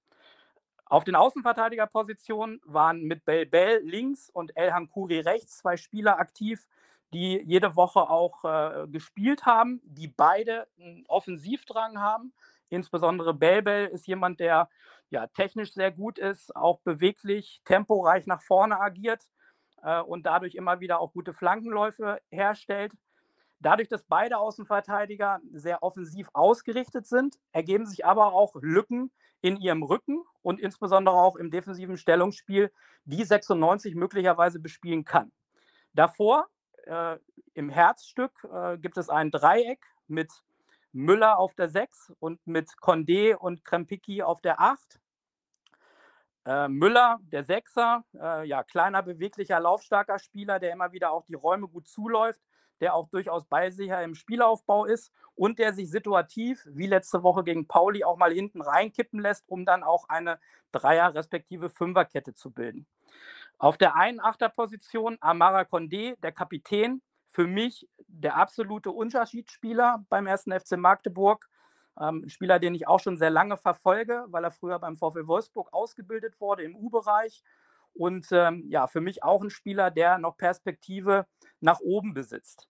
Auf 0.86 1.04
den 1.04 1.14
Außenverteidigerpositionen 1.14 2.62
waren 2.64 3.02
mit 3.02 3.26
Bell 3.26 3.44
Bell 3.44 3.82
links 3.84 4.30
und 4.30 4.56
El 4.56 4.72
Hankuri 4.72 5.20
rechts 5.20 5.58
zwei 5.58 5.76
Spieler 5.76 6.18
aktiv, 6.18 6.66
die 7.12 7.42
jede 7.44 7.76
Woche 7.76 8.08
auch 8.08 8.44
äh, 8.44 8.86
gespielt 8.88 9.44
haben, 9.46 9.80
die 9.84 10.08
beide 10.08 10.66
einen 10.78 11.04
Offensivdrang 11.08 11.98
haben. 11.98 12.32
Insbesondere 12.68 13.34
Belbel 13.34 13.86
ist 13.86 14.06
jemand, 14.06 14.40
der 14.40 14.68
ja 15.10 15.26
technisch 15.26 15.72
sehr 15.72 15.90
gut 15.90 16.18
ist, 16.18 16.54
auch 16.54 16.80
beweglich, 16.80 17.60
temporeich 17.64 18.26
nach 18.26 18.42
vorne 18.42 18.80
agiert 18.80 19.26
äh, 19.82 20.00
und 20.00 20.24
dadurch 20.24 20.54
immer 20.54 20.80
wieder 20.80 21.00
auch 21.00 21.12
gute 21.12 21.32
Flankenläufe 21.32 22.20
herstellt. 22.30 22.92
Dadurch, 23.58 23.88
dass 23.88 24.04
beide 24.04 24.38
Außenverteidiger 24.38 25.40
sehr 25.52 25.82
offensiv 25.82 26.28
ausgerichtet 26.32 27.06
sind, 27.06 27.38
ergeben 27.52 27.86
sich 27.86 28.06
aber 28.06 28.32
auch 28.32 28.54
Lücken 28.54 29.10
in 29.42 29.56
ihrem 29.56 29.82
Rücken 29.82 30.22
und 30.42 30.60
insbesondere 30.60 31.16
auch 31.16 31.36
im 31.36 31.50
defensiven 31.50 31.96
Stellungsspiel, 31.96 32.72
die 33.04 33.24
96 33.24 33.94
möglicherweise 33.94 34.60
bespielen 34.60 35.04
kann. 35.04 35.32
Davor 35.92 36.48
äh, 36.86 37.18
im 37.54 37.68
Herzstück 37.70 38.32
äh, 38.52 38.78
gibt 38.78 38.96
es 38.96 39.08
ein 39.08 39.30
Dreieck 39.30 39.84
mit 40.08 40.30
Müller 40.92 41.38
auf 41.38 41.54
der 41.54 41.68
6 41.68 42.12
und 42.18 42.44
mit 42.46 42.70
Condé 42.80 43.34
und 43.34 43.64
Krempicki 43.64 44.22
auf 44.22 44.40
der 44.40 44.60
8. 44.60 45.00
Äh, 46.46 46.68
Müller, 46.68 47.20
der 47.22 47.44
Sechser, 47.44 48.04
äh, 48.14 48.46
ja, 48.46 48.64
kleiner, 48.64 49.02
beweglicher, 49.02 49.60
laufstarker 49.60 50.18
Spieler, 50.18 50.58
der 50.58 50.72
immer 50.72 50.92
wieder 50.92 51.12
auch 51.12 51.24
die 51.26 51.34
Räume 51.34 51.68
gut 51.68 51.86
zuläuft, 51.86 52.40
der 52.80 52.94
auch 52.94 53.08
durchaus 53.08 53.44
ballsicher 53.44 54.02
im 54.02 54.14
Spielaufbau 54.14 54.86
ist 54.86 55.12
und 55.34 55.58
der 55.58 55.74
sich 55.74 55.90
situativ, 55.90 56.66
wie 56.70 56.86
letzte 56.86 57.22
Woche 57.22 57.44
gegen 57.44 57.66
Pauli, 57.68 58.04
auch 58.04 58.16
mal 58.16 58.32
hinten 58.32 58.62
reinkippen 58.62 59.20
lässt, 59.20 59.48
um 59.48 59.64
dann 59.64 59.82
auch 59.82 60.08
eine 60.08 60.40
Dreier- 60.72 61.14
respektive 61.14 61.68
Fünferkette 61.68 62.34
zu 62.34 62.50
bilden. 62.50 62.86
Auf 63.60 63.76
der 63.76 63.94
einen 63.94 64.20
Achterposition 64.20 65.18
Amara 65.20 65.64
Condé, 65.64 66.18
der 66.22 66.32
Kapitän, 66.32 67.02
für 67.26 67.46
mich 67.46 67.86
der 68.08 68.36
absolute 68.36 68.90
Unterschiedsspieler 68.90 70.02
beim 70.08 70.26
ersten 70.26 70.58
FC 70.58 70.78
Magdeburg. 70.78 71.46
Ähm, 72.00 72.22
ein 72.24 72.30
Spieler, 72.30 72.58
den 72.58 72.74
ich 72.74 72.88
auch 72.88 73.00
schon 73.00 73.18
sehr 73.18 73.28
lange 73.28 73.58
verfolge, 73.58 74.24
weil 74.28 74.44
er 74.44 74.50
früher 74.50 74.78
beim 74.78 74.96
VfL 74.96 75.26
Wolfsburg 75.26 75.74
ausgebildet 75.74 76.40
wurde 76.40 76.62
im 76.62 76.74
U-Bereich. 76.74 77.42
Und 77.92 78.28
ähm, 78.32 78.64
ja, 78.70 78.86
für 78.86 79.02
mich 79.02 79.22
auch 79.22 79.42
ein 79.42 79.50
Spieler, 79.50 79.90
der 79.90 80.16
noch 80.16 80.38
Perspektive 80.38 81.26
nach 81.60 81.80
oben 81.80 82.14
besitzt. 82.14 82.66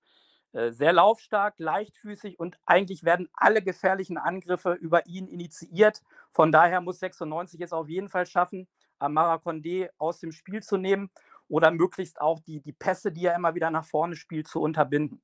Äh, 0.53 0.73
sehr 0.73 0.93
laufstark, 0.93 1.55
leichtfüßig 1.59 2.41
und 2.41 2.59
eigentlich 2.67 3.05
werden 3.05 3.29
alle 3.33 3.63
gefährlichen 3.63 4.19
Angriffe 4.19 4.73
über 4.73 5.07
ihn 5.07 5.29
initiiert. 5.29 6.03
Von 6.33 6.51
daher 6.51 6.81
muss 6.81 6.99
96 6.99 7.61
es 7.61 7.73
auf 7.73 7.89
jeden 7.89 8.09
Fall 8.09 8.27
schaffen, 8.27 8.67
Amara 9.01 9.37
Condé 9.37 9.89
aus 9.99 10.21
dem 10.21 10.33
Spiel 10.33 10.63
zu 10.63 10.77
nehmen 10.77 11.11
oder 11.49 11.71
möglichst 11.71 12.21
auch 12.21 12.41
die, 12.41 12.61
die 12.61 12.73
Pässe, 12.73 13.11
die 13.13 13.27
er 13.27 13.35
immer 13.35 13.55
wieder 13.55 13.71
nach 13.71 13.85
vorne 13.85 14.17
spielt, 14.17 14.47
zu 14.47 14.61
unterbinden. 14.61 15.21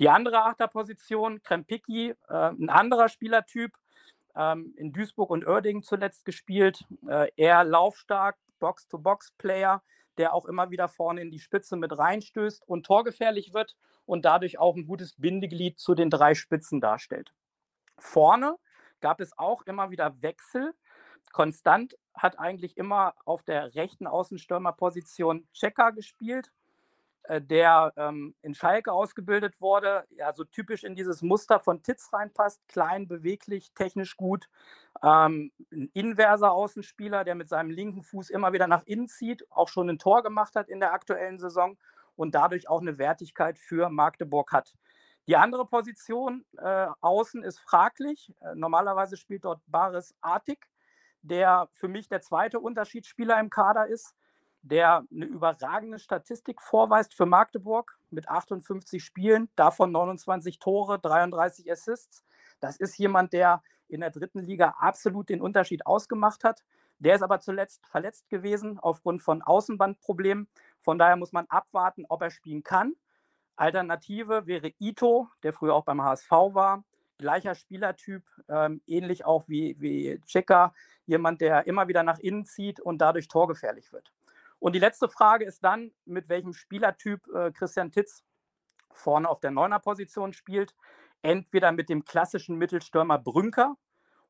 Die 0.00 0.08
andere 0.08 0.42
Achterposition, 0.44 1.42
Krempicki, 1.42 2.14
äh, 2.28 2.34
ein 2.34 2.68
anderer 2.68 3.08
Spielertyp, 3.08 3.72
ähm, 4.34 4.74
in 4.76 4.92
Duisburg 4.92 5.30
und 5.30 5.46
Oerding 5.46 5.82
zuletzt 5.82 6.24
gespielt, 6.24 6.84
äh, 7.08 7.30
eher 7.36 7.64
laufstark, 7.64 8.36
Box-to-Box-Player, 8.58 9.82
der 10.16 10.34
auch 10.34 10.46
immer 10.46 10.70
wieder 10.70 10.88
vorne 10.88 11.20
in 11.20 11.30
die 11.30 11.38
Spitze 11.38 11.76
mit 11.76 11.96
reinstößt 11.96 12.66
und 12.66 12.84
torgefährlich 12.84 13.54
wird 13.54 13.76
und 14.04 14.24
dadurch 14.24 14.58
auch 14.58 14.74
ein 14.74 14.86
gutes 14.86 15.14
Bindeglied 15.14 15.78
zu 15.78 15.94
den 15.94 16.10
drei 16.10 16.34
Spitzen 16.34 16.80
darstellt. 16.80 17.32
Vorne 17.98 18.56
gab 19.00 19.20
es 19.20 19.36
auch 19.38 19.62
immer 19.62 19.90
wieder 19.90 20.20
Wechsel. 20.22 20.74
Konstant 21.32 21.96
hat 22.14 22.38
eigentlich 22.38 22.76
immer 22.76 23.14
auf 23.24 23.42
der 23.42 23.74
rechten 23.74 24.06
Außenstürmerposition 24.06 25.46
Checker 25.52 25.92
gespielt, 25.92 26.50
äh, 27.24 27.40
der 27.40 27.92
ähm, 27.96 28.34
in 28.42 28.54
Schalke 28.54 28.92
ausgebildet 28.92 29.60
wurde, 29.60 30.06
ja, 30.10 30.32
so 30.32 30.44
typisch 30.44 30.84
in 30.84 30.94
dieses 30.94 31.22
Muster 31.22 31.60
von 31.60 31.82
Titz 31.82 32.12
reinpasst, 32.12 32.66
klein, 32.68 33.06
beweglich, 33.06 33.72
technisch 33.74 34.16
gut. 34.16 34.48
Ähm, 35.02 35.52
ein 35.70 35.90
inverser 35.92 36.52
Außenspieler, 36.52 37.24
der 37.24 37.34
mit 37.34 37.48
seinem 37.48 37.70
linken 37.70 38.02
Fuß 38.02 38.30
immer 38.30 38.52
wieder 38.52 38.66
nach 38.66 38.82
innen 38.84 39.08
zieht, 39.08 39.44
auch 39.50 39.68
schon 39.68 39.90
ein 39.90 39.98
Tor 39.98 40.22
gemacht 40.22 40.56
hat 40.56 40.68
in 40.68 40.80
der 40.80 40.92
aktuellen 40.92 41.38
Saison 41.38 41.76
und 42.16 42.34
dadurch 42.34 42.68
auch 42.68 42.80
eine 42.80 42.98
Wertigkeit 42.98 43.58
für 43.58 43.90
Magdeburg 43.90 44.52
hat. 44.52 44.74
Die 45.28 45.36
andere 45.36 45.66
Position 45.66 46.46
äh, 46.56 46.86
außen 47.00 47.42
ist 47.42 47.60
fraglich. 47.60 48.34
Äh, 48.40 48.54
normalerweise 48.54 49.18
spielt 49.18 49.44
dort 49.44 49.60
Baris 49.66 50.14
Artig 50.22 50.66
der 51.22 51.68
für 51.72 51.88
mich 51.88 52.08
der 52.08 52.20
zweite 52.20 52.60
Unterschiedsspieler 52.60 53.38
im 53.40 53.50
Kader 53.50 53.86
ist, 53.86 54.14
der 54.62 55.04
eine 55.10 55.24
überragende 55.24 55.98
Statistik 55.98 56.60
vorweist 56.60 57.14
für 57.14 57.26
Magdeburg 57.26 57.98
mit 58.10 58.28
58 58.28 59.02
Spielen, 59.02 59.48
davon 59.56 59.92
29 59.92 60.58
Tore, 60.58 60.98
33 60.98 61.70
Assists. 61.70 62.24
Das 62.60 62.76
ist 62.76 62.98
jemand, 62.98 63.32
der 63.32 63.62
in 63.88 64.00
der 64.00 64.10
dritten 64.10 64.40
Liga 64.40 64.74
absolut 64.78 65.28
den 65.28 65.40
Unterschied 65.40 65.86
ausgemacht 65.86 66.44
hat. 66.44 66.64
Der 66.98 67.14
ist 67.14 67.22
aber 67.22 67.40
zuletzt 67.40 67.86
verletzt 67.86 68.28
gewesen 68.28 68.78
aufgrund 68.78 69.22
von 69.22 69.42
Außenbandproblemen. 69.42 70.48
Von 70.80 70.98
daher 70.98 71.16
muss 71.16 71.32
man 71.32 71.46
abwarten, 71.46 72.04
ob 72.08 72.22
er 72.22 72.30
spielen 72.30 72.62
kann. 72.62 72.94
Alternative 73.56 74.46
wäre 74.46 74.72
Ito, 74.78 75.28
der 75.42 75.52
früher 75.52 75.74
auch 75.74 75.84
beim 75.84 76.02
HSV 76.02 76.30
war, 76.30 76.84
gleicher 77.18 77.54
Spielertyp, 77.54 78.22
ähm, 78.48 78.80
ähnlich 78.86 79.24
auch 79.24 79.48
wie, 79.48 79.76
wie 79.78 80.20
Checker, 80.26 80.72
jemand, 81.06 81.40
der 81.40 81.66
immer 81.66 81.88
wieder 81.88 82.02
nach 82.02 82.18
innen 82.18 82.44
zieht 82.44 82.80
und 82.80 82.98
dadurch 82.98 83.28
torgefährlich 83.28 83.92
wird. 83.92 84.12
Und 84.58 84.74
die 84.74 84.78
letzte 84.78 85.08
Frage 85.08 85.44
ist 85.44 85.62
dann, 85.62 85.92
mit 86.04 86.28
welchem 86.28 86.52
Spielertyp 86.52 87.26
äh, 87.34 87.52
Christian 87.52 87.92
Titz 87.92 88.24
vorne 88.92 89.28
auf 89.28 89.40
der 89.40 89.50
Neuner-Position 89.50 90.32
spielt. 90.32 90.74
Entweder 91.22 91.72
mit 91.72 91.88
dem 91.88 92.04
klassischen 92.04 92.56
Mittelstürmer 92.56 93.18
Brünker 93.18 93.76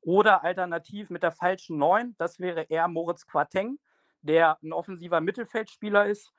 oder 0.00 0.42
alternativ 0.42 1.10
mit 1.10 1.22
der 1.22 1.32
falschen 1.32 1.78
Neun. 1.78 2.14
Das 2.18 2.38
wäre 2.38 2.62
eher 2.62 2.88
Moritz 2.88 3.26
Quateng, 3.26 3.78
der 4.22 4.58
ein 4.62 4.72
offensiver 4.72 5.20
Mittelfeldspieler 5.20 6.06
ist 6.06 6.32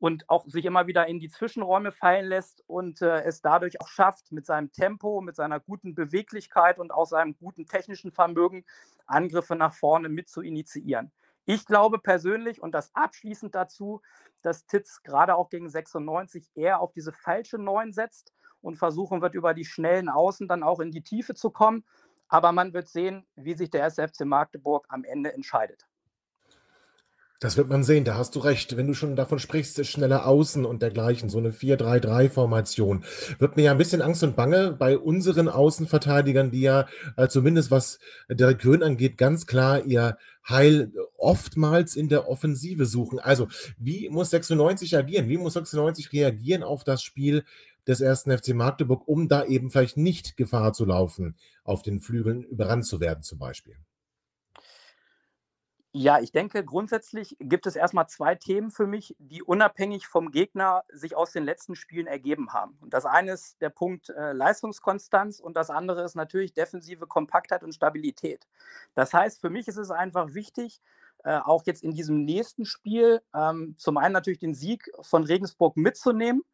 und 0.00 0.28
auch 0.30 0.46
sich 0.46 0.64
immer 0.64 0.86
wieder 0.86 1.06
in 1.06 1.20
die 1.20 1.28
Zwischenräume 1.28 1.92
fallen 1.92 2.26
lässt 2.26 2.64
und 2.66 3.02
äh, 3.02 3.22
es 3.22 3.42
dadurch 3.42 3.80
auch 3.82 3.88
schafft, 3.88 4.32
mit 4.32 4.46
seinem 4.46 4.72
Tempo, 4.72 5.20
mit 5.20 5.36
seiner 5.36 5.60
guten 5.60 5.94
Beweglichkeit 5.94 6.78
und 6.78 6.90
auch 6.90 7.04
seinem 7.04 7.36
guten 7.36 7.66
technischen 7.66 8.10
Vermögen 8.10 8.64
Angriffe 9.06 9.56
nach 9.56 9.74
vorne 9.74 10.08
mit 10.08 10.28
zu 10.28 10.40
initiieren. 10.40 11.12
Ich 11.44 11.66
glaube 11.66 11.98
persönlich 11.98 12.62
und 12.62 12.72
das 12.72 12.94
abschließend 12.94 13.54
dazu, 13.54 14.00
dass 14.42 14.66
Titz 14.66 15.02
gerade 15.02 15.36
auch 15.36 15.50
gegen 15.50 15.68
96 15.68 16.50
eher 16.54 16.80
auf 16.80 16.92
diese 16.92 17.12
falsche 17.12 17.58
Neun 17.58 17.92
setzt 17.92 18.32
und 18.62 18.76
versuchen 18.76 19.20
wird, 19.20 19.34
über 19.34 19.52
die 19.52 19.66
schnellen 19.66 20.08
Außen 20.08 20.48
dann 20.48 20.62
auch 20.62 20.80
in 20.80 20.92
die 20.92 21.02
Tiefe 21.02 21.34
zu 21.34 21.50
kommen. 21.50 21.84
aber 22.28 22.52
man 22.52 22.72
wird 22.72 22.88
sehen, 22.88 23.26
wie 23.34 23.54
sich 23.54 23.70
der 23.70 23.84
SFC 23.84 24.24
Magdeburg 24.24 24.86
am 24.88 25.04
Ende 25.04 25.32
entscheidet. 25.34 25.89
Das 27.40 27.56
wird 27.56 27.70
man 27.70 27.82
sehen, 27.82 28.04
da 28.04 28.18
hast 28.18 28.36
du 28.36 28.40
recht. 28.40 28.76
Wenn 28.76 28.86
du 28.86 28.92
schon 28.92 29.16
davon 29.16 29.38
sprichst, 29.38 29.86
schneller 29.86 30.26
Außen 30.26 30.66
und 30.66 30.82
dergleichen, 30.82 31.30
so 31.30 31.38
eine 31.38 31.52
4-3-3-Formation, 31.52 33.02
wird 33.38 33.56
mir 33.56 33.62
ja 33.62 33.70
ein 33.70 33.78
bisschen 33.78 34.02
Angst 34.02 34.22
und 34.22 34.36
Bange 34.36 34.72
bei 34.72 34.98
unseren 34.98 35.48
Außenverteidigern, 35.48 36.50
die 36.50 36.60
ja 36.60 36.86
äh, 37.16 37.28
zumindest 37.28 37.70
was 37.70 37.98
Derek 38.28 38.58
Grön 38.58 38.82
angeht, 38.82 39.16
ganz 39.16 39.46
klar 39.46 39.86
ihr 39.86 40.18
Heil 40.46 40.92
oftmals 41.16 41.96
in 41.96 42.10
der 42.10 42.28
Offensive 42.28 42.84
suchen. 42.84 43.18
Also, 43.18 43.48
wie 43.78 44.10
muss 44.10 44.28
96 44.28 44.94
agieren? 44.98 45.30
Wie 45.30 45.38
muss 45.38 45.54
96 45.54 46.12
reagieren 46.12 46.62
auf 46.62 46.84
das 46.84 47.02
Spiel 47.02 47.44
des 47.86 48.02
ersten 48.02 48.36
FC 48.36 48.48
Magdeburg, 48.52 49.08
um 49.08 49.28
da 49.28 49.46
eben 49.46 49.70
vielleicht 49.70 49.96
nicht 49.96 50.36
Gefahr 50.36 50.74
zu 50.74 50.84
laufen, 50.84 51.36
auf 51.64 51.80
den 51.80 52.00
Flügeln 52.00 52.42
überrannt 52.44 52.84
zu 52.84 53.00
werden, 53.00 53.22
zum 53.22 53.38
Beispiel? 53.38 53.76
Ja, 55.92 56.20
ich 56.20 56.30
denke, 56.30 56.64
grundsätzlich 56.64 57.36
gibt 57.40 57.66
es 57.66 57.74
erstmal 57.74 58.06
zwei 58.08 58.36
Themen 58.36 58.70
für 58.70 58.86
mich, 58.86 59.16
die 59.18 59.42
unabhängig 59.42 60.06
vom 60.06 60.30
Gegner 60.30 60.84
sich 60.92 61.16
aus 61.16 61.32
den 61.32 61.42
letzten 61.44 61.74
Spielen 61.74 62.06
ergeben 62.06 62.52
haben. 62.52 62.78
Und 62.80 62.94
das 62.94 63.06
eine 63.06 63.32
ist 63.32 63.60
der 63.60 63.70
Punkt 63.70 64.08
äh, 64.10 64.32
Leistungskonstanz 64.32 65.40
und 65.40 65.56
das 65.56 65.68
andere 65.68 66.04
ist 66.04 66.14
natürlich 66.14 66.54
defensive 66.54 67.08
Kompaktheit 67.08 67.64
und 67.64 67.74
Stabilität. 67.74 68.46
Das 68.94 69.12
heißt, 69.12 69.40
für 69.40 69.50
mich 69.50 69.66
ist 69.66 69.78
es 69.78 69.90
einfach 69.90 70.32
wichtig, 70.32 70.80
äh, 71.24 71.38
auch 71.38 71.64
jetzt 71.66 71.82
in 71.82 71.92
diesem 71.92 72.24
nächsten 72.24 72.66
Spiel 72.66 73.20
ähm, 73.34 73.74
zum 73.76 73.96
einen 73.98 74.12
natürlich 74.12 74.38
den 74.38 74.54
Sieg 74.54 74.88
von 75.02 75.24
Regensburg 75.24 75.76
mitzunehmen 75.76 76.44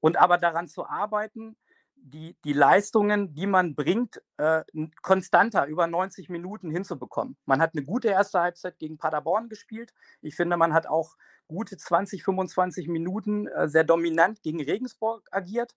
und 0.00 0.18
aber 0.18 0.36
daran 0.36 0.68
zu 0.68 0.86
arbeiten, 0.86 1.56
die, 2.04 2.36
die 2.44 2.52
Leistungen, 2.52 3.34
die 3.34 3.46
man 3.46 3.74
bringt, 3.74 4.22
äh, 4.36 4.62
konstanter 5.00 5.66
über 5.66 5.86
90 5.86 6.28
Minuten 6.28 6.70
hinzubekommen. 6.70 7.36
Man 7.46 7.62
hat 7.62 7.70
eine 7.74 7.84
gute 7.84 8.08
erste 8.08 8.40
Halbzeit 8.40 8.78
gegen 8.78 8.98
Paderborn 8.98 9.48
gespielt. 9.48 9.94
Ich 10.20 10.36
finde, 10.36 10.58
man 10.58 10.74
hat 10.74 10.86
auch 10.86 11.16
gute 11.48 11.78
20, 11.78 12.22
25 12.22 12.88
Minuten 12.88 13.48
äh, 13.48 13.68
sehr 13.68 13.84
dominant 13.84 14.42
gegen 14.42 14.62
Regensburg 14.62 15.26
agiert. 15.30 15.74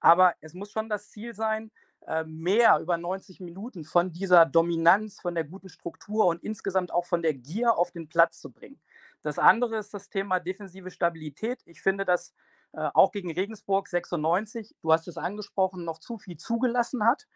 Aber 0.00 0.34
es 0.40 0.52
muss 0.52 0.70
schon 0.70 0.90
das 0.90 1.10
Ziel 1.10 1.34
sein, 1.34 1.70
äh, 2.06 2.24
mehr 2.24 2.78
über 2.80 2.98
90 2.98 3.40
Minuten 3.40 3.84
von 3.84 4.12
dieser 4.12 4.44
Dominanz, 4.44 5.18
von 5.20 5.34
der 5.34 5.44
guten 5.44 5.70
Struktur 5.70 6.26
und 6.26 6.42
insgesamt 6.42 6.92
auch 6.92 7.06
von 7.06 7.22
der 7.22 7.32
Gier 7.32 7.78
auf 7.78 7.90
den 7.90 8.08
Platz 8.08 8.38
zu 8.40 8.52
bringen. 8.52 8.78
Das 9.22 9.38
andere 9.38 9.78
ist 9.78 9.94
das 9.94 10.10
Thema 10.10 10.40
defensive 10.40 10.90
Stabilität. 10.90 11.60
Ich 11.64 11.80
finde, 11.80 12.04
dass 12.04 12.34
auch 12.72 13.10
gegen 13.10 13.32
Regensburg 13.32 13.88
96, 13.88 14.76
du 14.80 14.92
hast 14.92 15.08
es 15.08 15.16
angesprochen, 15.16 15.84
noch 15.84 15.98
zu 15.98 16.18
viel 16.18 16.36
zugelassen 16.36 17.04
hat. 17.04 17.26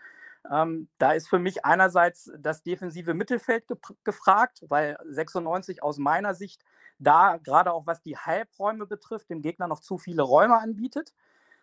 Ähm, 0.50 0.88
da 0.98 1.12
ist 1.12 1.28
für 1.28 1.38
mich 1.38 1.64
einerseits 1.64 2.30
das 2.38 2.62
defensive 2.62 3.14
Mittelfeld 3.14 3.66
ge 3.66 3.76
gefragt, 4.04 4.64
weil 4.68 4.98
96 5.06 5.82
aus 5.82 5.98
meiner 5.98 6.34
Sicht 6.34 6.62
da 6.98 7.38
gerade 7.38 7.72
auch 7.72 7.86
was 7.86 8.02
die 8.02 8.16
Halbräume 8.16 8.86
betrifft, 8.86 9.30
dem 9.30 9.42
Gegner 9.42 9.68
noch 9.68 9.80
zu 9.80 9.96
viele 9.98 10.22
Räume 10.22 10.58
anbietet. 10.58 11.14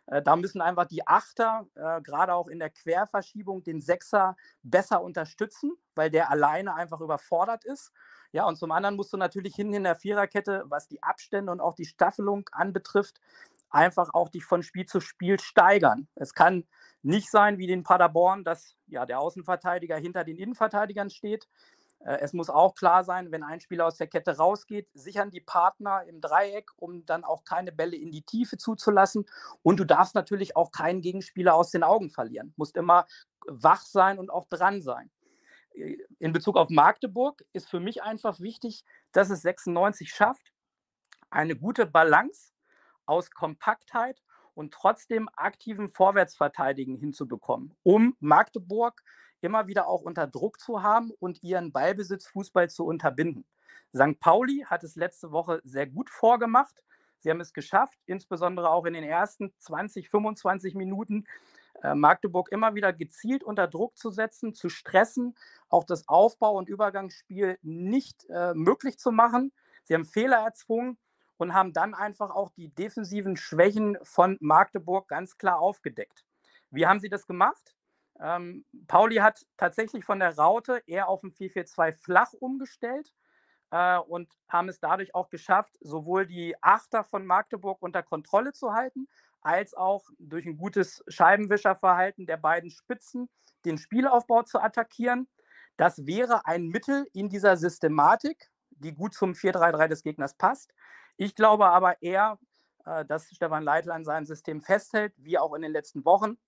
Äh, 0.07 0.21
da 0.23 0.35
müssen 0.35 0.61
einfach 0.61 0.85
die 0.85 1.07
Achter, 1.07 1.67
äh, 1.75 2.01
gerade 2.01 2.33
auch 2.33 2.47
in 2.47 2.59
der 2.59 2.71
Querverschiebung, 2.71 3.63
den 3.63 3.81
Sechser 3.81 4.35
besser 4.63 5.03
unterstützen, 5.03 5.73
weil 5.95 6.09
der 6.09 6.31
alleine 6.31 6.73
einfach 6.75 7.01
überfordert 7.01 7.65
ist. 7.65 7.91
Ja, 8.33 8.45
und 8.45 8.55
zum 8.55 8.71
anderen 8.71 8.95
musst 8.95 9.13
du 9.13 9.17
natürlich 9.17 9.55
hinten 9.55 9.73
in 9.73 9.83
der 9.83 9.95
Viererkette, 9.95 10.63
was 10.67 10.87
die 10.87 11.03
Abstände 11.03 11.51
und 11.51 11.59
auch 11.59 11.75
die 11.75 11.85
Staffelung 11.85 12.49
anbetrifft, 12.53 13.19
einfach 13.71 14.13
auch 14.13 14.29
dich 14.29 14.45
von 14.45 14.63
Spiel 14.63 14.85
zu 14.85 14.99
Spiel 14.99 15.39
steigern. 15.39 16.07
Es 16.15 16.33
kann 16.33 16.65
nicht 17.01 17.31
sein 17.31 17.57
wie 17.57 17.67
den 17.67 17.83
Paderborn, 17.83 18.43
dass 18.43 18.75
ja 18.87 19.05
der 19.05 19.19
Außenverteidiger 19.19 19.97
hinter 19.97 20.23
den 20.23 20.37
Innenverteidigern 20.37 21.09
steht. 21.09 21.47
Äh, 21.99 22.19
es 22.19 22.33
muss 22.33 22.49
auch 22.49 22.75
klar 22.75 23.03
sein, 23.03 23.31
wenn 23.31 23.43
ein 23.43 23.59
Spieler 23.59 23.87
aus 23.87 23.97
der 23.97 24.07
Kette 24.07 24.37
rausgeht, 24.37 24.89
sichern 24.93 25.31
die 25.31 25.41
Partner 25.41 26.03
im 26.07 26.21
Dreieck, 26.21 26.69
um 26.75 27.05
dann 27.05 27.23
auch 27.23 27.43
keine 27.43 27.71
Bälle 27.71 27.95
in 27.95 28.11
die 28.11 28.23
Tiefe 28.23 28.57
zuzulassen. 28.57 29.25
Und 29.63 29.79
du 29.79 29.85
darfst 29.85 30.15
natürlich 30.15 30.55
auch 30.55 30.71
keinen 30.71 31.01
Gegenspieler 31.01 31.55
aus 31.55 31.71
den 31.71 31.83
Augen 31.83 32.09
verlieren. 32.09 32.53
Musst 32.57 32.77
immer 32.77 33.07
wach 33.47 33.81
sein 33.81 34.19
und 34.19 34.29
auch 34.29 34.45
dran 34.45 34.81
sein. 34.81 35.09
Äh, 35.73 35.97
in 36.19 36.33
Bezug 36.33 36.57
auf 36.57 36.69
Magdeburg 36.69 37.43
ist 37.53 37.69
für 37.69 37.79
mich 37.79 38.03
einfach 38.03 38.39
wichtig, 38.39 38.83
dass 39.11 39.29
es 39.29 39.41
96 39.41 40.13
schafft, 40.13 40.53
eine 41.29 41.55
gute 41.55 41.85
Balance 41.85 42.51
aus 43.05 43.31
Kompaktheit 43.31 44.21
und 44.53 44.73
trotzdem 44.73 45.29
aktiven 45.35 45.89
Vorwärtsverteidigen 45.89 46.97
hinzubekommen, 46.97 47.73
um 47.83 48.15
Magdeburg 48.19 49.01
immer 49.41 49.67
wieder 49.67 49.87
auch 49.87 50.01
unter 50.01 50.27
Druck 50.27 50.59
zu 50.59 50.83
haben 50.83 51.11
und 51.19 51.41
ihren 51.43 51.71
Ballbesitzfußball 51.71 52.69
zu 52.69 52.85
unterbinden. 52.85 53.45
St. 53.93 54.19
Pauli 54.19 54.65
hat 54.67 54.83
es 54.83 54.95
letzte 54.95 55.31
Woche 55.31 55.61
sehr 55.63 55.87
gut 55.87 56.09
vorgemacht. 56.09 56.83
Sie 57.19 57.29
haben 57.29 57.41
es 57.41 57.53
geschafft, 57.53 57.99
insbesondere 58.05 58.69
auch 58.69 58.85
in 58.85 58.93
den 58.93 59.03
ersten 59.03 59.53
20, 59.59 60.09
25 60.09 60.75
Minuten 60.75 61.25
äh, 61.83 61.93
Magdeburg 61.93 62.51
immer 62.51 62.75
wieder 62.75 62.93
gezielt 62.93 63.43
unter 63.43 63.67
Druck 63.67 63.97
zu 63.97 64.09
setzen, 64.09 64.53
zu 64.53 64.69
stressen, 64.69 65.35
auch 65.69 65.83
das 65.83 66.07
Aufbau- 66.07 66.57
und 66.57 66.69
Übergangsspiel 66.69 67.57
nicht 67.61 68.25
äh, 68.29 68.53
möglich 68.53 68.97
zu 68.97 69.11
machen. 69.11 69.51
Sie 69.83 69.93
haben 69.93 70.05
Fehler 70.05 70.37
erzwungen 70.37 70.97
und 71.41 71.55
haben 71.55 71.73
dann 71.73 71.95
einfach 71.95 72.29
auch 72.29 72.51
die 72.51 72.69
defensiven 72.69 73.35
Schwächen 73.35 73.97
von 74.03 74.37
Magdeburg 74.41 75.07
ganz 75.07 75.39
klar 75.39 75.59
aufgedeckt. 75.59 76.23
Wie 76.69 76.85
haben 76.85 76.99
sie 76.99 77.09
das 77.09 77.25
gemacht? 77.25 77.75
Ähm, 78.19 78.63
Pauli 78.87 79.15
hat 79.15 79.43
tatsächlich 79.57 80.05
von 80.05 80.19
der 80.19 80.37
Raute 80.37 80.83
eher 80.85 81.09
auf 81.09 81.23
ein 81.23 81.31
4-4-2 81.31 81.93
flach 81.93 82.33
umgestellt 82.33 83.11
äh, 83.71 83.97
und 83.97 84.31
haben 84.49 84.69
es 84.69 84.79
dadurch 84.79 85.15
auch 85.15 85.29
geschafft, 85.29 85.75
sowohl 85.81 86.27
die 86.27 86.53
Achter 86.61 87.03
von 87.03 87.25
Magdeburg 87.25 87.81
unter 87.81 88.03
Kontrolle 88.03 88.53
zu 88.53 88.73
halten, 88.73 89.07
als 89.41 89.73
auch 89.73 90.05
durch 90.19 90.45
ein 90.45 90.57
gutes 90.57 91.03
Scheibenwischerverhalten 91.07 92.27
der 92.27 92.37
beiden 92.37 92.69
Spitzen 92.69 93.29
den 93.65 93.79
Spielaufbau 93.79 94.43
zu 94.43 94.59
attackieren. 94.59 95.27
Das 95.75 96.05
wäre 96.05 96.45
ein 96.45 96.67
Mittel 96.67 97.07
in 97.13 97.29
dieser 97.29 97.57
Systematik, 97.57 98.51
die 98.69 98.93
gut 98.93 99.15
zum 99.15 99.31
4-3-3 99.31 99.87
des 99.87 100.03
Gegners 100.03 100.35
passt. 100.35 100.71
Ich 101.21 101.35
glaube 101.35 101.67
aber 101.67 102.01
eher, 102.01 102.39
äh, 102.83 103.05
dass 103.05 103.29
Stefan 103.29 103.63
Leitl 103.63 103.91
an 103.91 104.03
seinem 104.03 104.25
System 104.25 104.59
festhält, 104.59 105.13
wie 105.17 105.37
auch 105.37 105.53
in 105.53 105.61
den 105.61 105.71
letzten 105.71 106.03
Wochen, 106.03 106.39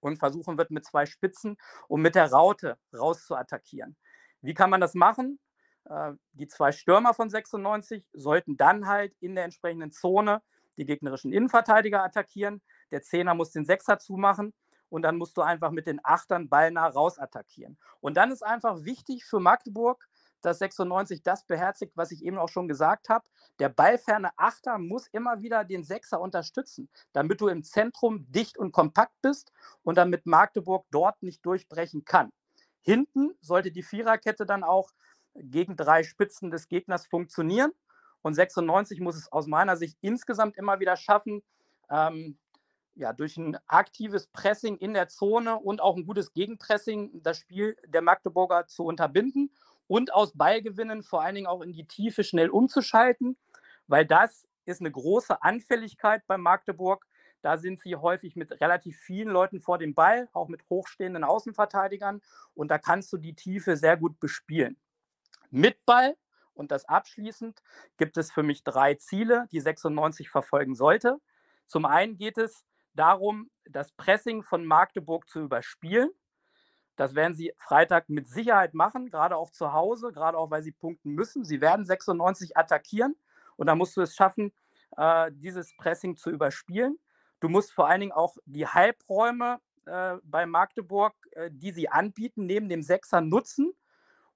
und 0.00 0.16
versuchen 0.16 0.56
wird 0.56 0.70
mit 0.70 0.86
zwei 0.86 1.04
Spitzen, 1.04 1.58
um 1.86 2.00
mit 2.00 2.14
der 2.14 2.32
Raute 2.32 2.78
rauszuattackieren. 2.94 3.94
Wie 4.40 4.54
kann 4.54 4.70
man 4.70 4.80
das 4.80 4.94
machen? 4.94 5.38
Äh, 5.84 6.12
die 6.32 6.48
zwei 6.48 6.72
Stürmer 6.72 7.12
von 7.12 7.28
96 7.28 8.08
sollten 8.14 8.56
dann 8.56 8.86
halt 8.86 9.14
in 9.20 9.34
der 9.34 9.44
entsprechenden 9.44 9.92
Zone 9.92 10.40
die 10.78 10.86
gegnerischen 10.86 11.30
Innenverteidiger 11.30 12.02
attackieren. 12.02 12.62
Der 12.92 13.02
Zehner 13.02 13.34
muss 13.34 13.50
den 13.50 13.66
Sechser 13.66 13.98
zumachen 13.98 14.54
und 14.88 15.02
dann 15.02 15.18
musst 15.18 15.36
du 15.36 15.42
einfach 15.42 15.72
mit 15.72 15.86
den 15.86 16.00
Achtern 16.02 16.48
ballnah 16.48 16.86
rausattackieren. 16.86 17.76
Und 18.00 18.16
dann 18.16 18.30
ist 18.30 18.42
einfach 18.42 18.82
wichtig 18.82 19.26
für 19.26 19.40
Magdeburg, 19.40 20.08
dass 20.46 20.60
96 20.60 21.24
das 21.24 21.44
beherzigt, 21.44 21.96
was 21.96 22.12
ich 22.12 22.24
eben 22.24 22.38
auch 22.38 22.48
schon 22.48 22.68
gesagt 22.68 23.08
habe. 23.08 23.26
Der 23.58 23.68
ballferne 23.68 24.30
Achter 24.36 24.78
muss 24.78 25.08
immer 25.08 25.42
wieder 25.42 25.64
den 25.64 25.82
Sechser 25.82 26.20
unterstützen, 26.20 26.88
damit 27.12 27.40
du 27.40 27.48
im 27.48 27.64
Zentrum 27.64 28.30
dicht 28.30 28.56
und 28.56 28.70
kompakt 28.70 29.20
bist 29.22 29.52
und 29.82 29.98
damit 29.98 30.24
Magdeburg 30.24 30.86
dort 30.92 31.20
nicht 31.20 31.44
durchbrechen 31.44 32.04
kann. 32.04 32.30
Hinten 32.80 33.34
sollte 33.40 33.72
die 33.72 33.82
Viererkette 33.82 34.46
dann 34.46 34.62
auch 34.62 34.92
gegen 35.34 35.74
drei 35.76 36.04
Spitzen 36.04 36.52
des 36.52 36.68
Gegners 36.68 37.08
funktionieren. 37.08 37.72
Und 38.22 38.34
96 38.34 39.00
muss 39.00 39.16
es 39.16 39.32
aus 39.32 39.48
meiner 39.48 39.76
Sicht 39.76 39.98
insgesamt 40.00 40.56
immer 40.56 40.78
wieder 40.78 40.96
schaffen, 40.96 41.42
ähm, 41.90 42.38
ja, 42.94 43.12
durch 43.12 43.36
ein 43.36 43.58
aktives 43.66 44.28
Pressing 44.28 44.76
in 44.76 44.94
der 44.94 45.08
Zone 45.08 45.58
und 45.58 45.80
auch 45.80 45.96
ein 45.96 46.06
gutes 46.06 46.32
Gegenpressing 46.32 47.20
das 47.22 47.36
Spiel 47.38 47.76
der 47.84 48.00
Magdeburger 48.00 48.68
zu 48.68 48.84
unterbinden 48.84 49.50
und 49.86 50.12
aus 50.12 50.32
Ballgewinnen 50.36 51.02
vor 51.02 51.22
allen 51.22 51.34
Dingen 51.34 51.46
auch 51.46 51.62
in 51.62 51.72
die 51.72 51.86
Tiefe 51.86 52.24
schnell 52.24 52.50
umzuschalten, 52.50 53.36
weil 53.86 54.06
das 54.06 54.46
ist 54.64 54.80
eine 54.80 54.90
große 54.90 55.42
Anfälligkeit 55.42 56.26
bei 56.26 56.36
Magdeburg. 56.36 57.06
Da 57.42 57.58
sind 57.58 57.78
sie 57.80 57.94
häufig 57.94 58.34
mit 58.34 58.60
relativ 58.60 58.98
vielen 58.98 59.28
Leuten 59.28 59.60
vor 59.60 59.78
dem 59.78 59.94
Ball, 59.94 60.28
auch 60.32 60.48
mit 60.48 60.68
hochstehenden 60.68 61.22
Außenverteidigern. 61.22 62.20
Und 62.54 62.70
da 62.70 62.78
kannst 62.78 63.12
du 63.12 63.16
die 63.16 63.34
Tiefe 63.34 63.76
sehr 63.76 63.96
gut 63.96 64.18
bespielen. 64.18 64.76
Mit 65.50 65.84
Ball 65.86 66.16
und 66.54 66.72
das 66.72 66.84
abschließend 66.86 67.62
gibt 67.98 68.16
es 68.16 68.32
für 68.32 68.42
mich 68.42 68.64
drei 68.64 68.94
Ziele, 68.94 69.46
die 69.52 69.60
96 69.60 70.28
verfolgen 70.28 70.74
sollte. 70.74 71.20
Zum 71.66 71.84
einen 71.84 72.16
geht 72.16 72.38
es 72.38 72.64
darum, 72.94 73.50
das 73.64 73.92
Pressing 73.92 74.42
von 74.42 74.64
Magdeburg 74.64 75.28
zu 75.28 75.40
überspielen. 75.40 76.10
Das 76.96 77.14
werden 77.14 77.34
sie 77.34 77.52
Freitag 77.56 78.08
mit 78.08 78.28
Sicherheit 78.28 78.74
machen, 78.74 79.10
gerade 79.10 79.36
auch 79.36 79.50
zu 79.50 79.72
Hause, 79.72 80.12
gerade 80.12 80.38
auch, 80.38 80.50
weil 80.50 80.62
sie 80.62 80.72
punkten 80.72 81.12
müssen. 81.12 81.44
Sie 81.44 81.60
werden 81.60 81.84
96 81.84 82.56
attackieren 82.56 83.14
und 83.56 83.66
da 83.66 83.74
musst 83.74 83.96
du 83.96 84.00
es 84.00 84.14
schaffen, 84.14 84.52
äh, 84.96 85.30
dieses 85.32 85.76
Pressing 85.76 86.16
zu 86.16 86.30
überspielen. 86.30 86.98
Du 87.40 87.48
musst 87.48 87.72
vor 87.72 87.88
allen 87.88 88.00
Dingen 88.00 88.12
auch 88.12 88.36
die 88.46 88.66
Halbräume 88.66 89.60
äh, 89.84 90.16
bei 90.24 90.46
Magdeburg 90.46 91.14
äh, 91.36 91.50
die 91.52 91.70
sie 91.70 91.88
anbieten, 91.88 92.46
neben 92.46 92.68
dem 92.68 92.82
Sechser 92.82 93.20
nutzen. 93.20 93.72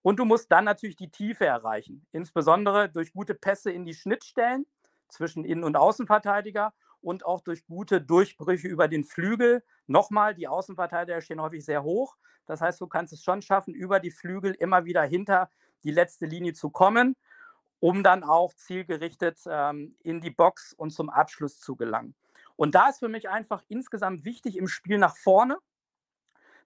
Und 0.02 0.18
du 0.18 0.24
musst 0.24 0.50
dann 0.52 0.64
natürlich 0.64 0.96
die 0.96 1.10
Tiefe 1.10 1.44
erreichen, 1.44 2.06
insbesondere 2.12 2.88
durch 2.88 3.12
gute 3.12 3.34
Pässe 3.34 3.70
in 3.70 3.84
die 3.84 3.94
Schnittstellen 3.94 4.66
zwischen 5.08 5.44
Innen- 5.44 5.64
und 5.64 5.76
Außenverteidiger 5.76 6.72
und 7.02 7.24
auch 7.24 7.40
durch 7.40 7.66
gute 7.66 8.00
Durchbrüche 8.00 8.68
über 8.68 8.88
den 8.88 9.04
Flügel. 9.04 9.62
Nochmal, 9.86 10.34
die 10.34 10.48
Außenverteidiger 10.48 11.20
stehen 11.20 11.40
häufig 11.40 11.64
sehr 11.64 11.82
hoch. 11.82 12.16
Das 12.46 12.60
heißt, 12.60 12.80
du 12.80 12.86
kannst 12.86 13.12
es 13.12 13.22
schon 13.22 13.42
schaffen, 13.42 13.74
über 13.74 14.00
die 14.00 14.10
Flügel 14.10 14.52
immer 14.52 14.84
wieder 14.84 15.02
hinter 15.02 15.50
die 15.84 15.90
letzte 15.90 16.26
Linie 16.26 16.52
zu 16.52 16.70
kommen, 16.70 17.16
um 17.78 18.02
dann 18.02 18.22
auch 18.24 18.52
zielgerichtet 18.54 19.38
ähm, 19.46 19.96
in 20.02 20.20
die 20.20 20.30
Box 20.30 20.72
und 20.72 20.90
zum 20.90 21.10
Abschluss 21.10 21.58
zu 21.60 21.76
gelangen. 21.76 22.14
Und 22.56 22.74
da 22.74 22.88
ist 22.88 22.98
für 22.98 23.08
mich 23.08 23.28
einfach 23.28 23.62
insgesamt 23.68 24.24
wichtig 24.24 24.56
im 24.56 24.68
Spiel 24.68 24.98
nach 24.98 25.16
vorne, 25.16 25.58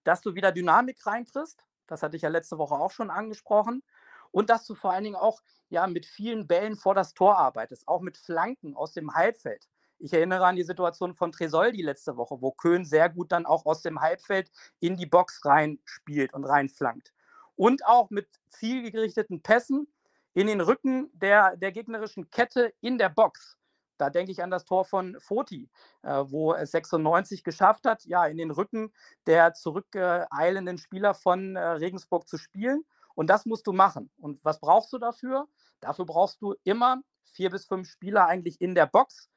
dass 0.03 0.21
du 0.21 0.35
wieder 0.35 0.53
Dynamik 0.53 1.07
reinkriegst. 1.07 1.65
Das 1.87 2.03
hatte 2.03 2.17
ich 2.17 2.23
ja 2.23 2.29
letzte 2.29 2.59
Woche 2.59 2.75
auch 2.75 2.91
schon 2.91 3.11
angesprochen. 3.11 3.83
Und 4.31 4.51
dass 4.51 4.67
du 4.67 4.75
vor 4.75 4.93
allen 4.93 5.05
Dingen 5.05 5.17
auch 5.17 5.41
ja, 5.69 5.87
mit 5.87 6.07
vielen 6.07 6.49
Bällen 6.49 6.77
vor 6.77 6.95
das 6.95 7.15
Tor 7.15 7.39
arbeitest, 7.39 7.87
auch 7.87 8.01
mit 8.01 8.17
Flanken 8.17 8.75
aus 8.75 8.93
dem 8.93 9.15
Halbfeld. 9.15 9.69
Ich 9.99 10.13
erinnere 10.13 10.45
an 10.47 10.57
die 10.57 10.65
Situation 10.65 11.15
von 11.15 11.33
Tresoldi 11.33 11.83
letzte 11.83 12.17
Woche, 12.17 12.41
wo 12.41 12.53
Köhn 12.53 12.85
sehr 12.85 13.09
gut 13.09 13.33
dann 13.33 13.47
auch 13.47 13.65
aus 13.67 13.83
dem 13.83 14.01
Halbfeld 14.01 14.51
in 14.81 14.97
die 14.97 15.07
Box 15.07 15.45
reinspielt 15.45 16.35
und 16.35 16.45
reinflankt. 16.45 17.13
Und 17.57 17.87
auch 17.87 18.11
mit 18.11 18.29
zielgerichteten 18.49 19.43
Pässen 19.43 19.87
in 20.35 20.49
den 20.49 20.61
Rücken 20.61 21.11
der, 21.15 21.57
der 21.57 21.73
gegnerischen 21.73 22.31
Kette 22.31 22.73
in 22.81 22.99
der 22.99 23.09
Box. 23.09 23.57
Da 23.97 24.11
denke 24.11 24.33
ich 24.33 24.43
an 24.43 24.51
das 24.51 24.65
Tor 24.65 24.85
von 24.85 25.17
Foti, 25.21 25.71
äh, 26.03 26.25
wo 26.27 26.53
es 26.53 26.73
96 26.73 27.45
geschafft 27.45 27.85
hat, 27.85 28.05
ja, 28.05 28.27
in 28.27 28.37
den 28.37 28.51
Rücken 28.51 28.93
der 29.27 29.55
zurückeilenden 29.55 30.79
Spieler 30.79 31.15
von 31.15 31.55
äh, 31.55 31.61
Regensburg 31.61 32.29
zu 32.29 32.37
spielen. 32.37 32.85
Und 33.15 33.31
das 33.31 33.47
musst 33.47 33.67
du 33.69 33.73
machen. 33.73 34.11
Und 34.19 34.45
was 34.45 34.59
brauchst 34.59 34.93
du 34.93 34.99
dafür? 34.99 35.47
Dafür 35.81 36.05
brauchst 36.05 36.43
du 36.43 36.55
immer 36.65 37.03
vier 37.23 37.51
bis 37.51 37.67
fünf 37.67 37.89
Spieler 37.89 38.27
eigentlich 38.27 38.61
in 38.61 38.75
der 38.75 38.87
Box. 38.87 39.29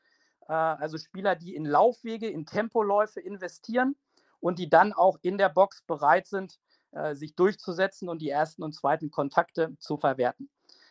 Äh, 0.47 0.53
also 0.53 0.97
Spieler, 0.97 1.35
die 1.35 1.55
in 1.55 1.65
Laufwege, 1.65 2.27
in 2.27 2.45
Tempoläufe 2.45 3.19
investieren 3.19 3.95
und 4.39 4.59
die 4.59 4.69
dann 4.69 4.93
auch 4.93 5.17
in 5.21 5.37
der 5.37 5.49
Box 5.49 5.81
bereit 5.81 6.27
sind, 6.27 6.59
äh, 6.91 7.15
sich 7.15 7.35
durchzusetzen 7.35 8.09
und 8.09 8.21
die 8.21 8.29
ersten 8.29 8.63
und 8.63 8.73
zweiten 8.73 9.11
Kontakte 9.11 9.75
zu 9.79 9.97
verwerten. 9.97 10.49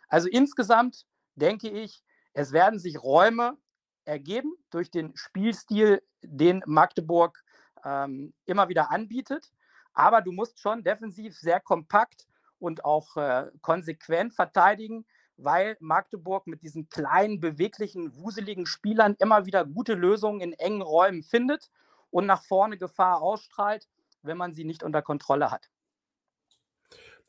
Also 0.09 0.29
insgesamt 0.29 1.07
denke 1.35 1.69
ich, 1.69 2.03
es 2.33 2.53
werden 2.53 2.79
sich 2.79 3.03
Räume 3.03 3.57
ergeben 4.05 4.55
durch 4.71 4.91
den 4.91 5.17
Spielstil, 5.17 6.03
den 6.23 6.63
Magdeburg 6.67 7.43
ähm, 7.85 8.35
immer 8.45 8.69
wieder 8.69 8.91
anbietet. 8.91 9.51
Aber 9.95 10.21
du 10.21 10.33
musst 10.33 10.61
schon 10.61 10.85
defensiv 10.85 11.35
sehr 11.35 11.61
kompakt 11.61 12.27
und 12.59 12.85
auch 12.85 13.17
äh, 13.17 13.51
konsequent 13.63 14.35
verteidigen, 14.35 15.07
weil 15.37 15.77
Magdeburg 15.81 16.47
mit 16.47 16.63
diesen 16.63 16.89
kleinen, 16.89 17.41
beweglichen, 17.41 18.15
wuseligen 18.17 18.67
Spielern 18.67 19.17
immer 19.19 19.47
wieder 19.47 19.65
gute 19.65 19.95
Lösungen 19.95 20.41
in 20.41 20.53
engen 20.55 20.83
Räumen 20.83 21.23
findet 21.23 21.71
und 22.11 22.27
nach 22.27 22.43
vorne 22.43 22.79
Gefahr 22.79 23.21
ausstrahlt, 23.23 23.89
wenn 24.23 24.37
man 24.39 24.53
sie 24.53 24.65
nicht 24.65 24.83
unter 24.83 25.03
Kontrolle 25.03 25.51
hat. 25.51 25.71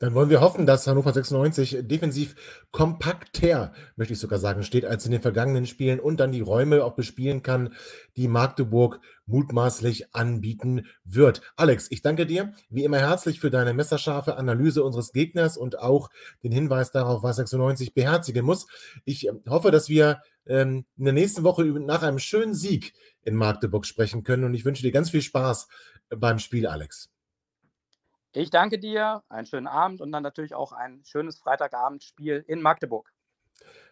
Dann 0.00 0.14
wollen 0.14 0.30
wir 0.30 0.40
hoffen, 0.40 0.64
dass 0.64 0.86
Hannover 0.86 1.12
96 1.12 1.78
defensiv 1.82 2.36
kompakter, 2.70 3.72
möchte 3.96 4.12
ich 4.12 4.20
sogar 4.20 4.38
sagen, 4.38 4.62
steht 4.62 4.84
als 4.84 5.04
in 5.04 5.10
den 5.10 5.20
vergangenen 5.20 5.66
Spielen 5.66 5.98
und 5.98 6.20
dann 6.20 6.30
die 6.30 6.40
Räume 6.40 6.84
auch 6.84 6.94
bespielen 6.94 7.42
kann, 7.42 7.74
die 8.16 8.28
Magdeburg 8.28 9.00
mutmaßlich 9.26 10.14
anbieten 10.14 10.86
wird. 11.04 11.42
Alex, 11.56 11.88
ich 11.90 12.00
danke 12.02 12.26
dir 12.26 12.52
wie 12.70 12.84
immer 12.84 12.98
herzlich 12.98 13.40
für 13.40 13.50
deine 13.50 13.74
messerscharfe 13.74 14.36
Analyse 14.36 14.84
unseres 14.84 15.12
Gegners 15.12 15.56
und 15.56 15.80
auch 15.80 16.10
den 16.44 16.52
Hinweis 16.52 16.92
darauf, 16.92 17.24
was 17.24 17.36
96 17.36 17.92
beherzigen 17.92 18.44
muss. 18.44 18.66
Ich 19.04 19.26
ähm, 19.26 19.42
hoffe, 19.48 19.72
dass 19.72 19.88
wir 19.88 20.22
ähm, 20.46 20.84
in 20.96 21.04
der 21.06 21.14
nächsten 21.14 21.42
Woche 21.42 21.64
nach 21.64 22.02
einem 22.02 22.20
schönen 22.20 22.54
Sieg 22.54 22.94
in 23.22 23.34
Magdeburg 23.34 23.84
sprechen 23.84 24.22
können 24.22 24.44
und 24.44 24.54
ich 24.54 24.64
wünsche 24.64 24.82
dir 24.82 24.92
ganz 24.92 25.10
viel 25.10 25.22
Spaß 25.22 25.66
beim 26.08 26.38
Spiel, 26.38 26.68
Alex. 26.68 27.10
Ich 28.38 28.50
danke 28.50 28.78
dir, 28.78 29.24
einen 29.28 29.46
schönen 29.46 29.66
Abend 29.66 30.00
und 30.00 30.12
dann 30.12 30.22
natürlich 30.22 30.54
auch 30.54 30.70
ein 30.70 31.02
schönes 31.04 31.40
Freitagabendspiel 31.40 32.44
in 32.46 32.62
Magdeburg. 32.62 33.12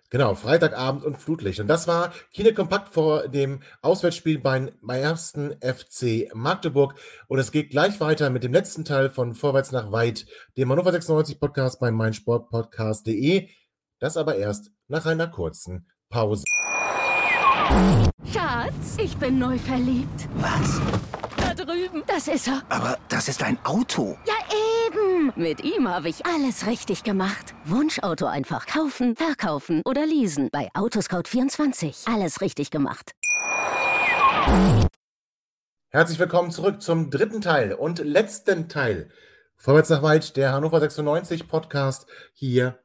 Genau, 0.08 0.36
Freitagabend 0.36 1.04
und 1.04 1.16
Flutlicht. 1.16 1.58
Und 1.58 1.66
das 1.66 1.88
war 1.88 2.12
Kine 2.32 2.54
Kompakt 2.54 2.88
vor 2.90 3.26
dem 3.26 3.60
Auswärtsspiel 3.82 4.38
beim 4.38 4.70
ersten 4.86 5.56
FC 5.60 6.32
Magdeburg. 6.32 6.94
Und 7.26 7.40
es 7.40 7.50
geht 7.50 7.70
gleich 7.70 7.98
weiter 7.98 8.30
mit 8.30 8.44
dem 8.44 8.52
letzten 8.52 8.84
Teil 8.84 9.10
von 9.10 9.34
Vorwärts 9.34 9.72
nach 9.72 9.90
Weit, 9.90 10.26
dem 10.56 10.70
Hannover 10.70 10.92
96 10.92 11.40
Podcast 11.40 11.80
bei 11.80 11.90
meinsportpodcast.de. 11.90 13.48
Das 13.98 14.16
aber 14.16 14.36
erst 14.36 14.70
nach 14.86 15.06
einer 15.06 15.26
kurzen 15.26 15.90
Pause. 16.08 16.44
Schatz, 18.32 18.96
ich 19.02 19.16
bin 19.16 19.40
neu 19.40 19.58
verliebt. 19.58 20.28
Was? 20.36 20.80
Drüben. 21.56 22.02
Das 22.06 22.28
ist 22.28 22.48
er. 22.48 22.62
Aber 22.68 22.98
das 23.08 23.28
ist 23.28 23.42
ein 23.42 23.58
Auto. 23.64 24.16
Ja, 24.26 24.34
eben. 24.86 25.32
Mit 25.36 25.64
ihm 25.64 25.88
habe 25.88 26.08
ich 26.08 26.24
alles 26.26 26.66
richtig 26.66 27.02
gemacht. 27.02 27.54
Wunschauto 27.64 28.26
einfach 28.26 28.66
kaufen, 28.66 29.16
verkaufen 29.16 29.82
oder 29.84 30.06
leasen. 30.06 30.48
Bei 30.52 30.68
Autoscout24. 30.74 32.12
Alles 32.12 32.40
richtig 32.40 32.70
gemacht. 32.70 33.12
Herzlich 35.88 36.18
willkommen 36.18 36.50
zurück 36.50 36.82
zum 36.82 37.10
dritten 37.10 37.40
Teil 37.40 37.72
und 37.72 37.98
letzten 37.98 38.68
Teil. 38.68 39.10
Vorwärts 39.56 39.88
nach 39.88 40.02
weit, 40.02 40.36
der 40.36 40.52
Hannover 40.52 40.78
96 40.78 41.48
Podcast 41.48 42.06
hier 42.34 42.78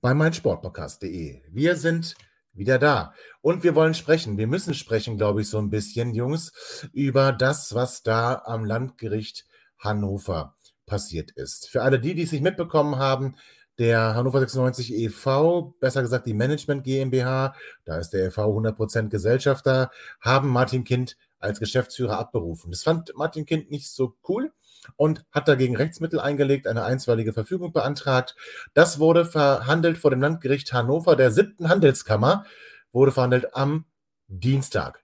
bei 0.00 0.14
meinsportpodcast.de. 0.14 1.42
Wir 1.50 1.76
sind 1.76 2.14
wieder 2.58 2.78
da. 2.78 3.14
Und 3.40 3.62
wir 3.62 3.74
wollen 3.74 3.94
sprechen. 3.94 4.36
Wir 4.36 4.46
müssen 4.46 4.74
sprechen, 4.74 5.16
glaube 5.16 5.42
ich, 5.42 5.48
so 5.48 5.58
ein 5.58 5.70
bisschen, 5.70 6.14
Jungs, 6.14 6.52
über 6.92 7.32
das, 7.32 7.74
was 7.74 8.02
da 8.02 8.42
am 8.44 8.64
Landgericht 8.64 9.46
Hannover 9.78 10.56
passiert 10.86 11.30
ist. 11.32 11.68
Für 11.68 11.82
alle 11.82 12.00
die, 12.00 12.14
die 12.14 12.22
es 12.22 12.32
nicht 12.32 12.42
mitbekommen 12.42 12.96
haben, 12.96 13.36
der 13.78 14.16
Hannover 14.16 14.40
96 14.40 14.92
e.V., 14.92 15.76
besser 15.80 16.02
gesagt 16.02 16.26
die 16.26 16.34
Management 16.34 16.82
GmbH, 16.82 17.54
da 17.84 17.98
ist 17.98 18.10
der 18.10 18.26
e.V. 18.26 18.58
100% 18.58 19.08
Gesellschafter, 19.08 19.90
haben 20.20 20.48
Martin 20.48 20.82
Kind 20.82 21.16
als 21.38 21.60
Geschäftsführer 21.60 22.18
abberufen. 22.18 22.72
Das 22.72 22.82
fand 22.82 23.12
Martin 23.14 23.46
Kind 23.46 23.70
nicht 23.70 23.88
so 23.88 24.16
cool 24.28 24.52
und 24.96 25.24
hat 25.30 25.48
dagegen 25.48 25.76
Rechtsmittel 25.76 26.20
eingelegt, 26.20 26.66
eine 26.66 26.84
einstweilige 26.84 27.32
Verfügung 27.32 27.72
beantragt. 27.72 28.36
Das 28.74 28.98
wurde 28.98 29.24
verhandelt 29.24 29.98
vor 29.98 30.10
dem 30.10 30.20
Landgericht 30.20 30.72
Hannover 30.72 31.16
der 31.16 31.30
siebten 31.30 31.68
Handelskammer, 31.68 32.44
wurde 32.92 33.12
verhandelt 33.12 33.54
am 33.54 33.84
Dienstag. 34.28 35.02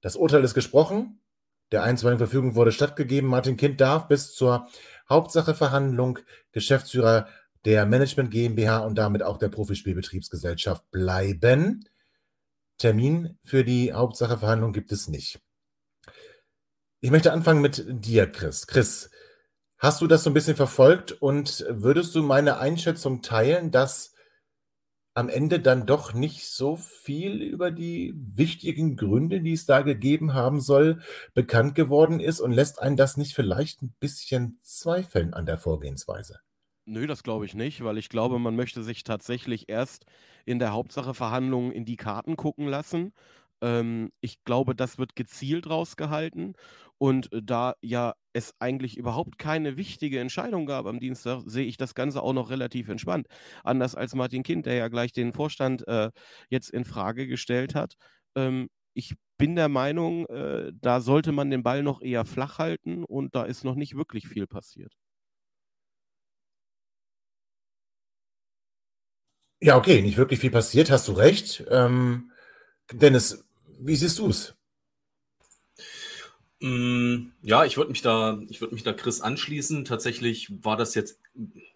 Das 0.00 0.16
Urteil 0.16 0.44
ist 0.44 0.54
gesprochen. 0.54 1.20
Der 1.70 1.82
einstweiligen 1.82 2.18
Verfügung 2.18 2.54
wurde 2.54 2.72
stattgegeben. 2.72 3.28
Martin 3.28 3.56
Kind 3.56 3.80
darf 3.80 4.08
bis 4.08 4.32
zur 4.32 4.68
Hauptsacheverhandlung 5.08 6.18
Geschäftsführer 6.52 7.28
der 7.64 7.84
Management 7.84 8.30
GmbH 8.30 8.78
und 8.78 8.96
damit 8.96 9.22
auch 9.22 9.36
der 9.36 9.48
Profispielbetriebsgesellschaft 9.48 10.90
bleiben. 10.90 11.84
Termin 12.78 13.38
für 13.42 13.64
die 13.64 13.92
Hauptsacheverhandlung 13.92 14.72
gibt 14.72 14.92
es 14.92 15.08
nicht. 15.08 15.40
Ich 17.00 17.12
möchte 17.12 17.32
anfangen 17.32 17.62
mit 17.62 17.84
dir, 17.86 18.26
Chris. 18.26 18.66
Chris, 18.66 19.10
hast 19.78 20.00
du 20.00 20.08
das 20.08 20.24
so 20.24 20.30
ein 20.30 20.34
bisschen 20.34 20.56
verfolgt 20.56 21.12
und 21.12 21.64
würdest 21.68 22.12
du 22.16 22.24
meine 22.24 22.58
Einschätzung 22.58 23.22
teilen, 23.22 23.70
dass 23.70 24.16
am 25.14 25.28
Ende 25.28 25.60
dann 25.60 25.86
doch 25.86 26.12
nicht 26.12 26.46
so 26.46 26.74
viel 26.74 27.40
über 27.40 27.70
die 27.70 28.14
wichtigen 28.16 28.96
Gründe, 28.96 29.40
die 29.40 29.52
es 29.52 29.64
da 29.64 29.82
gegeben 29.82 30.34
haben 30.34 30.60
soll, 30.60 31.00
bekannt 31.34 31.76
geworden 31.76 32.18
ist 32.18 32.40
und 32.40 32.50
lässt 32.50 32.82
einen 32.82 32.96
das 32.96 33.16
nicht 33.16 33.34
vielleicht 33.34 33.80
ein 33.82 33.94
bisschen 34.00 34.58
zweifeln 34.62 35.34
an 35.34 35.46
der 35.46 35.58
Vorgehensweise? 35.58 36.40
Nö, 36.84 37.06
das 37.06 37.22
glaube 37.22 37.44
ich 37.44 37.54
nicht, 37.54 37.84
weil 37.84 37.98
ich 37.98 38.08
glaube, 38.08 38.40
man 38.40 38.56
möchte 38.56 38.82
sich 38.82 39.04
tatsächlich 39.04 39.68
erst 39.68 40.04
in 40.46 40.58
der 40.58 40.72
Hauptsache-Verhandlung 40.72 41.70
in 41.70 41.84
die 41.84 41.96
Karten 41.96 42.36
gucken 42.36 42.66
lassen. 42.66 43.12
Ähm, 43.62 44.10
ich 44.20 44.42
glaube, 44.44 44.74
das 44.74 44.98
wird 44.98 45.16
gezielt 45.16 45.68
rausgehalten. 45.68 46.54
Und 46.98 47.28
da 47.32 47.74
ja 47.80 48.14
es 48.32 48.54
eigentlich 48.58 48.96
überhaupt 48.96 49.38
keine 49.38 49.76
wichtige 49.76 50.18
Entscheidung 50.20 50.66
gab 50.66 50.86
am 50.86 50.98
Dienstag, 51.00 51.42
sehe 51.46 51.66
ich 51.66 51.76
das 51.76 51.94
Ganze 51.94 52.22
auch 52.22 52.32
noch 52.32 52.50
relativ 52.50 52.88
entspannt. 52.88 53.28
Anders 53.64 53.94
als 53.94 54.14
Martin 54.14 54.42
Kind, 54.42 54.66
der 54.66 54.74
ja 54.74 54.88
gleich 54.88 55.12
den 55.12 55.32
Vorstand 55.32 55.86
äh, 55.88 56.10
jetzt 56.50 56.70
in 56.70 56.84
Frage 56.84 57.26
gestellt 57.28 57.74
hat. 57.74 57.94
Ähm, 58.36 58.68
ich 58.94 59.14
bin 59.38 59.54
der 59.56 59.68
Meinung, 59.68 60.26
äh, 60.26 60.72
da 60.74 61.00
sollte 61.00 61.30
man 61.32 61.50
den 61.50 61.62
Ball 61.62 61.82
noch 61.84 62.02
eher 62.02 62.24
flach 62.24 62.58
halten 62.58 63.04
und 63.04 63.34
da 63.36 63.44
ist 63.44 63.64
noch 63.64 63.76
nicht 63.76 63.96
wirklich 63.96 64.26
viel 64.28 64.46
passiert. 64.48 64.92
Ja, 69.60 69.76
okay, 69.76 70.02
nicht 70.02 70.16
wirklich 70.16 70.38
viel 70.40 70.50
passiert, 70.50 70.90
hast 70.90 71.08
du 71.08 71.12
recht. 71.12 71.64
Ähm, 71.70 72.30
Dennis, 72.92 73.47
wie 73.78 73.96
siehst 73.96 74.18
du 74.18 74.28
es? 74.28 74.54
Mm, 76.60 77.30
ja, 77.42 77.64
ich 77.64 77.76
würde 77.76 77.90
mich 77.90 78.02
da, 78.02 78.40
ich 78.48 78.60
würde 78.60 78.74
mich 78.74 78.82
da 78.82 78.92
Chris 78.92 79.20
anschließen. 79.20 79.84
Tatsächlich 79.84 80.50
war 80.64 80.76
das 80.76 80.94
jetzt, 80.94 81.20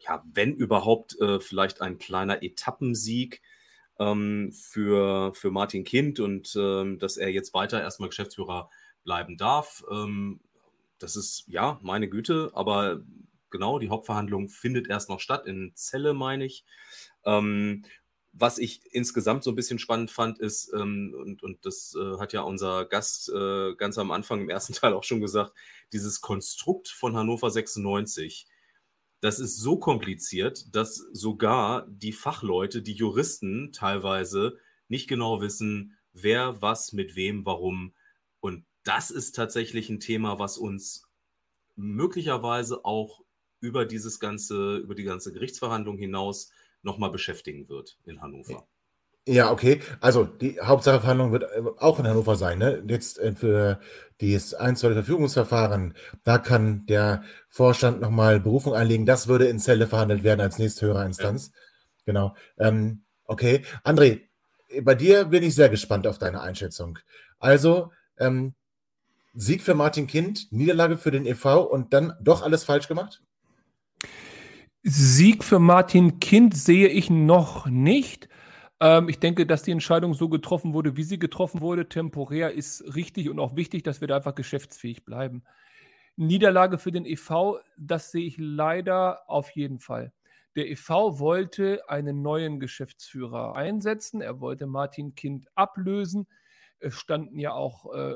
ja, 0.00 0.24
wenn 0.32 0.54
überhaupt, 0.54 1.18
äh, 1.20 1.38
vielleicht 1.40 1.80
ein 1.80 1.98
kleiner 1.98 2.42
Etappensieg 2.42 3.42
ähm, 3.98 4.52
für, 4.52 5.32
für 5.34 5.50
Martin 5.50 5.84
Kind 5.84 6.18
und 6.18 6.54
ähm, 6.56 6.98
dass 6.98 7.16
er 7.16 7.30
jetzt 7.30 7.54
weiter 7.54 7.80
erstmal 7.80 8.08
Geschäftsführer 8.08 8.70
bleiben 9.04 9.36
darf. 9.36 9.84
Ähm, 9.90 10.40
das 10.98 11.16
ist 11.16 11.44
ja 11.46 11.78
meine 11.82 12.08
Güte, 12.08 12.50
aber 12.54 13.02
genau, 13.50 13.78
die 13.78 13.90
Hauptverhandlung 13.90 14.48
findet 14.48 14.88
erst 14.88 15.08
noch 15.08 15.20
statt 15.20 15.46
in 15.46 15.72
Celle, 15.76 16.14
meine 16.14 16.44
ich. 16.44 16.64
Ähm, 17.24 17.84
was 18.32 18.58
ich 18.58 18.80
insgesamt 18.92 19.44
so 19.44 19.50
ein 19.50 19.56
bisschen 19.56 19.78
spannend 19.78 20.10
fand, 20.10 20.38
ist, 20.38 20.72
ähm, 20.74 21.14
und, 21.16 21.42
und 21.42 21.64
das 21.66 21.94
äh, 21.94 22.18
hat 22.18 22.32
ja 22.32 22.42
unser 22.42 22.86
Gast 22.86 23.28
äh, 23.28 23.74
ganz 23.76 23.98
am 23.98 24.10
Anfang 24.10 24.40
im 24.40 24.48
ersten 24.48 24.72
Teil 24.74 24.94
auch 24.94 25.04
schon 25.04 25.20
gesagt, 25.20 25.52
dieses 25.92 26.20
Konstrukt 26.20 26.88
von 26.88 27.16
Hannover 27.16 27.50
96, 27.50 28.46
das 29.20 29.38
ist 29.38 29.58
so 29.58 29.76
kompliziert, 29.78 30.74
dass 30.74 30.96
sogar 31.12 31.86
die 31.88 32.12
Fachleute, 32.12 32.82
die 32.82 32.94
Juristen 32.94 33.70
teilweise 33.72 34.58
nicht 34.88 35.08
genau 35.08 35.40
wissen, 35.40 35.96
wer 36.12 36.60
was 36.60 36.92
mit 36.92 37.14
wem, 37.14 37.46
warum. 37.46 37.94
Und 38.40 38.64
das 38.82 39.10
ist 39.10 39.36
tatsächlich 39.36 39.88
ein 39.90 40.00
Thema, 40.00 40.38
was 40.38 40.58
uns 40.58 41.08
möglicherweise 41.76 42.84
auch 42.84 43.22
über 43.60 43.84
dieses 43.84 44.18
ganze, 44.18 44.78
über 44.78 44.94
die 44.94 45.04
ganze 45.04 45.32
Gerichtsverhandlung 45.32 45.98
hinaus 45.98 46.50
nochmal 46.82 47.10
beschäftigen 47.10 47.68
wird 47.68 47.98
in 48.04 48.20
Hannover. 48.20 48.66
Ja, 49.26 49.52
okay. 49.52 49.80
Also 50.00 50.24
die 50.24 50.58
Hauptsacheverhandlung 50.60 51.30
wird 51.30 51.44
äh, 51.44 51.62
auch 51.78 52.00
in 52.00 52.08
Hannover 52.08 52.34
sein. 52.34 52.58
Ne? 52.58 52.82
Jetzt 52.88 53.18
äh, 53.20 53.34
für 53.34 53.80
das 54.20 54.54
einstweilige 54.54 55.02
Verfügungsverfahren, 55.02 55.94
da 56.24 56.38
kann 56.38 56.86
der 56.86 57.22
Vorstand 57.48 58.00
nochmal 58.00 58.40
Berufung 58.40 58.74
einlegen. 58.74 59.06
Das 59.06 59.28
würde 59.28 59.46
in 59.46 59.60
Zelle 59.60 59.86
verhandelt 59.86 60.24
werden 60.24 60.40
als 60.40 60.58
nächsthöhere 60.58 61.04
Instanz. 61.04 61.52
Ja. 61.52 61.60
Genau. 62.06 62.36
Ähm, 62.58 63.04
okay. 63.24 63.62
André, 63.84 64.22
bei 64.82 64.96
dir 64.96 65.26
bin 65.26 65.44
ich 65.44 65.54
sehr 65.54 65.68
gespannt 65.68 66.06
auf 66.06 66.18
deine 66.18 66.40
Einschätzung. 66.40 66.98
Also, 67.38 67.92
ähm, 68.18 68.54
Sieg 69.34 69.62
für 69.62 69.74
Martin 69.74 70.06
Kind, 70.06 70.52
Niederlage 70.52 70.98
für 70.98 71.10
den 71.10 71.26
EV 71.26 71.62
und 71.62 71.92
dann 71.92 72.12
doch 72.20 72.42
alles 72.42 72.64
falsch 72.64 72.88
gemacht? 72.88 73.22
Sieg 74.84 75.44
für 75.44 75.60
Martin 75.60 76.18
Kind 76.18 76.56
sehe 76.56 76.88
ich 76.88 77.08
noch 77.08 77.66
nicht. 77.66 78.28
Ähm, 78.80 79.08
ich 79.08 79.20
denke, 79.20 79.46
dass 79.46 79.62
die 79.62 79.70
Entscheidung 79.70 80.12
so 80.14 80.28
getroffen 80.28 80.74
wurde, 80.74 80.96
wie 80.96 81.04
sie 81.04 81.20
getroffen 81.20 81.60
wurde, 81.60 81.88
temporär, 81.88 82.52
ist 82.52 82.96
richtig 82.96 83.28
und 83.28 83.38
auch 83.38 83.54
wichtig, 83.54 83.84
dass 83.84 84.00
wir 84.00 84.08
da 84.08 84.16
einfach 84.16 84.34
geschäftsfähig 84.34 85.04
bleiben. 85.04 85.44
Niederlage 86.16 86.78
für 86.78 86.90
den 86.90 87.06
EV, 87.06 87.60
das 87.78 88.10
sehe 88.10 88.26
ich 88.26 88.36
leider 88.38 89.30
auf 89.30 89.50
jeden 89.50 89.78
Fall. 89.78 90.12
Der 90.56 90.68
EV 90.68 91.18
wollte 91.20 91.88
einen 91.88 92.20
neuen 92.20 92.60
Geschäftsführer 92.60 93.54
einsetzen. 93.56 94.20
Er 94.20 94.40
wollte 94.40 94.66
Martin 94.66 95.14
Kind 95.14 95.46
ablösen. 95.54 96.26
Es 96.80 96.94
standen 96.94 97.38
ja 97.38 97.52
auch 97.52 97.94
äh, 97.94 98.14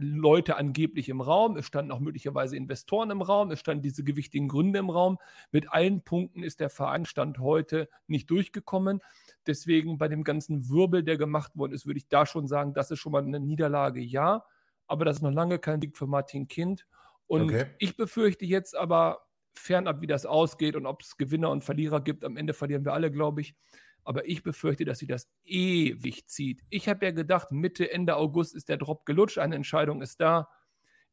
Leute 0.00 0.56
angeblich 0.56 1.08
im 1.08 1.20
Raum, 1.20 1.56
es 1.56 1.66
standen 1.66 1.90
auch 1.90 1.98
möglicherweise 1.98 2.56
Investoren 2.56 3.10
im 3.10 3.20
Raum, 3.20 3.50
es 3.50 3.58
standen 3.58 3.82
diese 3.82 4.04
gewichtigen 4.04 4.46
Gründe 4.46 4.78
im 4.78 4.90
Raum. 4.90 5.18
Mit 5.50 5.72
allen 5.72 6.02
Punkten 6.02 6.42
ist 6.42 6.60
der 6.60 6.70
Verein 6.70 7.04
Stand 7.04 7.38
heute 7.40 7.88
nicht 8.06 8.30
durchgekommen. 8.30 9.00
Deswegen 9.46 9.98
bei 9.98 10.06
dem 10.06 10.22
ganzen 10.22 10.68
Wirbel, 10.68 11.02
der 11.02 11.18
gemacht 11.18 11.56
worden 11.56 11.72
ist, 11.72 11.86
würde 11.86 11.98
ich 11.98 12.08
da 12.08 12.26
schon 12.26 12.46
sagen, 12.46 12.74
das 12.74 12.90
ist 12.90 13.00
schon 13.00 13.12
mal 13.12 13.24
eine 13.24 13.40
Niederlage, 13.40 14.00
ja. 14.00 14.44
Aber 14.86 15.04
das 15.04 15.16
ist 15.16 15.22
noch 15.22 15.32
lange 15.32 15.58
kein 15.58 15.80
Sieg 15.80 15.96
für 15.96 16.06
Martin 16.06 16.46
Kind. 16.46 16.86
Und 17.26 17.42
okay. 17.42 17.66
ich 17.78 17.96
befürchte 17.96 18.46
jetzt 18.46 18.76
aber, 18.76 19.26
fernab 19.54 20.00
wie 20.00 20.06
das 20.06 20.24
ausgeht 20.24 20.76
und 20.76 20.86
ob 20.86 21.02
es 21.02 21.16
Gewinner 21.16 21.50
und 21.50 21.64
Verlierer 21.64 22.00
gibt, 22.00 22.24
am 22.24 22.36
Ende 22.36 22.54
verlieren 22.54 22.84
wir 22.84 22.92
alle, 22.92 23.10
glaube 23.10 23.40
ich, 23.40 23.56
aber 24.08 24.26
ich 24.26 24.42
befürchte, 24.42 24.86
dass 24.86 25.00
sie 25.00 25.06
das 25.06 25.28
ewig 25.44 26.26
zieht. 26.28 26.62
Ich 26.70 26.88
habe 26.88 27.04
ja 27.04 27.12
gedacht, 27.12 27.52
Mitte, 27.52 27.92
Ende 27.92 28.16
August 28.16 28.54
ist 28.54 28.70
der 28.70 28.78
Drop 28.78 29.04
gelutscht, 29.04 29.36
eine 29.36 29.54
Entscheidung 29.54 30.00
ist 30.00 30.18
da. 30.18 30.48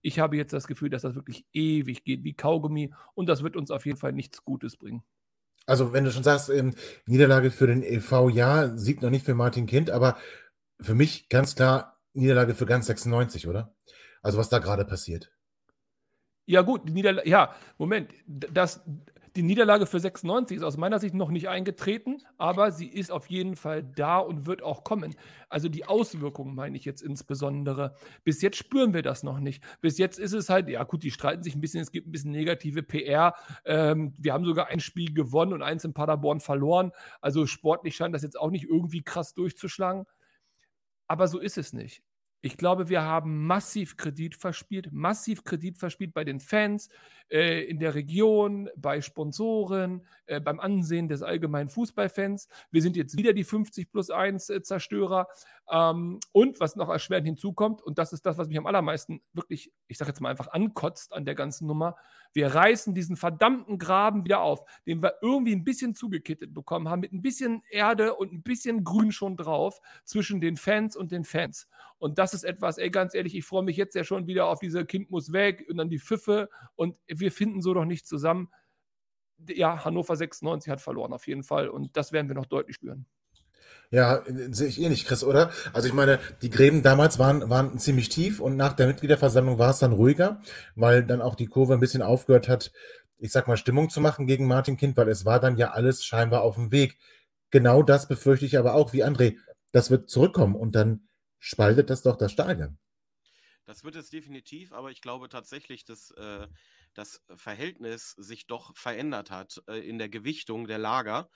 Ich 0.02 0.20
habe 0.20 0.38
jetzt 0.38 0.54
das 0.54 0.66
Gefühl, 0.66 0.90
dass 0.90 1.02
das 1.02 1.14
wirklich 1.14 1.46
ewig 1.52 2.06
geht, 2.06 2.24
wie 2.24 2.36
Kaugummi. 2.36 2.94
Und 3.14 3.28
das 3.28 3.44
wird 3.44 3.58
uns 3.58 3.70
auf 3.70 3.86
jeden 3.86 3.98
Fall 3.98 4.14
nichts 4.14 4.46
Gutes 4.46 4.78
bringen. 4.78 5.04
Also, 5.66 5.92
wenn 5.92 6.06
du 6.06 6.12
schon 6.12 6.24
sagst, 6.24 6.50
ähm, 6.50 6.74
Niederlage 7.06 7.52
für 7.52 7.68
den 7.68 7.84
EV, 7.84 8.30
ja, 8.30 8.78
Sieg 8.78 9.02
noch 9.02 9.10
nicht 9.10 9.26
für 9.26 9.36
Martin 9.36 9.66
Kind, 9.66 9.92
aber 9.92 10.18
für 10.80 10.96
mich 10.96 11.28
ganz 11.28 11.54
klar 11.54 12.00
Niederlage 12.14 12.56
für 12.56 12.66
ganz 12.66 12.86
96, 12.86 13.50
oder? 13.50 13.76
Also, 14.22 14.38
was 14.38 14.48
da 14.48 14.60
gerade 14.60 14.86
passiert. 14.86 15.34
Ja, 16.46 16.62
gut, 16.62 16.86
Niederlage, 16.86 17.28
ja, 17.28 17.54
Moment, 17.78 18.14
das, 18.26 18.86
die 19.36 19.44
Niederlage 19.44 19.86
für 19.86 20.00
96 20.00 20.58
ist 20.58 20.64
aus 20.64 20.78
meiner 20.78 21.00
Sicht 21.00 21.14
noch 21.14 21.30
nicht 21.30 21.50
eingetreten, 21.50 22.24
aber 22.38 22.72
sie 22.72 22.88
ist 22.88 23.12
auf 23.12 23.30
jeden 23.30 23.56
Fall 23.56 23.84
da 23.84 24.20
und 24.20 24.46
wird 24.46 24.64
auch 24.64 24.84
kommen. 24.84 25.16
Also 25.50 25.68
die 25.68 25.86
Auswirkungen 25.86 26.56
meine 26.56 26.78
ich 26.78 26.86
jetzt 26.86 27.02
insbesondere. 27.02 27.96
Bis 28.24 28.42
jetzt 28.42 28.58
spüren 28.58 28.94
wir 28.94 29.02
das 29.02 29.24
noch 29.24 29.40
nicht. 29.40 29.64
Bis 29.82 29.98
jetzt 29.98 30.20
ist 30.20 30.34
es 30.34 30.50
halt, 30.50 30.70
ja 30.70 30.84
gut, 30.84 31.04
die 31.04 31.12
streiten 31.12 31.44
sich 31.44 31.56
ein 31.56 31.62
bisschen, 31.62 31.82
es 31.82 31.92
gibt 31.92 32.08
ein 32.08 32.12
bisschen 32.12 32.32
negative 32.32 32.82
PR. 32.82 33.36
Ähm, 33.66 34.14
wir 34.18 34.34
haben 34.34 34.46
sogar 34.46 34.68
ein 34.68 34.80
Spiel 34.80 35.14
gewonnen 35.14 35.54
und 35.54 35.62
eins 35.62 35.84
in 35.84 35.94
Paderborn 35.94 36.40
verloren. 36.40 36.92
Also 37.20 37.46
sportlich 37.46 37.96
scheint 37.96 38.16
das 38.16 38.24
jetzt 38.24 38.40
auch 38.40 38.52
nicht 38.52 38.66
irgendwie 38.66 39.04
krass 39.04 39.34
durchzuschlagen. 39.34 40.06
Aber 41.08 41.28
so 41.28 41.40
ist 41.40 41.58
es 41.58 41.74
nicht. 41.74 42.02
Ich 42.46 42.58
glaube, 42.58 42.90
wir 42.90 43.02
haben 43.02 43.48
massiv 43.48 43.98
Kredit 43.98 44.36
verspielt, 44.36 44.90
massiv 44.92 45.44
Kredit 45.44 45.80
verspielt 45.80 46.14
bei 46.14 46.24
den 46.24 46.40
Fans, 46.40 46.90
äh, 47.32 47.64
in 47.64 47.80
der 47.80 47.96
Region, 47.96 48.70
bei 48.78 49.02
Sponsoren, 49.02 50.06
äh, 50.28 50.40
beim 50.40 50.60
Ansehen 50.60 51.08
des 51.08 51.24
allgemeinen 51.24 51.70
Fußballfans. 51.70 52.48
Wir 52.70 52.84
sind 52.84 52.98
jetzt 52.98 53.18
wieder 53.18 53.34
die 53.34 53.44
50 53.44 53.92
plus 53.92 54.12
1 54.12 54.52
äh, 54.52 54.62
Zerstörer. 54.62 55.28
Ähm, 55.72 56.20
und 56.34 56.60
was 56.60 56.76
noch 56.76 56.90
erschwerend 56.90 57.26
hinzukommt, 57.26 57.82
und 57.82 57.98
das 57.98 58.14
ist 58.14 58.28
das, 58.28 58.38
was 58.38 58.48
mich 58.48 58.60
am 58.60 58.68
allermeisten 58.68 59.24
wirklich, 59.34 59.72
ich 59.88 59.98
sage 59.98 60.12
jetzt 60.12 60.22
mal 60.22 60.30
einfach 60.30 60.50
ankotzt 60.50 61.14
an 61.14 61.26
der 61.26 61.34
ganzen 61.34 61.66
Nummer, 61.66 61.96
wir 62.32 62.54
reißen 62.54 62.94
diesen 62.94 63.16
verdammten 63.16 63.80
Graben 63.80 64.24
wieder 64.24 64.42
auf, 64.42 64.66
den 64.86 65.02
wir 65.02 65.16
irgendwie 65.24 65.56
ein 65.56 65.64
bisschen 65.64 65.96
zugekittet 65.96 66.54
bekommen 66.54 66.90
haben, 66.90 67.00
mit 67.00 67.12
ein 67.12 67.24
bisschen 67.24 67.64
Erde 67.72 68.14
und 68.14 68.34
ein 68.34 68.44
bisschen 68.44 68.84
Grün 68.84 69.12
schon 69.12 69.36
drauf 69.36 69.82
zwischen 70.04 70.42
den 70.42 70.58
Fans 70.58 70.96
und 70.96 71.12
den 71.12 71.24
Fans. 71.24 71.68
Und 71.98 72.20
das 72.20 72.35
ist 72.36 72.44
etwas, 72.44 72.78
ey, 72.78 72.92
ganz 72.92 73.16
ehrlich, 73.16 73.36
ich 73.36 73.46
freue 73.46 73.64
mich 73.64 73.78
jetzt 73.78 73.96
ja 73.96 74.04
schon 74.04 74.28
wieder 74.28 74.46
auf 74.46 74.60
diese 74.60 74.86
Kind 74.86 75.10
muss 75.10 75.32
weg 75.32 75.66
und 75.70 75.78
dann 75.78 75.90
die 75.90 76.00
Pfiffe 76.00 76.50
und 76.76 76.96
wir 77.08 77.32
finden 77.32 77.62
so 77.62 77.74
doch 77.74 77.86
nicht 77.86 78.06
zusammen. 78.06 78.50
Ja, 79.50 79.84
Hannover 79.84 80.16
96 80.16 80.72
hat 80.72 80.82
verloren 80.82 81.14
auf 81.14 81.28
jeden 81.28 81.44
Fall 81.44 81.70
und 81.70 81.98
das 81.98 82.12
werden 82.12 82.28
wir 82.28 82.36
noch 82.36 82.46
deutlich 82.46 82.76
spüren. 82.76 83.08
Ja, 83.92 84.24
sehe 84.52 84.68
ich 84.68 84.82
eh 84.82 84.90
nicht, 84.90 85.08
Chris, 85.08 85.24
oder? 85.24 85.52
Also 85.74 85.88
ich 85.88 85.94
meine, 85.94 86.20
die 86.42 86.50
Gräben 86.50 86.82
damals 86.82 87.20
waren, 87.20 87.50
waren 87.50 87.78
ziemlich 87.78 88.10
tief 88.10 88.40
und 88.40 88.56
nach 88.56 88.74
der 88.74 88.88
Mitgliederversammlung 88.88 89.60
war 89.60 89.72
es 89.72 89.80
dann 89.80 89.94
ruhiger, 89.94 90.42
weil 90.76 91.04
dann 91.04 91.22
auch 91.22 91.36
die 91.36 91.48
Kurve 91.48 91.74
ein 91.74 91.80
bisschen 91.80 92.02
aufgehört 92.02 92.50
hat, 92.50 92.72
ich 93.18 93.32
sag 93.32 93.48
mal, 93.48 93.58
Stimmung 93.58 93.90
zu 93.90 94.02
machen 94.02 94.28
gegen 94.28 94.48
Martin 94.48 94.78
Kind, 94.78 94.98
weil 94.98 95.08
es 95.10 95.26
war 95.26 95.40
dann 95.40 95.58
ja 95.58 95.72
alles 95.72 96.04
scheinbar 96.04 96.42
auf 96.42 96.56
dem 96.56 96.72
Weg. 96.72 96.98
Genau 97.52 97.84
das 97.84 98.08
befürchte 98.08 98.46
ich 98.46 98.58
aber 98.58 98.74
auch, 98.74 98.92
wie 98.92 99.04
André. 99.04 99.38
Das 99.72 99.92
wird 99.92 100.10
zurückkommen 100.10 100.56
und 100.56 100.76
dann 100.76 101.08
spaltet 101.46 101.90
das 101.90 102.02
doch 102.02 102.18
das 102.18 102.32
Stadion. 102.32 102.78
Das 103.66 103.84
wird 103.84 103.96
es 103.96 104.10
definitiv, 104.10 104.74
aber 104.74 104.92
ich 104.92 105.02
glaube 105.02 105.30
tatsächlich, 105.30 105.86
dass 105.86 106.12
äh, 106.12 106.48
das 106.94 107.22
Verhältnis 107.36 108.12
sich 108.12 108.48
doch 108.48 108.76
verändert 108.76 109.32
hat 109.32 109.62
äh, 109.68 109.78
in 109.78 109.98
der 109.98 110.10
Gewichtung 110.10 110.68
der 110.68 110.78
Lager. 110.78 111.30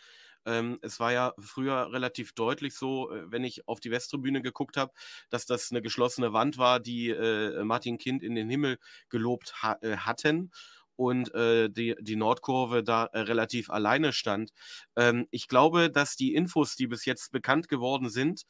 Ähm, 0.46 0.80
es 0.82 1.00
war 1.00 1.12
ja 1.12 1.34
früher 1.40 1.92
relativ 1.92 2.34
deutlich 2.34 2.76
so, 2.76 3.12
äh, 3.12 3.32
wenn 3.32 3.44
ich 3.44 3.68
auf 3.68 3.80
die 3.80 3.92
Westtribüne 3.92 4.42
geguckt 4.42 4.78
habe, 4.78 4.94
dass 5.30 5.46
das 5.46 5.72
eine 5.72 5.82
geschlossene 5.82 6.34
Wand 6.34 6.58
war, 6.58 6.80
die 6.80 7.10
äh, 7.10 7.64
Martin 7.64 7.98
Kind 7.98 8.24
in 8.24 8.36
den 8.36 8.50
Himmel 8.50 8.78
gelobt 9.10 9.62
ha 9.62 9.78
äh, 9.82 9.98
hatten 9.98 10.52
und 10.96 11.34
äh, 11.34 11.70
die, 11.70 11.96
die 12.00 12.16
Nordkurve 12.16 12.84
da 12.84 13.06
äh, 13.06 13.20
relativ 13.20 13.70
alleine 13.70 14.12
stand. 14.12 14.52
Ähm, 14.96 15.28
ich 15.32 15.48
glaube, 15.48 15.90
dass 15.90 16.16
die 16.16 16.34
Infos, 16.36 16.76
die 16.76 16.88
bis 16.88 17.06
jetzt 17.06 17.32
bekannt 17.32 17.70
geworden 17.70 18.10
sind, 18.10 18.44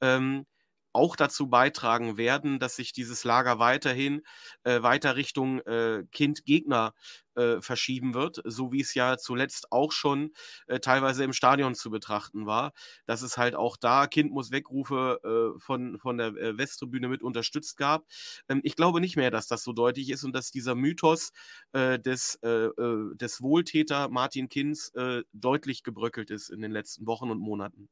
ähm, 0.00 0.46
auch 0.96 1.16
dazu 1.16 1.48
beitragen 1.48 2.16
werden, 2.16 2.58
dass 2.58 2.76
sich 2.76 2.92
dieses 2.92 3.24
Lager 3.24 3.58
weiterhin 3.58 4.22
äh, 4.64 4.82
weiter 4.82 5.16
Richtung 5.16 5.60
äh, 5.60 6.04
Kind-Gegner 6.10 6.94
äh, 7.36 7.60
verschieben 7.60 8.14
wird, 8.14 8.40
so 8.44 8.72
wie 8.72 8.80
es 8.80 8.94
ja 8.94 9.18
zuletzt 9.18 9.70
auch 9.70 9.92
schon 9.92 10.32
äh, 10.68 10.80
teilweise 10.80 11.22
im 11.22 11.34
Stadion 11.34 11.74
zu 11.74 11.90
betrachten 11.90 12.46
war, 12.46 12.72
dass 13.04 13.22
es 13.22 13.36
halt 13.36 13.54
auch 13.54 13.76
da 13.76 14.06
Kind 14.06 14.32
muss 14.32 14.50
Wegrufe 14.50 15.20
äh, 15.56 15.60
von, 15.60 15.98
von 15.98 16.16
der 16.16 16.28
äh, 16.28 16.56
Westtribüne 16.56 17.08
mit 17.08 17.22
unterstützt 17.22 17.76
gab. 17.76 18.06
Ähm, 18.48 18.60
ich 18.64 18.74
glaube 18.74 19.00
nicht 19.02 19.16
mehr, 19.16 19.30
dass 19.30 19.46
das 19.48 19.62
so 19.62 19.72
deutlich 19.74 20.10
ist 20.10 20.24
und 20.24 20.32
dass 20.34 20.50
dieser 20.50 20.74
Mythos 20.74 21.32
des, 21.74 22.38
des 22.42 23.42
Wohltäter 23.42 24.08
Martin 24.08 24.48
Kinz 24.48 24.92
deutlich 25.32 25.82
gebröckelt 25.82 26.30
ist 26.30 26.48
in 26.48 26.60
den 26.62 26.70
letzten 26.70 27.06
Wochen 27.06 27.30
und 27.30 27.38
Monaten. 27.38 27.88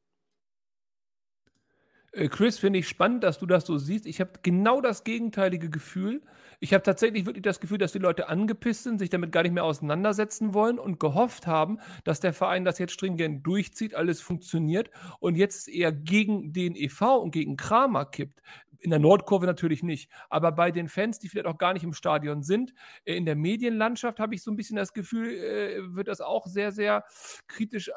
Äh, 2.14 2.28
Chris, 2.28 2.58
finde 2.58 2.78
ich 2.78 2.88
spannend, 2.88 3.24
dass 3.24 3.38
du 3.38 3.46
das 3.46 3.66
so 3.66 3.76
siehst. 3.76 4.06
Ich 4.06 4.20
habe 4.20 4.32
genau 4.42 4.80
das 4.80 5.04
gegenteilige 5.04 5.68
Gefühl. 5.68 6.22
Ich 6.60 6.72
habe 6.72 6.82
tatsächlich 6.82 7.26
wirklich 7.26 7.42
das 7.42 7.60
Gefühl, 7.60 7.78
dass 7.78 7.92
die 7.92 7.98
Leute 7.98 8.28
angepisst 8.28 8.84
sind, 8.84 8.98
sich 8.98 9.10
damit 9.10 9.32
gar 9.32 9.42
nicht 9.42 9.52
mehr 9.52 9.64
auseinandersetzen 9.64 10.54
wollen 10.54 10.78
und 10.78 11.00
gehofft 11.00 11.46
haben, 11.46 11.78
dass 12.04 12.20
der 12.20 12.32
Verein 12.32 12.64
das 12.64 12.78
jetzt 12.78 12.92
stringent 12.92 13.46
durchzieht, 13.46 13.94
alles 13.94 14.20
funktioniert 14.20 14.90
und 15.18 15.34
jetzt 15.34 15.68
eher 15.68 15.92
gegen 15.92 16.52
den 16.52 16.76
e.V. 16.76 17.18
und 17.18 17.32
gegen 17.32 17.56
Kramer 17.56 18.06
kippt. 18.06 18.40
In 18.78 18.90
der 18.90 18.98
Nordkurve 18.98 19.46
natürlich 19.46 19.82
nicht, 19.82 20.10
aber 20.28 20.52
bei 20.52 20.70
den 20.70 20.88
Fans, 20.88 21.18
die 21.18 21.28
vielleicht 21.28 21.46
auch 21.46 21.56
gar 21.56 21.72
nicht 21.72 21.84
im 21.84 21.94
Stadion 21.94 22.42
sind, 22.42 22.74
äh, 23.04 23.16
in 23.16 23.24
der 23.24 23.34
Medienlandschaft 23.34 24.20
habe 24.20 24.34
ich 24.34 24.42
so 24.42 24.50
ein 24.50 24.56
bisschen 24.56 24.76
das 24.76 24.92
Gefühl, 24.92 25.30
äh, 25.30 25.94
wird 25.94 26.06
das 26.06 26.20
auch 26.20 26.46
sehr, 26.46 26.70
sehr 26.70 27.04
kritisch 27.46 27.90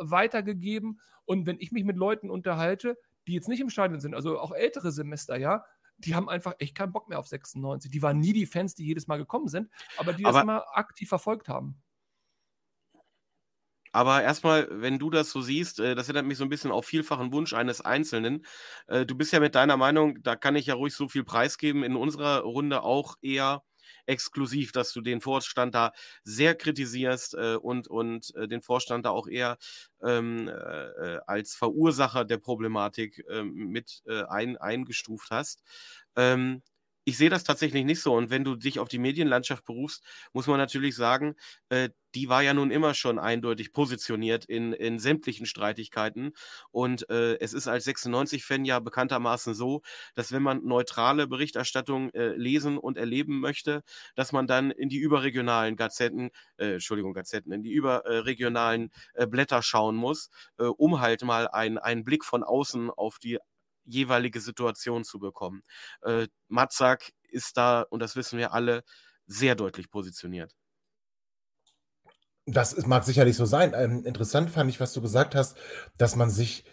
weitergegeben. 0.00 1.00
Und 1.24 1.46
wenn 1.46 1.58
ich 1.58 1.72
mich 1.72 1.84
mit 1.84 1.96
Leuten 1.96 2.30
unterhalte, 2.30 2.98
die 3.26 3.34
jetzt 3.34 3.48
nicht 3.48 3.60
im 3.60 3.70
Stadion 3.70 4.00
sind, 4.00 4.14
also 4.14 4.38
auch 4.38 4.52
ältere 4.52 4.92
Semester, 4.92 5.36
ja, 5.36 5.64
die 5.98 6.14
haben 6.14 6.28
einfach 6.28 6.54
echt 6.58 6.74
keinen 6.74 6.92
Bock 6.92 7.08
mehr 7.08 7.18
auf 7.18 7.28
96. 7.28 7.90
Die 7.90 8.02
waren 8.02 8.18
nie 8.18 8.32
die 8.32 8.46
Fans, 8.46 8.74
die 8.74 8.84
jedes 8.84 9.06
Mal 9.06 9.16
gekommen 9.16 9.48
sind, 9.48 9.70
aber 9.96 10.12
die 10.12 10.24
das 10.24 10.42
immer 10.42 10.64
aktiv 10.76 11.08
verfolgt 11.08 11.48
haben. 11.48 11.80
Aber 13.92 14.24
erstmal, 14.24 14.66
wenn 14.72 14.98
du 14.98 15.08
das 15.08 15.30
so 15.30 15.40
siehst, 15.40 15.78
äh, 15.78 15.94
das 15.94 16.08
erinnert 16.08 16.26
mich 16.26 16.36
so 16.36 16.42
ein 16.42 16.48
bisschen 16.48 16.72
auf 16.72 16.84
vielfachen 16.84 17.32
Wunsch 17.32 17.52
eines 17.52 17.80
Einzelnen. 17.80 18.44
Äh, 18.88 19.06
du 19.06 19.14
bist 19.14 19.32
ja 19.32 19.38
mit 19.38 19.54
deiner 19.54 19.76
Meinung, 19.76 20.20
da 20.24 20.34
kann 20.34 20.56
ich 20.56 20.66
ja 20.66 20.74
ruhig 20.74 20.94
so 20.94 21.08
viel 21.08 21.22
preisgeben, 21.22 21.84
in 21.84 21.94
unserer 21.94 22.40
Runde 22.40 22.82
auch 22.82 23.14
eher 23.22 23.62
exklusiv, 24.06 24.72
dass 24.72 24.92
du 24.92 25.00
den 25.00 25.20
Vorstand 25.20 25.74
da 25.74 25.92
sehr 26.22 26.54
kritisierst 26.54 27.34
äh, 27.34 27.56
und, 27.56 27.88
und 27.88 28.34
äh, 28.34 28.48
den 28.48 28.62
Vorstand 28.62 29.06
da 29.06 29.10
auch 29.10 29.26
eher 29.26 29.58
ähm, 30.02 30.48
äh, 30.48 31.18
als 31.26 31.54
Verursacher 31.54 32.24
der 32.24 32.38
Problematik 32.38 33.24
ähm, 33.28 33.54
mit 33.54 34.02
äh, 34.06 34.24
ein, 34.24 34.56
eingestuft 34.56 35.30
hast. 35.30 35.62
Ähm, 36.16 36.62
ich 37.04 37.16
sehe 37.18 37.30
das 37.30 37.44
tatsächlich 37.44 37.84
nicht 37.84 38.00
so. 38.00 38.14
Und 38.14 38.30
wenn 38.30 38.44
du 38.44 38.56
dich 38.56 38.78
auf 38.78 38.88
die 38.88 38.98
Medienlandschaft 38.98 39.64
berufst, 39.64 40.04
muss 40.32 40.46
man 40.46 40.58
natürlich 40.58 40.96
sagen, 40.96 41.34
äh, 41.68 41.90
die 42.14 42.28
war 42.28 42.42
ja 42.42 42.54
nun 42.54 42.70
immer 42.70 42.94
schon 42.94 43.18
eindeutig 43.18 43.72
positioniert 43.72 44.44
in, 44.44 44.72
in 44.72 44.98
sämtlichen 44.98 45.46
Streitigkeiten. 45.46 46.32
Und 46.70 47.08
äh, 47.10 47.38
es 47.40 47.52
ist 47.52 47.68
als 47.68 47.84
96-Fan 47.84 48.64
ja 48.64 48.78
bekanntermaßen 48.80 49.54
so, 49.54 49.82
dass 50.14 50.32
wenn 50.32 50.42
man 50.42 50.64
neutrale 50.64 51.26
Berichterstattung 51.26 52.10
äh, 52.10 52.28
lesen 52.36 52.78
und 52.78 52.96
erleben 52.96 53.40
möchte, 53.40 53.82
dass 54.14 54.32
man 54.32 54.46
dann 54.46 54.70
in 54.70 54.88
die 54.88 54.98
überregionalen 54.98 55.76
Gazetten, 55.76 56.30
äh, 56.56 56.74
Entschuldigung, 56.74 57.12
Gazetten, 57.14 57.52
in 57.52 57.62
die 57.62 57.72
überregionalen 57.72 58.90
äh, 59.14 59.26
Blätter 59.26 59.62
schauen 59.62 59.96
muss, 59.96 60.30
äh, 60.58 60.64
um 60.64 61.00
halt 61.00 61.22
mal 61.22 61.48
ein, 61.48 61.78
einen 61.78 62.04
Blick 62.04 62.24
von 62.24 62.42
außen 62.44 62.90
auf 62.90 63.18
die 63.18 63.38
jeweilige 63.84 64.40
Situation 64.40 65.04
zu 65.04 65.18
bekommen. 65.18 65.62
Äh, 66.02 66.28
Matzak 66.48 67.12
ist 67.28 67.56
da, 67.56 67.82
und 67.82 68.00
das 68.00 68.16
wissen 68.16 68.38
wir 68.38 68.52
alle, 68.52 68.82
sehr 69.26 69.54
deutlich 69.54 69.90
positioniert. 69.90 70.52
Das 72.46 72.76
mag 72.86 73.04
sicherlich 73.04 73.36
so 73.36 73.46
sein. 73.46 73.72
Ähm, 73.74 74.04
interessant 74.04 74.50
fand 74.50 74.70
ich, 74.70 74.80
was 74.80 74.92
du 74.92 75.00
gesagt 75.00 75.34
hast, 75.34 75.56
dass 75.96 76.14
man 76.14 76.30
sich 76.30 76.64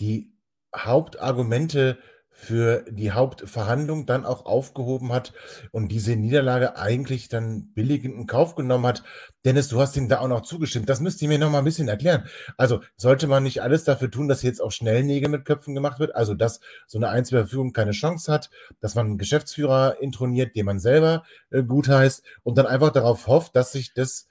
die 0.00 0.36
Hauptargumente 0.74 1.98
für 2.36 2.84
die 2.90 3.12
Hauptverhandlung 3.12 4.06
dann 4.06 4.26
auch 4.26 4.44
aufgehoben 4.44 5.12
hat 5.12 5.32
und 5.70 5.88
diese 5.88 6.16
Niederlage 6.16 6.76
eigentlich 6.76 7.28
dann 7.28 7.72
billigend 7.72 8.16
in 8.16 8.26
Kauf 8.26 8.56
genommen 8.56 8.86
hat. 8.86 9.04
Dennis, 9.44 9.68
du 9.68 9.80
hast 9.80 9.96
ihm 9.96 10.08
da 10.08 10.18
auch 10.18 10.26
noch 10.26 10.42
zugestimmt. 10.42 10.88
Das 10.88 11.00
müsst 11.00 11.22
ihr 11.22 11.28
mir 11.28 11.38
noch 11.38 11.50
mal 11.50 11.58
ein 11.58 11.64
bisschen 11.64 11.86
erklären. 11.86 12.26
Also 12.56 12.80
sollte 12.96 13.28
man 13.28 13.44
nicht 13.44 13.62
alles 13.62 13.84
dafür 13.84 14.10
tun, 14.10 14.26
dass 14.26 14.42
jetzt 14.42 14.60
auch 14.60 14.72
schnell 14.72 15.04
Nägel 15.04 15.30
mit 15.30 15.44
Köpfen 15.44 15.74
gemacht 15.74 16.00
wird? 16.00 16.16
Also 16.16 16.34
dass 16.34 16.58
so 16.88 16.98
eine 16.98 17.08
Einzelverfügung 17.08 17.72
keine 17.72 17.92
Chance 17.92 18.30
hat, 18.30 18.50
dass 18.80 18.96
man 18.96 19.06
einen 19.06 19.18
Geschäftsführer 19.18 19.98
introniert, 20.00 20.56
den 20.56 20.66
man 20.66 20.80
selber 20.80 21.22
äh, 21.50 21.62
gut 21.62 21.88
heißt 21.88 22.24
und 22.42 22.58
dann 22.58 22.66
einfach 22.66 22.90
darauf 22.90 23.28
hofft, 23.28 23.54
dass 23.54 23.70
sich 23.70 23.94
das 23.94 24.26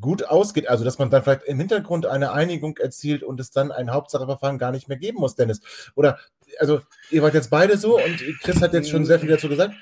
gut 0.00 0.24
ausgeht, 0.24 0.68
also 0.68 0.84
dass 0.84 0.98
man 0.98 1.10
dann 1.10 1.22
vielleicht 1.22 1.44
im 1.44 1.58
Hintergrund 1.58 2.06
eine 2.06 2.32
Einigung 2.32 2.76
erzielt 2.78 3.22
und 3.22 3.40
es 3.40 3.50
dann 3.50 3.72
ein 3.72 3.90
Hauptsacheverfahren 3.90 4.58
gar 4.58 4.70
nicht 4.70 4.88
mehr 4.88 4.96
geben 4.96 5.18
muss, 5.18 5.34
Dennis. 5.34 5.60
Oder, 5.94 6.18
also 6.58 6.80
ihr 7.10 7.22
wart 7.22 7.34
jetzt 7.34 7.50
beide 7.50 7.76
so 7.76 8.02
und 8.02 8.18
Chris 8.40 8.60
hat 8.60 8.74
jetzt 8.74 8.90
schon 8.90 9.04
sehr 9.04 9.20
viel 9.20 9.28
dazu 9.28 9.48
gesagt. 9.48 9.74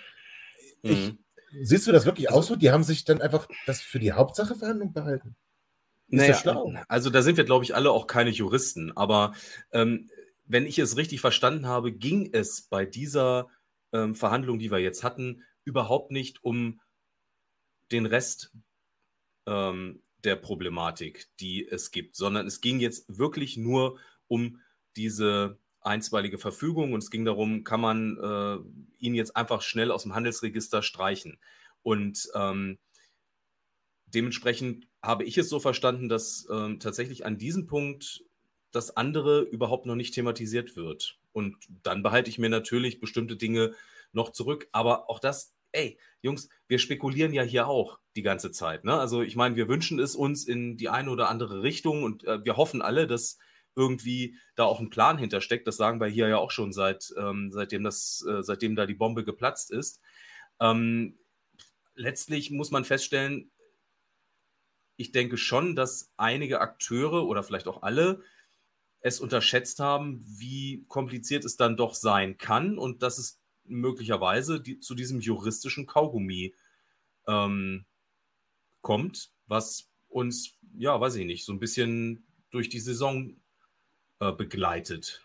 Ich, 0.83 1.11
mhm. 1.11 1.18
Siehst 1.62 1.87
du 1.87 1.93
das 1.93 2.07
wirklich 2.07 2.31
auch 2.31 2.43
so? 2.43 2.57
Die 2.57 2.71
haben 2.71 2.85
sich 2.85 3.05
dann 3.05 3.21
einfach 3.21 3.49
das 3.66 3.81
für 3.81 3.99
die 3.99 4.12
Hauptsacheverhandlung 4.12 4.93
behalten? 4.93 5.37
Ist 6.09 6.18
naja, 6.18 6.35
schlau? 6.35 6.75
Also 6.89 7.11
da 7.11 7.23
sind 7.23 7.37
wir, 7.37 7.45
glaube 7.45 7.64
ich, 7.64 7.75
alle 7.75 7.91
auch 7.91 8.07
keine 8.07 8.31
Juristen. 8.31 8.97
Aber 8.97 9.35
ähm, 9.73 10.09
wenn 10.45 10.66
ich 10.66 10.79
es 10.79 10.97
richtig 10.97 11.21
verstanden 11.21 11.66
habe, 11.66 11.93
ging 11.93 12.31
es 12.33 12.62
bei 12.62 12.87
dieser 12.87 13.49
ähm, 13.93 14.14
Verhandlung, 14.14 14.59
die 14.59 14.71
wir 14.71 14.79
jetzt 14.79 15.03
hatten, 15.03 15.45
überhaupt 15.64 16.11
nicht 16.11 16.43
um 16.45 16.81
den 17.91 18.07
Rest 18.07 18.53
ähm, 19.47 20.03
der 20.23 20.37
Problematik, 20.37 21.29
die 21.41 21.66
es 21.66 21.91
gibt, 21.91 22.14
sondern 22.14 22.47
es 22.47 22.61
ging 22.61 22.79
jetzt 22.79 23.07
wirklich 23.09 23.57
nur 23.57 23.99
um 24.29 24.61
diese 24.97 25.59
einstweilige 25.81 26.39
Verfügung 26.39 26.93
und 26.93 27.03
es 27.03 27.11
ging 27.11 27.24
darum, 27.24 27.64
kann 27.64 27.81
man 27.81 28.18
äh, 28.18 29.05
ihn 29.05 29.14
jetzt 29.14 29.37
einfach 29.37 29.62
schnell 29.62 29.91
aus 29.91 30.03
dem 30.03 30.14
Handelsregister 30.14 30.83
streichen. 30.83 31.39
Und 31.83 32.28
ähm, 32.35 32.78
dementsprechend 34.07 34.87
habe 35.03 35.24
ich 35.24 35.39
es 35.39 35.49
so 35.49 35.61
verstanden, 35.61 36.09
dass 36.09 36.47
ähm, 36.51 36.81
tatsächlich 36.81 37.24
an 37.24 37.39
diesem 37.39 37.66
Punkt 37.66 38.24
das 38.72 38.97
andere 38.97 39.41
überhaupt 39.41 39.87
noch 39.87 39.97
nicht 39.97 40.14
thematisiert 40.14 40.76
wird. 40.76 41.18
Und 41.33 41.57
dann 41.83 42.03
behalte 42.03 42.31
ich 42.31 42.39
mir 42.39 42.51
natürlich 42.51 43.01
bestimmte 43.01 43.37
Dinge 43.37 43.74
noch 44.12 44.31
zurück. 44.33 44.68
Aber 44.72 45.09
auch 45.09 45.18
das 45.18 45.55
ey, 45.72 45.99
Jungs, 46.22 46.49
wir 46.66 46.78
spekulieren 46.78 47.33
ja 47.33 47.43
hier 47.43 47.68
auch 47.68 47.99
die 48.16 48.22
ganze 48.22 48.51
Zeit. 48.51 48.85
Ne? 48.85 48.99
Also 48.99 49.22
ich 49.22 49.37
meine, 49.37 49.57
wir 49.57 49.68
wünschen 49.68 49.99
es 49.99 50.14
uns 50.14 50.45
in 50.47 50.76
die 50.76 50.89
eine 50.89 51.11
oder 51.11 51.28
andere 51.28 51.62
Richtung 51.62 52.03
und 52.03 52.24
äh, 52.24 52.45
wir 52.45 52.57
hoffen 52.57 52.83
alle, 52.83 53.07
dass 53.07 53.39
irgendwie 53.81 54.37
da 54.55 54.64
auch 54.64 54.81
ein 54.81 54.91
Plan 54.91 55.18
hintersteckt. 55.18 55.66
Das 55.66 55.76
sagen 55.76 56.01
wir 56.01 56.07
hier 56.07 56.28
ja 56.28 56.37
auch 56.37 56.51
schon 56.51 56.72
seit, 56.72 57.12
ähm, 57.16 57.51
seitdem, 57.51 57.83
das, 57.83 58.24
äh, 58.28 58.43
seitdem 58.43 58.76
da 58.76 58.87
die 58.87 58.95
Bombe 58.95 59.24
geplatzt 59.24 59.70
ist. 59.70 60.01
Ähm, 60.61 61.18
letztlich 61.95 62.51
muss 62.51 62.70
man 62.70 62.85
feststellen, 62.85 63.51
ich 64.97 65.12
denke 65.12 65.39
schon, 65.39 65.76
dass 65.76 66.12
einige 66.18 66.61
Akteure 66.61 67.26
oder 67.26 67.43
vielleicht 67.43 67.68
auch 67.68 67.83
alle 67.83 68.22
es 69.01 69.18
unterschätzt 69.18 69.81
haben, 69.81 70.22
wie 70.26 70.85
kompliziert 70.89 71.47
es 71.47 71.57
dann 71.57 71.78
doch 71.78 71.95
sein 71.95 72.37
kann 72.37 72.76
und 72.76 73.03
dass 73.03 73.16
es 73.16 73.41
möglicherweise 73.64 74.61
die, 74.61 74.78
zu 74.78 74.95
diesem 74.95 75.20
juristischen 75.20 75.87
Kaugummi 75.87 76.55
ähm, 77.26 77.87
kommt, 78.83 79.33
was 79.47 79.89
uns, 80.09 80.59
ja, 80.76 81.01
weiß 81.01 81.14
ich 81.14 81.24
nicht, 81.24 81.47
so 81.47 81.53
ein 81.53 81.61
bisschen 81.61 82.26
durch 82.51 82.68
die 82.68 82.81
Saison 82.81 83.39
äh, 84.21 84.33
begleitet. 84.33 85.23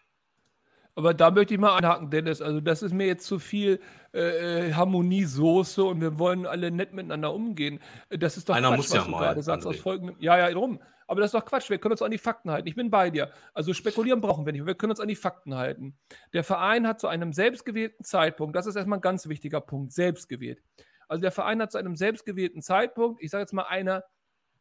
Aber 0.96 1.14
da 1.14 1.30
möchte 1.30 1.54
ich 1.54 1.60
mal 1.60 1.76
anhaken, 1.76 2.10
Dennis. 2.10 2.41
Also, 2.41 2.62
das 2.62 2.82
ist 2.82 2.93
mir 2.93 3.06
jetzt 3.06 3.26
zu 3.26 3.38
viel 3.38 3.82
äh, 4.14 4.70
äh 4.70 4.74
Harmoniesoße 4.74 5.84
und 5.84 6.00
wir 6.00 6.18
wollen 6.18 6.46
alle 6.46 6.72
nett 6.72 6.93
miteinander 6.93 7.34
umgehen. 7.34 7.82
Das 8.10 8.38
ist 8.38 8.48
doch 8.48 8.56
Einer 8.56 8.70
Quatsch, 8.70 8.78
muss 8.78 8.93
ja 8.93 9.00
was 9.00 9.06
du 9.06 9.12
mal, 9.12 9.20
gerade 9.20 9.43
sagst. 9.43 9.68
Aus 9.68 9.78
folgendem, 9.78 10.16
ja, 10.20 10.38
ja, 10.38 10.50
drum. 10.52 10.80
Aber 11.08 11.20
das 11.20 11.28
ist 11.28 11.34
doch 11.34 11.46
Quatsch. 11.46 11.70
Wir 11.70 11.78
können 11.78 11.91
uns 11.91 12.02
an 12.02 12.12
die 12.12 12.18
Fakten 12.18 12.50
halten. 12.50 12.68
Ich 12.68 12.76
bin 12.76 12.89
bei 12.89 13.10
dir. 13.10 13.32
Also 13.54 13.74
spekulieren 13.74 14.22
brauchen 14.22 14.46
wir 14.46 14.54
nicht. 14.54 14.66
Wir 14.66 14.76
können 14.76 14.91
uns 14.91 15.00
an 15.00 15.08
die 15.08 15.16
Fakten 15.16 15.56
halten. 15.56 15.98
Der 16.34 16.43
Verein 16.43 16.88
hat 16.88 17.00
zu 17.00 17.08
einem 17.08 17.34
selbstgewählten 17.34 18.04
Zeitpunkt, 18.04 18.56
das 18.56 18.66
ist 18.66 18.76
erstmal 18.76 19.00
ein 19.00 19.04
ganz 19.04 19.28
wichtiger 19.28 19.62
Punkt, 19.62 19.91
selbstgewählt. 19.91 20.64
Also 21.08 21.22
der 21.22 21.32
Verein 21.32 21.62
hat 21.62 21.72
zu 21.72 21.78
einem 21.78 21.96
selbstgewählten 21.96 22.62
Zeitpunkt, 22.62 23.22
ich 23.22 23.30
sage 23.30 23.41
jetzt 23.41 23.54
mal 23.54 23.64
einer, 23.64 24.04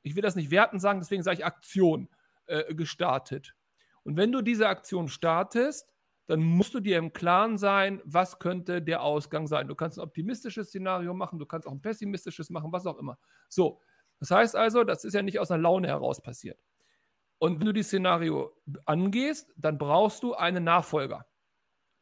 ich 0.03 0.17
will 0.17 0.23
das 0.23 0.37
nicht 0.37 0.51
werten 0.51 0.79
sagen, 0.81 1.01
deswegen 1.01 1.23
sage 1.23 1.39
ich 1.39 1.47
Aktion, 1.47 2.11
äh, 2.47 2.75
gestartet. 2.75 3.55
Und 4.05 4.17
wenn 4.17 4.33
du 4.33 4.43
diese 4.43 4.69
Aktion 4.69 5.09
startest, 5.09 5.89
dann 6.27 6.41
musst 6.41 6.73
du 6.75 6.81
dir 6.81 6.99
im 6.99 7.13
Klaren 7.13 7.59
sein, 7.59 8.01
was 8.05 8.39
könnte 8.39 8.81
der 8.81 9.03
Ausgang 9.03 9.47
sein. 9.47 9.69
Du 9.69 9.75
kannst 9.75 9.99
ein 9.99 10.03
optimistisches 10.03 10.69
Szenario 10.69 11.13
machen, 11.13 11.39
du 11.39 11.47
kannst 11.47 11.67
auch 11.67 11.73
ein 11.73 11.83
pessimistisches 11.83 12.49
machen, 12.49 12.73
was 12.73 12.87
auch 12.87 12.99
immer. 12.99 13.19
So, 13.49 13.81
das 14.21 14.31
heißt 14.31 14.57
also, 14.57 14.85
das 14.85 15.05
ist 15.05 15.15
ja 15.15 15.23
nicht 15.23 15.39
aus 15.39 15.51
einer 15.51 15.63
Laune 15.63 15.89
heraus 15.89 16.23
passiert. 16.23 16.59
Und 17.39 17.59
wenn 17.59 17.67
du 17.67 17.73
dieses 17.73 17.89
Szenario 17.89 18.57
angehst, 18.87 19.53
dann 19.57 19.77
brauchst 19.77 20.23
du 20.23 20.35
einen 20.35 20.65
Nachfolger. 20.65 21.27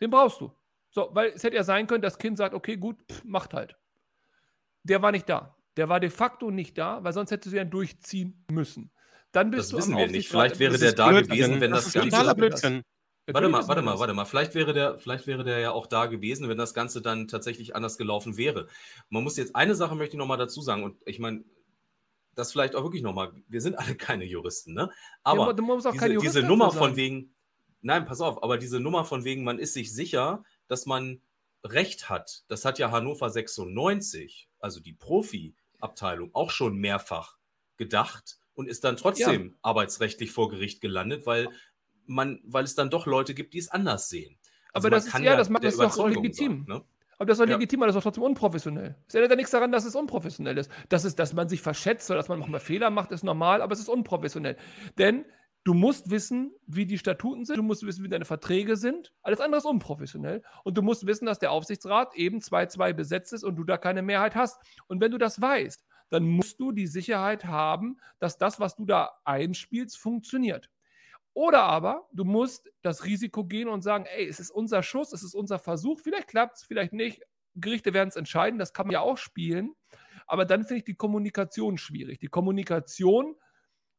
Den 0.01 0.11
brauchst 0.11 0.41
du. 0.41 0.53
So, 0.91 1.09
weil 1.13 1.31
es 1.31 1.43
hätte 1.43 1.57
ja 1.57 1.65
sein 1.65 1.87
können, 1.87 2.03
das 2.03 2.19
Kind 2.19 2.37
sagt, 2.37 2.55
okay, 2.55 2.77
gut, 2.77 3.03
pff, 3.11 3.25
macht 3.25 3.55
halt. 3.55 3.77
Der 4.85 5.03
war 5.03 5.11
nicht 5.11 5.29
da. 5.29 5.57
Der 5.77 5.89
war 5.89 6.01
de 6.01 6.11
facto 6.11 6.51
nicht 6.51 6.77
da, 6.77 7.03
weil 7.03 7.13
sonst 7.13 7.31
hättest 7.31 7.53
du 7.53 7.57
ja 7.57 7.65
durchziehen 7.65 8.45
müssen. 8.51 8.93
Dann 9.33 9.51
bist 9.51 9.73
das 9.73 9.79
wissen 9.79 9.97
wir 9.97 10.09
nicht. 10.09 10.29
Vielleicht 10.29 10.59
wäre 10.59 10.79
der 10.79 10.93
da 10.93 11.09
Blödsinn. 11.09 11.35
gewesen, 11.35 11.61
wenn 11.61 11.71
das, 11.71 11.93
das 11.93 12.11
Ganze. 12.11 12.35
Blödsinn. 12.35 12.83
Warte 13.27 13.49
mal, 13.49 13.67
warte 13.69 13.83
mal, 13.83 13.99
warte 13.99 14.15
mal. 14.15 14.25
Vielleicht 14.25 14.55
wäre, 14.55 14.73
der, 14.73 14.99
vielleicht 14.99 15.27
wäre 15.27 15.45
der 15.45 15.61
ja 15.61 15.71
auch 15.71 15.87
da 15.87 16.07
gewesen, 16.07 16.49
wenn 16.49 16.59
das 16.59 16.75
Ganze 16.75 17.01
dann 17.01 17.29
tatsächlich 17.29 17.77
anders 17.77 17.97
gelaufen 17.97 18.37
wäre. 18.37 18.67
Man 19.11 19.23
muss 19.23 19.37
jetzt 19.37 19.55
eine 19.55 19.75
Sache 19.75 19.95
möchte 19.95 20.17
ich 20.17 20.19
nochmal 20.19 20.39
dazu 20.39 20.61
sagen. 20.61 20.83
Und 20.83 20.97
ich 21.07 21.21
meine, 21.21 21.45
das 22.35 22.53
vielleicht 22.53 22.75
auch 22.75 22.83
wirklich 22.83 23.03
nochmal, 23.03 23.33
wir 23.49 23.61
sind 23.61 23.79
alle 23.79 23.95
keine 23.95 24.25
Juristen, 24.25 24.75
ne? 24.75 24.91
Aber 25.23 25.55
ja, 25.57 25.79
diese, 26.09 26.19
diese, 26.19 26.43
Nummer 26.43 26.73
von 26.73 26.97
wegen, 26.97 27.35
nein, 27.81 28.07
pass 28.07 28.21
auf, 28.21 28.43
aber 28.43 28.59
diese 28.59 28.81
Nummer 28.81 29.05
von 29.05 29.25
wegen, 29.25 29.45
man 29.45 29.59
ist 29.59 29.75
sich 29.75 29.95
sicher, 29.95 30.43
dass 30.67 30.87
man 30.87 31.21
Recht 31.65 32.09
hat, 32.09 32.43
das 32.49 32.65
hat 32.65 32.81
ja 32.81 32.91
Hannover 32.91 33.31
96, 33.31 34.49
also 34.59 34.81
die 34.81 34.95
Profi-Abteilung, 34.95 36.31
auch 36.35 36.51
schon 36.51 36.77
mehrfach 36.77 37.37
gedacht 37.77 38.39
und 38.55 38.69
ist 38.69 38.85
dann 38.85 38.97
trotzdem 38.97 39.47
ja. 39.47 39.55
arbeitsrechtlich 39.63 40.31
vor 40.31 40.49
Gericht 40.49 40.81
gelandet, 40.81 41.27
weil 41.27 41.49
man, 42.07 42.41
weil 42.45 42.65
es 42.65 42.75
dann 42.75 42.91
doch 42.91 43.07
Leute 43.07 43.35
gibt, 43.35 43.55
die 43.55 43.59
es 43.59 43.69
anders 43.69 44.09
sehen. 44.09 44.39
Also 44.73 44.89
aber 44.89 44.97
das 44.97 45.07
ist, 45.07 45.19
ja, 45.19 45.37
das 45.37 45.49
macht 45.49 45.65
das 45.65 45.77
doch 45.77 46.09
legitim. 46.09 46.65
Sein, 46.67 46.77
ne? 46.77 46.85
Aber 47.19 47.27
das 47.29 47.39
ist 47.39 47.45
doch 47.45 47.49
ja. 47.49 47.57
legitim, 47.57 47.81
aber 47.81 47.87
das 47.87 47.95
ist 47.95 48.01
doch 48.01 48.03
trotzdem 48.03 48.25
unprofessionell. 48.25 48.97
Es 49.07 49.15
ändert 49.15 49.31
ja 49.31 49.37
nichts 49.37 49.53
daran, 49.53 49.71
dass 49.71 49.85
es 49.85 49.95
unprofessionell 49.95 50.59
ist. 50.59 50.71
Das 50.89 51.05
ist, 51.05 51.19
dass 51.19 51.33
man 51.35 51.49
sich 51.49 51.61
verschätzt 51.63 52.11
oder 52.11 52.17
dass 52.17 52.29
man 52.29 52.41
manchmal 52.41 52.61
Fehler 52.61 52.91
macht, 52.91 53.13
ist 53.13 53.23
normal, 53.23 53.63
aber 53.63 53.73
es 53.73 53.81
ist 53.81 53.89
unprofessionell. 53.89 54.57
Denn 54.99 55.25
du 55.63 55.75
musst 55.75 56.11
wissen, 56.11 56.53
wie 56.67 56.87
die 56.87 56.99
Statuten 56.99 57.45
sind, 57.45 57.59
du 57.59 57.63
musst 57.63 57.87
wissen, 57.87 58.03
wie 58.03 58.09
deine 58.09 58.25
Verträge 58.25 58.77
sind. 58.77 59.13
Alles 59.23 59.41
andere 59.41 59.59
ist 59.59 59.67
unprofessionell. 59.67 60.43
Und 60.65 60.77
du 60.77 60.83
musst 60.83 61.07
wissen, 61.07 61.27
dass 61.27 61.39
der 61.39 61.53
Aufsichtsrat 61.53 62.17
eben 62.17 62.39
2-2 62.39 62.93
besetzt 62.93 63.33
ist 63.33 63.45
und 63.45 63.57
du 63.57 63.63
da 63.63 63.77
keine 63.77 64.03
Mehrheit 64.03 64.35
hast. 64.35 64.61
Und 64.89 65.01
wenn 65.01 65.13
du 65.13 65.19
das 65.19 65.41
weißt, 65.41 65.85
dann 66.13 66.25
musst 66.27 66.61
du 66.61 66.73
die 66.73 66.87
Sicherheit 66.87 67.47
haben, 67.47 67.99
dass 68.19 68.37
das, 68.37 68.61
was 68.61 68.77
du 68.77 68.85
da 68.85 69.13
einspielst, 69.25 69.97
funktioniert. 69.99 70.69
Oder 71.33 71.63
aber 71.63 72.07
du 72.13 72.25
musst 72.25 72.71
das 72.83 73.05
Risiko 73.05 73.45
gehen 73.45 73.69
und 73.69 73.81
sagen, 73.81 74.05
ey, 74.05 74.29
es 74.29 74.39
ist 74.39 74.51
unser 74.51 74.83
Schuss, 74.83 75.15
es 75.15 75.23
ist 75.23 75.35
unser 75.35 75.59
Versuch, 75.59 76.01
vielleicht 76.01 76.29
klappt 76.29 76.59
es, 76.59 76.65
vielleicht 76.65 76.93
nicht. 76.93 77.23
Gerichte 77.55 77.95
werden 77.95 78.11
es 78.11 78.17
entscheiden, 78.17 78.59
das 78.59 78.75
kann 78.75 78.87
man 78.87 78.93
ja 78.93 79.01
auch 79.01 79.17
spielen. 79.17 79.75
Aber 80.27 80.45
dann 80.45 80.65
finde 80.65 80.79
ich 80.79 80.85
die 80.85 80.95
Kommunikation 80.95 81.79
schwierig. 81.79 82.19
Die 82.19 82.29
Kommunikation 82.29 83.35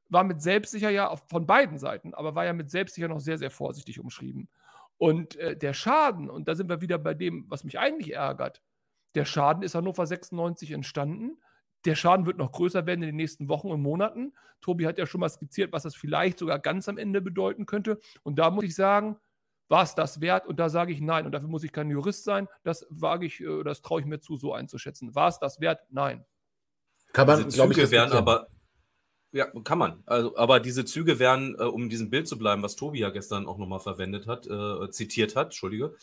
war 0.09 0.23
mit 0.23 0.39
Selbstsicher 0.39 0.91
ja 0.91 1.15
von 1.15 1.47
beiden 1.47 1.79
Seiten, 1.79 2.13
aber 2.13 2.35
war 2.35 2.45
ja 2.45 2.53
mit 2.53 2.69
Selbstsicher 2.69 3.07
noch 3.07 3.21
sehr, 3.21 3.39
sehr 3.39 3.49
vorsichtig 3.49 3.99
umschrieben. 3.99 4.49
Und 4.97 5.35
äh, 5.37 5.57
der 5.57 5.73
Schaden, 5.73 6.29
und 6.29 6.47
da 6.47 6.53
sind 6.53 6.69
wir 6.69 6.81
wieder 6.81 6.99
bei 6.99 7.15
dem, 7.15 7.45
was 7.49 7.63
mich 7.63 7.79
eigentlich 7.79 8.13
ärgert, 8.13 8.61
der 9.15 9.25
Schaden 9.25 9.63
ist 9.63 9.73
Hannover 9.73 10.05
96 10.05 10.71
entstanden 10.71 11.37
der 11.85 11.95
Schaden 11.95 12.25
wird 12.25 12.37
noch 12.37 12.51
größer 12.51 12.85
werden 12.85 13.01
in 13.01 13.07
den 13.07 13.15
nächsten 13.15 13.49
Wochen 13.49 13.69
und 13.69 13.81
Monaten. 13.81 14.33
Tobi 14.61 14.87
hat 14.87 14.97
ja 14.97 15.05
schon 15.05 15.19
mal 15.19 15.29
skizziert, 15.29 15.71
was 15.73 15.83
das 15.83 15.95
vielleicht 15.95 16.39
sogar 16.39 16.59
ganz 16.59 16.87
am 16.87 16.97
Ende 16.97 17.21
bedeuten 17.21 17.65
könnte. 17.65 17.99
Und 18.23 18.39
da 18.39 18.49
muss 18.49 18.63
ich 18.63 18.75
sagen, 18.75 19.17
war 19.69 19.83
es 19.83 19.95
das 19.95 20.21
wert? 20.21 20.45
Und 20.45 20.59
da 20.59 20.69
sage 20.69 20.91
ich 20.93 21.01
nein. 21.01 21.25
Und 21.25 21.31
dafür 21.31 21.49
muss 21.49 21.63
ich 21.63 21.71
kein 21.71 21.89
Jurist 21.89 22.23
sein. 22.23 22.47
Das 22.63 22.85
wage 22.89 23.25
ich, 23.25 23.41
äh, 23.41 23.63
das 23.63 23.81
traue 23.81 24.01
ich 24.01 24.07
mir 24.07 24.19
zu, 24.19 24.35
so 24.35 24.53
einzuschätzen. 24.53 25.15
War 25.15 25.27
es 25.27 25.39
das 25.39 25.59
wert? 25.59 25.81
Nein. 25.89 26.25
Kann 27.11 27.27
man, 27.27 27.43
diese 27.43 27.67
Züge 27.67 27.91
werden 27.91 28.13
aber, 28.13 28.47
ja, 29.31 29.45
kann 29.63 29.77
man. 29.77 30.03
Also, 30.05 30.35
aber 30.37 30.59
diese 30.59 30.85
Züge 30.85 31.19
werden, 31.19 31.55
äh, 31.59 31.63
um 31.63 31.89
diesem 31.89 32.09
Bild 32.09 32.27
zu 32.27 32.37
bleiben, 32.37 32.63
was 32.63 32.75
Tobi 32.75 32.99
ja 32.99 33.09
gestern 33.09 33.47
auch 33.47 33.57
nochmal 33.57 33.79
verwendet 33.79 34.27
hat, 34.27 34.47
äh, 34.47 34.89
zitiert 34.89 35.35
hat, 35.35 35.47
Entschuldige, 35.47 35.95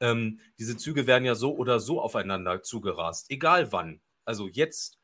ähm, 0.00 0.40
diese 0.58 0.76
Züge 0.76 1.06
werden 1.06 1.24
ja 1.24 1.34
so 1.34 1.54
oder 1.54 1.80
so 1.80 2.00
aufeinander 2.00 2.62
zugerast, 2.62 3.30
egal 3.30 3.72
wann. 3.72 4.00
Also 4.24 4.48
jetzt 4.48 4.97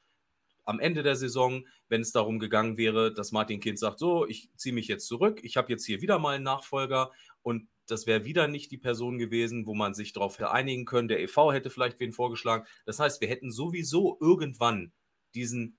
am 0.64 0.80
Ende 0.80 1.02
der 1.02 1.16
Saison, 1.16 1.66
wenn 1.88 2.00
es 2.00 2.12
darum 2.12 2.38
gegangen 2.38 2.76
wäre, 2.76 3.12
dass 3.12 3.32
Martin 3.32 3.60
Kind 3.60 3.78
sagt, 3.78 3.98
so, 3.98 4.26
ich 4.26 4.50
ziehe 4.56 4.74
mich 4.74 4.88
jetzt 4.88 5.06
zurück, 5.06 5.40
ich 5.42 5.56
habe 5.56 5.70
jetzt 5.70 5.84
hier 5.84 6.00
wieder 6.00 6.18
mal 6.18 6.36
einen 6.36 6.44
Nachfolger 6.44 7.10
und 7.42 7.68
das 7.86 8.06
wäre 8.06 8.24
wieder 8.24 8.48
nicht 8.48 8.70
die 8.70 8.78
Person 8.78 9.18
gewesen, 9.18 9.66
wo 9.66 9.74
man 9.74 9.94
sich 9.94 10.12
darauf 10.12 10.40
einigen 10.40 10.86
können. 10.86 11.08
Der 11.08 11.20
EV 11.20 11.52
hätte 11.52 11.70
vielleicht 11.70 12.00
wen 12.00 12.12
vorgeschlagen. 12.12 12.66
Das 12.86 12.98
heißt, 12.98 13.20
wir 13.20 13.28
hätten 13.28 13.50
sowieso 13.50 14.16
irgendwann 14.20 14.92
diesen, 15.34 15.78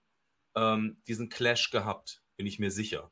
ähm, 0.55 1.01
diesen 1.07 1.29
Clash 1.29 1.71
gehabt, 1.71 2.21
bin 2.37 2.45
ich 2.45 2.59
mir 2.59 2.69
sicher. 2.69 3.11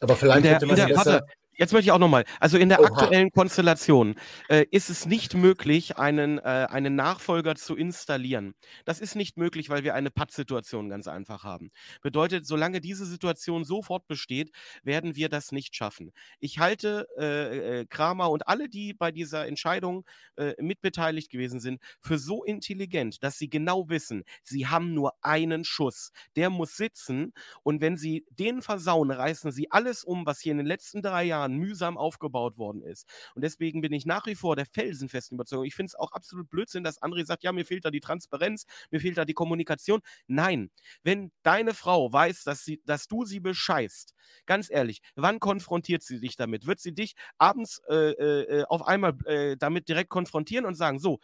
Aber 0.00 0.14
vielleicht 0.14 0.44
der, 0.44 0.54
hätte 0.54 0.66
man 0.66 0.76
der, 0.76 0.86
besser, 0.86 1.26
Jetzt 1.60 1.72
möchte 1.72 1.86
ich 1.86 1.90
auch 1.92 1.98
nochmal, 1.98 2.24
also 2.38 2.56
in 2.56 2.68
der 2.68 2.78
Oha. 2.78 2.86
aktuellen 2.86 3.32
Konstellation 3.32 4.14
äh, 4.48 4.64
ist 4.70 4.90
es 4.90 5.06
nicht 5.06 5.34
möglich, 5.34 5.96
einen, 5.96 6.38
äh, 6.38 6.68
einen 6.70 6.94
Nachfolger 6.94 7.56
zu 7.56 7.74
installieren. 7.74 8.54
Das 8.84 9.00
ist 9.00 9.16
nicht 9.16 9.36
möglich, 9.36 9.68
weil 9.68 9.82
wir 9.82 9.96
eine 9.96 10.12
Pattsituation 10.12 10.88
ganz 10.88 11.08
einfach 11.08 11.42
haben. 11.42 11.72
Bedeutet, 12.00 12.46
solange 12.46 12.80
diese 12.80 13.06
Situation 13.06 13.64
sofort 13.64 14.06
besteht, 14.06 14.52
werden 14.84 15.16
wir 15.16 15.28
das 15.28 15.50
nicht 15.50 15.74
schaffen. 15.74 16.12
Ich 16.38 16.60
halte 16.60 17.08
äh, 17.18 17.80
äh 17.80 17.86
Kramer 17.86 18.30
und 18.30 18.46
alle, 18.46 18.68
die 18.68 18.94
bei 18.94 19.10
dieser 19.10 19.48
Entscheidung 19.48 20.04
äh, 20.36 20.54
mitbeteiligt 20.62 21.28
gewesen 21.28 21.58
sind, 21.58 21.82
für 21.98 22.18
so 22.18 22.44
intelligent, 22.44 23.24
dass 23.24 23.36
sie 23.36 23.50
genau 23.50 23.88
wissen, 23.88 24.22
sie 24.44 24.68
haben 24.68 24.94
nur 24.94 25.14
einen 25.22 25.64
Schuss. 25.64 26.12
Der 26.36 26.50
muss 26.50 26.76
sitzen 26.76 27.32
und 27.64 27.80
wenn 27.80 27.96
sie 27.96 28.24
den 28.30 28.62
versauen, 28.62 29.10
reißen 29.10 29.50
sie 29.50 29.72
alles 29.72 30.04
um, 30.04 30.24
was 30.24 30.38
hier 30.38 30.52
in 30.52 30.58
den 30.58 30.66
letzten 30.68 31.02
drei 31.02 31.24
Jahren 31.24 31.47
Jahren 31.48 31.56
mühsam 31.56 31.96
aufgebaut 31.96 32.58
worden 32.58 32.82
ist. 32.82 33.06
Und 33.34 33.42
deswegen 33.42 33.80
bin 33.80 33.92
ich 33.92 34.06
nach 34.06 34.26
wie 34.26 34.34
vor 34.34 34.56
der 34.56 34.66
felsenfesten 34.66 35.36
Überzeugung. 35.36 35.64
Ich 35.64 35.74
finde 35.74 35.88
es 35.88 35.94
auch 35.94 36.12
absolut 36.12 36.50
Blödsinn, 36.50 36.84
dass 36.84 37.00
André 37.02 37.24
sagt, 37.24 37.42
ja, 37.42 37.52
mir 37.52 37.64
fehlt 37.64 37.84
da 37.84 37.90
die 37.90 38.00
Transparenz, 38.00 38.66
mir 38.90 39.00
fehlt 39.00 39.18
da 39.18 39.24
die 39.24 39.34
Kommunikation. 39.34 40.00
Nein, 40.26 40.70
wenn 41.02 41.32
deine 41.42 41.74
Frau 41.74 42.12
weiß, 42.12 42.44
dass, 42.44 42.64
sie, 42.64 42.82
dass 42.84 43.08
du 43.08 43.24
sie 43.24 43.40
bescheißt, 43.40 44.14
ganz 44.46 44.70
ehrlich, 44.70 45.00
wann 45.16 45.40
konfrontiert 45.40 46.02
sie 46.02 46.20
dich 46.20 46.36
damit? 46.36 46.66
Wird 46.66 46.80
sie 46.80 46.94
dich 46.94 47.14
abends 47.38 47.80
äh, 47.88 47.94
äh, 47.94 48.64
auf 48.68 48.86
einmal 48.86 49.16
äh, 49.24 49.56
damit 49.56 49.88
direkt 49.88 50.10
konfrontieren 50.10 50.66
und 50.66 50.74
sagen, 50.74 50.98
so, 50.98 51.20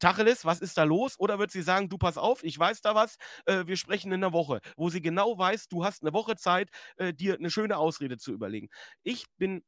Tacheles, 0.00 0.44
was 0.44 0.60
ist 0.60 0.76
da 0.78 0.84
los? 0.84 1.18
Oder 1.20 1.38
wird 1.38 1.50
sie 1.52 1.62
sagen, 1.62 1.88
du 1.88 1.98
pass 1.98 2.18
auf, 2.18 2.42
ich 2.44 2.58
weiß 2.58 2.80
da 2.82 2.94
was, 2.94 3.16
äh, 3.46 3.66
wir 3.66 3.76
sprechen 3.76 4.12
in 4.12 4.22
einer 4.24 4.32
Woche, 4.32 4.60
wo 4.76 4.90
sie 4.90 5.00
genau 5.02 5.38
weiß, 5.38 5.68
du 5.68 5.84
hast 5.84 6.02
eine 6.02 6.12
Woche 6.12 6.36
Zeit, 6.36 6.70
äh, 6.96 7.14
dir 7.14 7.36
eine 7.36 7.50
schöne 7.50 7.76
Ausrede 7.78 8.18
zu 8.18 8.32
überlegen. 8.32 8.68
Ich 9.04 9.26
bin 9.38 9.62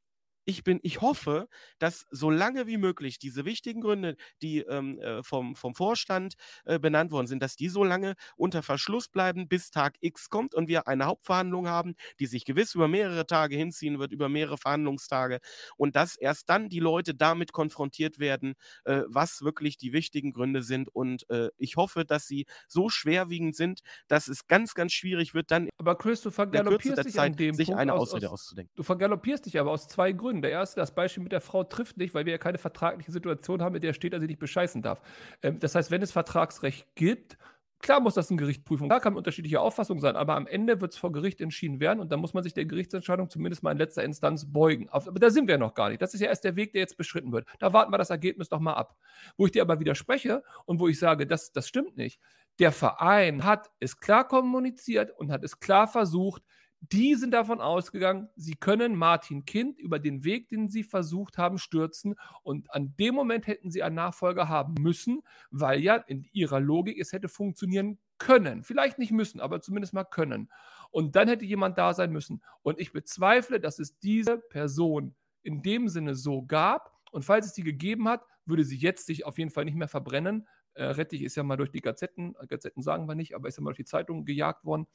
ich 0.45 0.64
bin, 0.64 0.80
ich 0.82 1.01
hoffe, 1.01 1.49
dass 1.78 2.07
so 2.11 2.30
lange 2.30 2.66
wie 2.66 2.76
möglich 2.76 3.18
diese 3.18 3.45
wichtigen 3.45 3.80
Gründe, 3.80 4.16
die 4.40 4.61
ähm, 4.61 4.99
äh, 4.99 5.22
vom, 5.22 5.57
vom 5.57 5.74
Vorstand 5.74 6.34
äh, 6.64 6.78
benannt 6.78 7.12
worden 7.12 7.26
sind, 7.26 7.43
dass 7.43 7.57
die 7.57 7.68
so 7.68 7.84
lange 7.84 8.14
unter 8.36 8.62
Verschluss 8.62 9.09
bleiben, 9.09 9.49
bis 9.49 9.70
Tag 9.70 9.97
X 10.01 10.30
kommt 10.30 10.55
und 10.55 10.68
wir 10.68 10.88
eine 10.88 11.07
Hauptverhandlung 11.07 11.68
haben, 11.68 11.95
die 12.18 12.26
sich 12.26 12.45
gewiss 12.45 12.74
über 12.74 12.88
mehrere 12.88 13.26
Tage 13.26 13.57
hinziehen 13.57 13.99
wird, 13.99 14.12
über 14.12 14.28
mehrere 14.28 14.59
Verhandlungstage 14.59 15.40
und 15.76 15.97
dass 15.97 16.16
erst 16.16 16.49
dann 16.49 16.68
die 16.68 16.80
Leute 16.80 17.14
damit 17.14 17.53
konfrontiert 17.53 18.18
werden, 18.18 18.55
äh, 18.84 19.03
was 19.07 19.43
wirklich 19.43 19.76
die 19.76 19.93
wichtigen 19.93 20.32
Gründe 20.32 20.62
sind. 20.62 20.88
Und 20.88 21.28
äh, 21.30 21.51
ich 21.59 21.76
hoffe, 21.76 22.05
dass 22.05 22.26
sie 22.26 22.47
so 22.68 22.88
schwerwiegend 22.88 23.57
sind, 23.57 23.80
dass 24.09 24.28
es 24.28 24.47
ganz, 24.47 24.74
ganz 24.74 24.93
schwierig 24.93 25.34
wird, 25.34 25.51
dann 25.51 25.68
aber 25.78 25.97
Chris, 25.97 26.20
du 26.22 26.30
vergaloppierst 26.30 27.05
dich 27.05 27.20
an 27.20 27.34
dem 27.34 27.55
sich 27.55 27.66
Punkt 27.66 27.80
eine 27.80 27.95
Ausrede 27.95 28.26
aus, 28.28 28.43
auszudenken. 28.43 28.72
Du 28.76 28.82
vergaloppierst 28.82 29.47
dich 29.47 29.59
aber 29.59 29.70
aus 29.70 29.88
zwei 29.88 30.12
Gründen. 30.12 30.32
Gründen. 30.33 30.43
Der 30.43 30.51
erste, 30.51 30.80
das 30.80 30.95
Beispiel 30.95 31.22
mit 31.22 31.33
der 31.33 31.41
Frau 31.41 31.64
trifft 31.64 31.99
nicht, 31.99 32.14
weil 32.14 32.24
wir 32.24 32.33
ja 32.33 32.39
keine 32.39 32.59
vertragliche 32.59 33.12
Situation 33.12 33.62
haben, 33.62 33.74
mit 33.74 33.83
der 33.83 33.93
steht, 33.93 34.12
dass 34.12 34.20
sie 34.20 34.26
nicht 34.26 34.41
bescheißen 34.41 34.83
darf. 34.83 35.03
Ähm, 35.43 35.59
das 35.59 35.74
heißt, 35.74 35.91
wenn 35.91 36.03
es 36.03 36.12
Vertragsrecht 36.12 36.87
gibt, 36.95 37.39
Klar 37.85 37.99
muss 37.99 38.14
das 38.14 38.30
ein 38.30 38.37
Gericht 38.37 38.64
prüfen. 38.64 38.89
Da 38.89 39.01
kann 39.01 39.16
unterschiedliche 39.16 39.61
Auffassung 39.61 39.99
sein, 39.99 40.14
aber 40.14 40.37
am 40.37 40.47
Ende 40.47 40.80
wird 40.80 40.93
es 40.93 40.99
vor 40.99 41.11
Gericht 41.11 41.41
entschieden 41.41 41.80
werden 41.80 41.99
und 41.99 42.12
dann 42.12 42.20
muss 42.20 42.33
man 42.33 42.45
sich 42.45 42.55
der 42.55 42.64
Gerichtsentscheidung 42.64 43.28
zumindest 43.28 43.64
mal 43.64 43.72
in 43.72 43.78
letzter 43.78 44.05
Instanz 44.05 44.53
beugen. 44.53 44.89
Aber 44.91 45.18
da 45.18 45.30
sind 45.30 45.49
wir 45.49 45.59
noch 45.59 45.74
gar 45.74 45.89
nicht. 45.89 46.01
Das 46.01 46.14
ist 46.14 46.20
ja 46.20 46.28
erst 46.28 46.45
der 46.45 46.55
Weg, 46.55 46.74
der 46.74 46.80
jetzt 46.83 46.97
beschritten 46.97 47.33
wird. 47.33 47.45
Da 47.59 47.72
warten 47.72 47.93
wir 47.93 47.99
das 47.99 48.11
Ergebnis 48.11 48.49
doch 48.49 48.61
mal 48.61 48.74
ab. 48.74 48.97
Wo 49.37 49.47
ich 49.47 49.51
dir 49.51 49.62
aber 49.62 49.80
widerspreche 49.80 50.45
und 50.64 50.78
wo 50.78 50.87
ich 50.87 50.97
sage, 50.97 51.26
das, 51.26 51.51
das 51.51 51.66
stimmt 51.66 51.97
nicht. 51.97 52.20
Der 52.61 52.70
Verein 52.70 53.43
hat 53.43 53.68
es 53.80 53.99
klar 53.99 54.28
kommuniziert 54.28 55.11
und 55.18 55.33
hat 55.33 55.43
es 55.43 55.59
klar 55.59 55.89
versucht, 55.89 56.45
die 56.91 57.14
sind 57.14 57.30
davon 57.30 57.61
ausgegangen, 57.61 58.28
sie 58.35 58.55
können 58.55 58.97
Martin 58.97 59.45
Kind 59.45 59.78
über 59.78 60.01
den 60.01 60.24
Weg, 60.24 60.49
den 60.49 60.68
sie 60.68 60.83
versucht 60.83 61.39
haben, 61.39 61.59
stürzen. 61.59 62.16
Und 62.43 62.68
an 62.74 62.95
dem 62.99 63.14
Moment 63.14 63.47
hätten 63.47 63.70
sie 63.70 63.85
einen 63.85 63.95
Nachfolger 63.95 64.49
haben 64.49 64.74
müssen, 64.80 65.22
weil 65.51 65.80
ja 65.80 65.95
in 65.95 66.24
ihrer 66.33 66.59
Logik 66.59 66.99
es 66.99 67.12
hätte 67.12 67.28
funktionieren 67.28 67.99
können. 68.18 68.64
Vielleicht 68.64 68.99
nicht 68.99 69.12
müssen, 69.12 69.41
aber 69.41 69.61
zumindest 69.61 69.95
mal 69.95 70.03
können. 70.05 70.51
Und 70.91 71.14
dann 71.14 71.28
hätte 71.28 71.45
jemand 71.45 71.78
da 71.78 71.95
sein 71.95 72.11
müssen. 72.11 72.43
Und 72.62 72.80
ich 72.80 72.93
bezweifle, 72.93 73.61
dass 73.61 73.78
es 73.78 73.99
diese 74.01 74.39
Person 74.39 75.14
in 75.43 75.62
dem 75.62 75.89
Sinne 75.89 76.16
so 76.16 76.43
gab. 76.43 76.93
Und 77.12 77.24
falls 77.24 77.47
es 77.47 77.53
die 77.53 77.62
gegeben 77.62 78.09
hat, 78.09 78.24
würde 78.45 78.64
sie 78.64 78.76
jetzt 78.76 79.07
sich 79.07 79.24
auf 79.24 79.39
jeden 79.39 79.51
Fall 79.51 79.64
nicht 79.64 79.76
mehr 79.76 79.89
verbrennen. 79.89 80.49
Äh, 80.74 80.85
Rettich 80.85 81.22
ist 81.22 81.37
ja 81.37 81.45
mal 81.45 81.57
durch 81.57 81.70
die 81.70 81.80
Gazetten, 81.80 82.35
Gazetten 82.49 82.83
sagen 82.83 83.07
wir 83.07 83.14
nicht, 83.14 83.35
aber 83.37 83.49
ist 83.49 83.57
ja 83.57 83.62
mal 83.62 83.70
durch 83.70 83.76
die 83.76 83.85
Zeitung 83.85 84.24
gejagt 84.24 84.64
worden. 84.64 84.87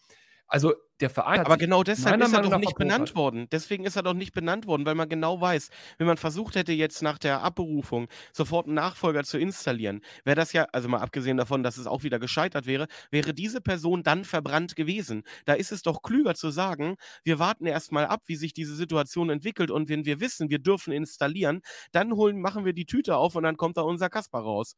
Also 0.47 0.73
der 1.01 1.09
Verein. 1.09 1.41
Aber 1.41 1.57
genau 1.57 1.83
deshalb 1.83 2.21
ist 2.21 2.33
er 2.33 2.41
doch 2.41 2.57
nicht 2.57 2.75
benannt 2.75 3.15
worden. 3.15 3.47
Deswegen 3.51 3.85
ist 3.85 3.95
er 3.95 4.03
doch 4.03 4.13
nicht 4.13 4.33
benannt 4.33 4.65
worden, 4.65 4.85
weil 4.85 4.95
man 4.95 5.09
genau 5.09 5.39
weiß, 5.39 5.69
wenn 5.97 6.07
man 6.07 6.17
versucht 6.17 6.55
hätte, 6.55 6.71
jetzt 6.71 7.03
nach 7.03 7.17
der 7.17 7.41
Abberufung 7.41 8.07
sofort 8.33 8.65
einen 8.65 8.75
Nachfolger 8.75 9.23
zu 9.23 9.37
installieren, 9.37 10.01
wäre 10.23 10.35
das 10.35 10.53
ja, 10.53 10.65
also 10.71 10.87
mal 10.89 10.99
abgesehen 10.99 11.37
davon, 11.37 11.63
dass 11.63 11.77
es 11.77 11.85
auch 11.85 12.03
wieder 12.03 12.17
gescheitert 12.19 12.65
wäre, 12.65 12.87
wäre 13.11 13.33
diese 13.33 13.61
Person 13.61 14.03
dann 14.03 14.23
verbrannt 14.25 14.75
gewesen. 14.75 15.23
Da 15.45 15.53
ist 15.53 15.71
es 15.71 15.81
doch 15.81 16.01
klüger 16.01 16.33
zu 16.33 16.49
sagen, 16.49 16.95
wir 17.23 17.39
warten 17.39 17.65
erstmal 17.65 18.07
ab, 18.07 18.23
wie 18.25 18.35
sich 18.35 18.53
diese 18.53 18.75
Situation 18.75 19.29
entwickelt 19.29 19.69
und 19.69 19.89
wenn 19.89 20.05
wir 20.05 20.19
wissen, 20.19 20.49
wir 20.49 20.59
dürfen 20.59 20.93
installieren, 20.93 21.61
dann 21.91 22.13
holen, 22.13 22.41
machen 22.41 22.65
wir 22.65 22.73
die 22.73 22.85
Tüte 22.85 23.17
auf 23.17 23.35
und 23.35 23.43
dann 23.43 23.57
kommt 23.57 23.77
da 23.77 23.81
unser 23.81 24.09
Kasper 24.09 24.39
raus. 24.39 24.75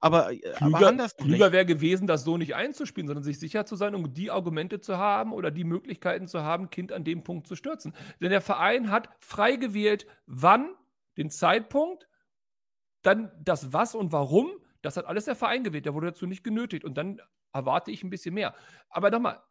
Aber, 0.00 0.32
äh, 0.32 0.38
klüger, 0.38 0.76
aber 0.78 0.88
anders 0.88 1.16
klüger 1.16 1.52
wäre 1.52 1.66
gewesen, 1.66 2.06
das 2.06 2.24
so 2.24 2.38
nicht 2.38 2.54
einzuspielen, 2.54 3.06
sondern 3.06 3.22
sich 3.22 3.38
sicher 3.38 3.66
zu 3.66 3.76
sein, 3.76 3.94
um 3.94 4.14
die 4.14 4.30
Argumente 4.30 4.80
zu 4.80 4.96
haben 4.96 5.32
oder 5.32 5.50
die 5.50 5.64
Möglichkeiten 5.64 6.26
zu 6.26 6.42
haben, 6.42 6.70
Kind 6.70 6.92
an 6.92 7.04
dem 7.04 7.22
Punkt 7.22 7.46
zu 7.46 7.54
stürzen. 7.54 7.94
Denn 8.20 8.30
der 8.30 8.40
Verein 8.40 8.90
hat 8.90 9.10
frei 9.20 9.56
gewählt, 9.56 10.06
wann 10.26 10.74
Den 11.16 11.30
Zeitpunkt, 11.30 12.08
dann 13.02 13.30
das 13.42 13.72
Was 13.72 13.94
und 13.94 14.12
Warum, 14.12 14.50
das 14.82 14.96
hat 14.96 15.04
alles 15.04 15.26
der 15.26 15.36
Verein 15.36 15.64
gewählt. 15.64 15.84
Der 15.84 15.94
wurde 15.94 16.08
dazu 16.08 16.26
nicht 16.26 16.44
genötigt. 16.44 16.84
Und 16.84 16.96
dann 16.96 17.20
erwarte 17.52 17.90
ich 17.90 18.02
ein 18.02 18.10
bisschen 18.10 18.34
mehr. 18.34 18.54
Aber 18.88 19.10
nochmal, 19.10 19.42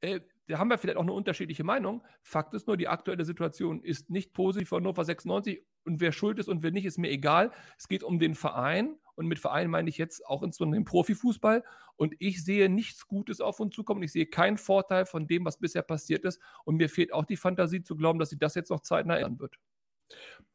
äh, 0.00 0.20
da 0.48 0.58
haben 0.58 0.68
wir 0.68 0.78
vielleicht 0.78 0.96
auch 0.96 1.02
eine 1.02 1.12
unterschiedliche 1.12 1.64
Meinung. 1.64 2.02
Fakt 2.22 2.54
ist 2.54 2.66
nur, 2.66 2.76
die 2.76 2.88
aktuelle 2.88 3.24
Situation 3.24 3.82
ist 3.82 4.10
nicht 4.10 4.32
positiv 4.32 4.68
für 4.68 4.76
Hannover 4.76 5.04
96 5.04 5.62
und 5.84 6.00
wer 6.00 6.12
schuld 6.12 6.38
ist 6.38 6.48
und 6.48 6.62
wer 6.62 6.70
nicht, 6.70 6.84
ist 6.84 6.98
mir 6.98 7.10
egal. 7.10 7.50
Es 7.78 7.88
geht 7.88 8.02
um 8.02 8.18
den 8.18 8.34
Verein 8.34 8.96
und 9.14 9.26
mit 9.26 9.38
Verein 9.38 9.70
meine 9.70 9.88
ich 9.88 9.98
jetzt 9.98 10.24
auch 10.26 10.42
insbesondere 10.42 10.80
den 10.80 10.84
Profifußball 10.84 11.64
und 11.96 12.14
ich 12.18 12.44
sehe 12.44 12.68
nichts 12.68 13.06
Gutes 13.08 13.40
auf 13.40 13.60
uns 13.60 13.74
zukommen. 13.74 14.02
Ich 14.02 14.12
sehe 14.12 14.26
keinen 14.26 14.58
Vorteil 14.58 15.06
von 15.06 15.26
dem, 15.26 15.44
was 15.44 15.58
bisher 15.58 15.82
passiert 15.82 16.24
ist 16.24 16.40
und 16.64 16.76
mir 16.76 16.88
fehlt 16.88 17.12
auch 17.12 17.24
die 17.24 17.36
Fantasie 17.36 17.82
zu 17.82 17.96
glauben, 17.96 18.18
dass 18.18 18.30
sie 18.30 18.38
das 18.38 18.54
jetzt 18.54 18.70
noch 18.70 18.80
zeitnah 18.80 19.16
ändern 19.16 19.40
wird. 19.40 19.58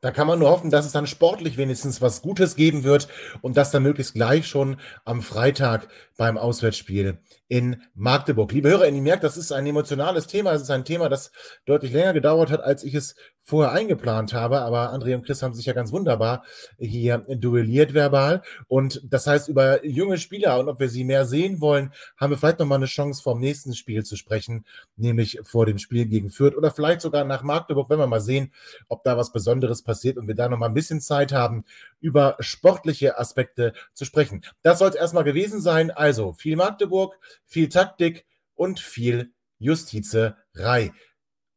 Da 0.01 0.09
kann 0.09 0.25
man 0.25 0.39
nur 0.39 0.49
hoffen, 0.49 0.71
dass 0.71 0.87
es 0.87 0.93
dann 0.93 1.05
sportlich 1.05 1.57
wenigstens 1.57 2.01
was 2.01 2.23
Gutes 2.23 2.55
geben 2.55 2.83
wird 2.83 3.07
und 3.41 3.55
das 3.55 3.69
dann 3.69 3.83
möglichst 3.83 4.15
gleich 4.15 4.47
schon 4.47 4.77
am 5.05 5.21
Freitag 5.21 5.89
beim 6.17 6.39
Auswärtsspiel 6.39 7.19
in 7.47 7.83
Magdeburg. 7.93 8.51
Liebe 8.51 8.69
Hörer, 8.69 8.87
ihr 8.87 9.01
merkt, 9.01 9.23
das 9.23 9.37
ist 9.37 9.51
ein 9.51 9.67
emotionales 9.67 10.25
Thema. 10.25 10.53
Es 10.53 10.63
ist 10.63 10.71
ein 10.71 10.85
Thema, 10.85 11.07
das 11.07 11.31
deutlich 11.65 11.93
länger 11.93 12.13
gedauert 12.13 12.49
hat, 12.49 12.61
als 12.61 12.83
ich 12.83 12.95
es 12.95 13.15
vorher 13.43 13.73
eingeplant 13.73 14.33
habe. 14.33 14.61
Aber 14.61 14.93
André 14.93 15.15
und 15.15 15.25
Chris 15.25 15.41
haben 15.41 15.53
sich 15.53 15.65
ja 15.65 15.73
ganz 15.73 15.91
wunderbar 15.91 16.43
hier 16.77 17.19
duelliert 17.29 17.93
verbal. 17.93 18.41
Und 18.67 19.01
das 19.03 19.27
heißt, 19.27 19.49
über 19.49 19.85
junge 19.85 20.17
Spieler 20.17 20.59
und 20.59 20.69
ob 20.69 20.79
wir 20.79 20.89
sie 20.89 21.03
mehr 21.03 21.25
sehen 21.25 21.61
wollen, 21.61 21.91
haben 22.17 22.31
wir 22.31 22.37
vielleicht 22.37 22.59
nochmal 22.59 22.77
eine 22.77 22.85
Chance, 22.85 23.21
vor 23.21 23.35
dem 23.35 23.41
nächsten 23.41 23.73
Spiel 23.73 24.03
zu 24.03 24.15
sprechen, 24.15 24.65
nämlich 24.95 25.39
vor 25.43 25.65
dem 25.65 25.77
Spiel 25.77 26.05
gegen 26.05 26.29
Fürth 26.29 26.55
oder 26.55 26.71
vielleicht 26.71 27.01
sogar 27.01 27.23
nach 27.23 27.43
Magdeburg, 27.43 27.89
wenn 27.89 27.99
wir 27.99 28.07
mal 28.07 28.21
sehen, 28.21 28.51
ob 28.87 29.03
da 29.03 29.17
was 29.17 29.31
Besonderes 29.31 29.81
passiert 29.81 30.17
und 30.17 30.27
wir 30.27 30.35
da 30.35 30.49
nochmal 30.49 30.69
ein 30.69 30.75
bisschen 30.75 31.01
Zeit 31.01 31.31
haben, 31.31 31.65
über 31.99 32.37
sportliche 32.39 33.17
Aspekte 33.17 33.73
zu 33.93 34.05
sprechen. 34.05 34.41
Das 34.61 34.79
soll 34.79 34.89
es 34.89 34.95
erstmal 34.95 35.23
gewesen 35.23 35.61
sein. 35.61 35.91
Also 35.91 36.33
viel 36.33 36.55
Magdeburg, 36.55 37.17
viel 37.45 37.69
Taktik 37.69 38.25
und 38.55 38.79
viel 38.79 39.31
Justizerei. 39.59 40.91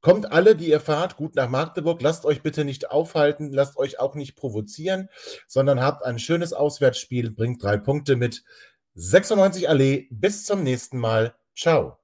Kommt 0.05 0.33
alle, 0.33 0.55
die 0.55 0.69
ihr 0.69 0.81
fahrt, 0.81 1.17
gut 1.17 1.35
nach 1.35 1.49
Magdeburg. 1.49 2.03
Lasst 2.03 2.27
euch 2.27 2.43
bitte 2.43 2.67
nicht 2.67 2.91
aufhalten, 2.91 3.51
lasst 3.51 3.79
euch 3.79 3.99
auch 3.99 4.15
nicht 4.15 4.37
provozieren, 4.37 5.09
sondern 5.47 5.81
habt 5.81 6.05
ein 6.05 6.19
schönes 6.19 6.53
Auswärtsspiel, 6.53 7.31
bringt 7.31 7.63
drei 7.63 7.79
Punkte 7.79 8.15
mit. 8.15 8.45
96 8.97 9.67
Allee, 9.67 10.07
bis 10.11 10.45
zum 10.45 10.63
nächsten 10.63 10.99
Mal. 10.99 11.35
Ciao. 11.57 11.97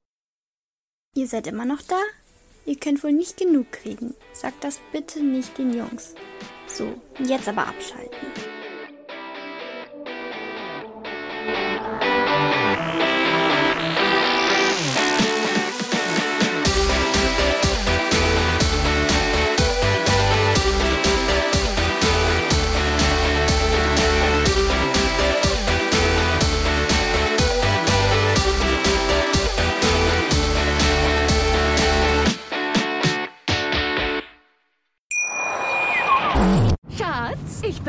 Ihr 1.14 1.28
seid 1.28 1.46
immer 1.46 1.66
noch 1.66 1.82
da? 1.82 2.00
Ihr 2.64 2.78
könnt 2.78 3.04
wohl 3.04 3.12
nicht 3.12 3.36
genug 3.36 3.70
kriegen. 3.70 4.14
Sagt 4.32 4.64
das 4.64 4.80
bitte 4.92 5.22
nicht 5.22 5.58
den 5.58 5.74
Jungs. 5.74 6.14
So, 6.68 6.94
jetzt 7.18 7.48
aber 7.48 7.66
abschalten. 7.66 8.16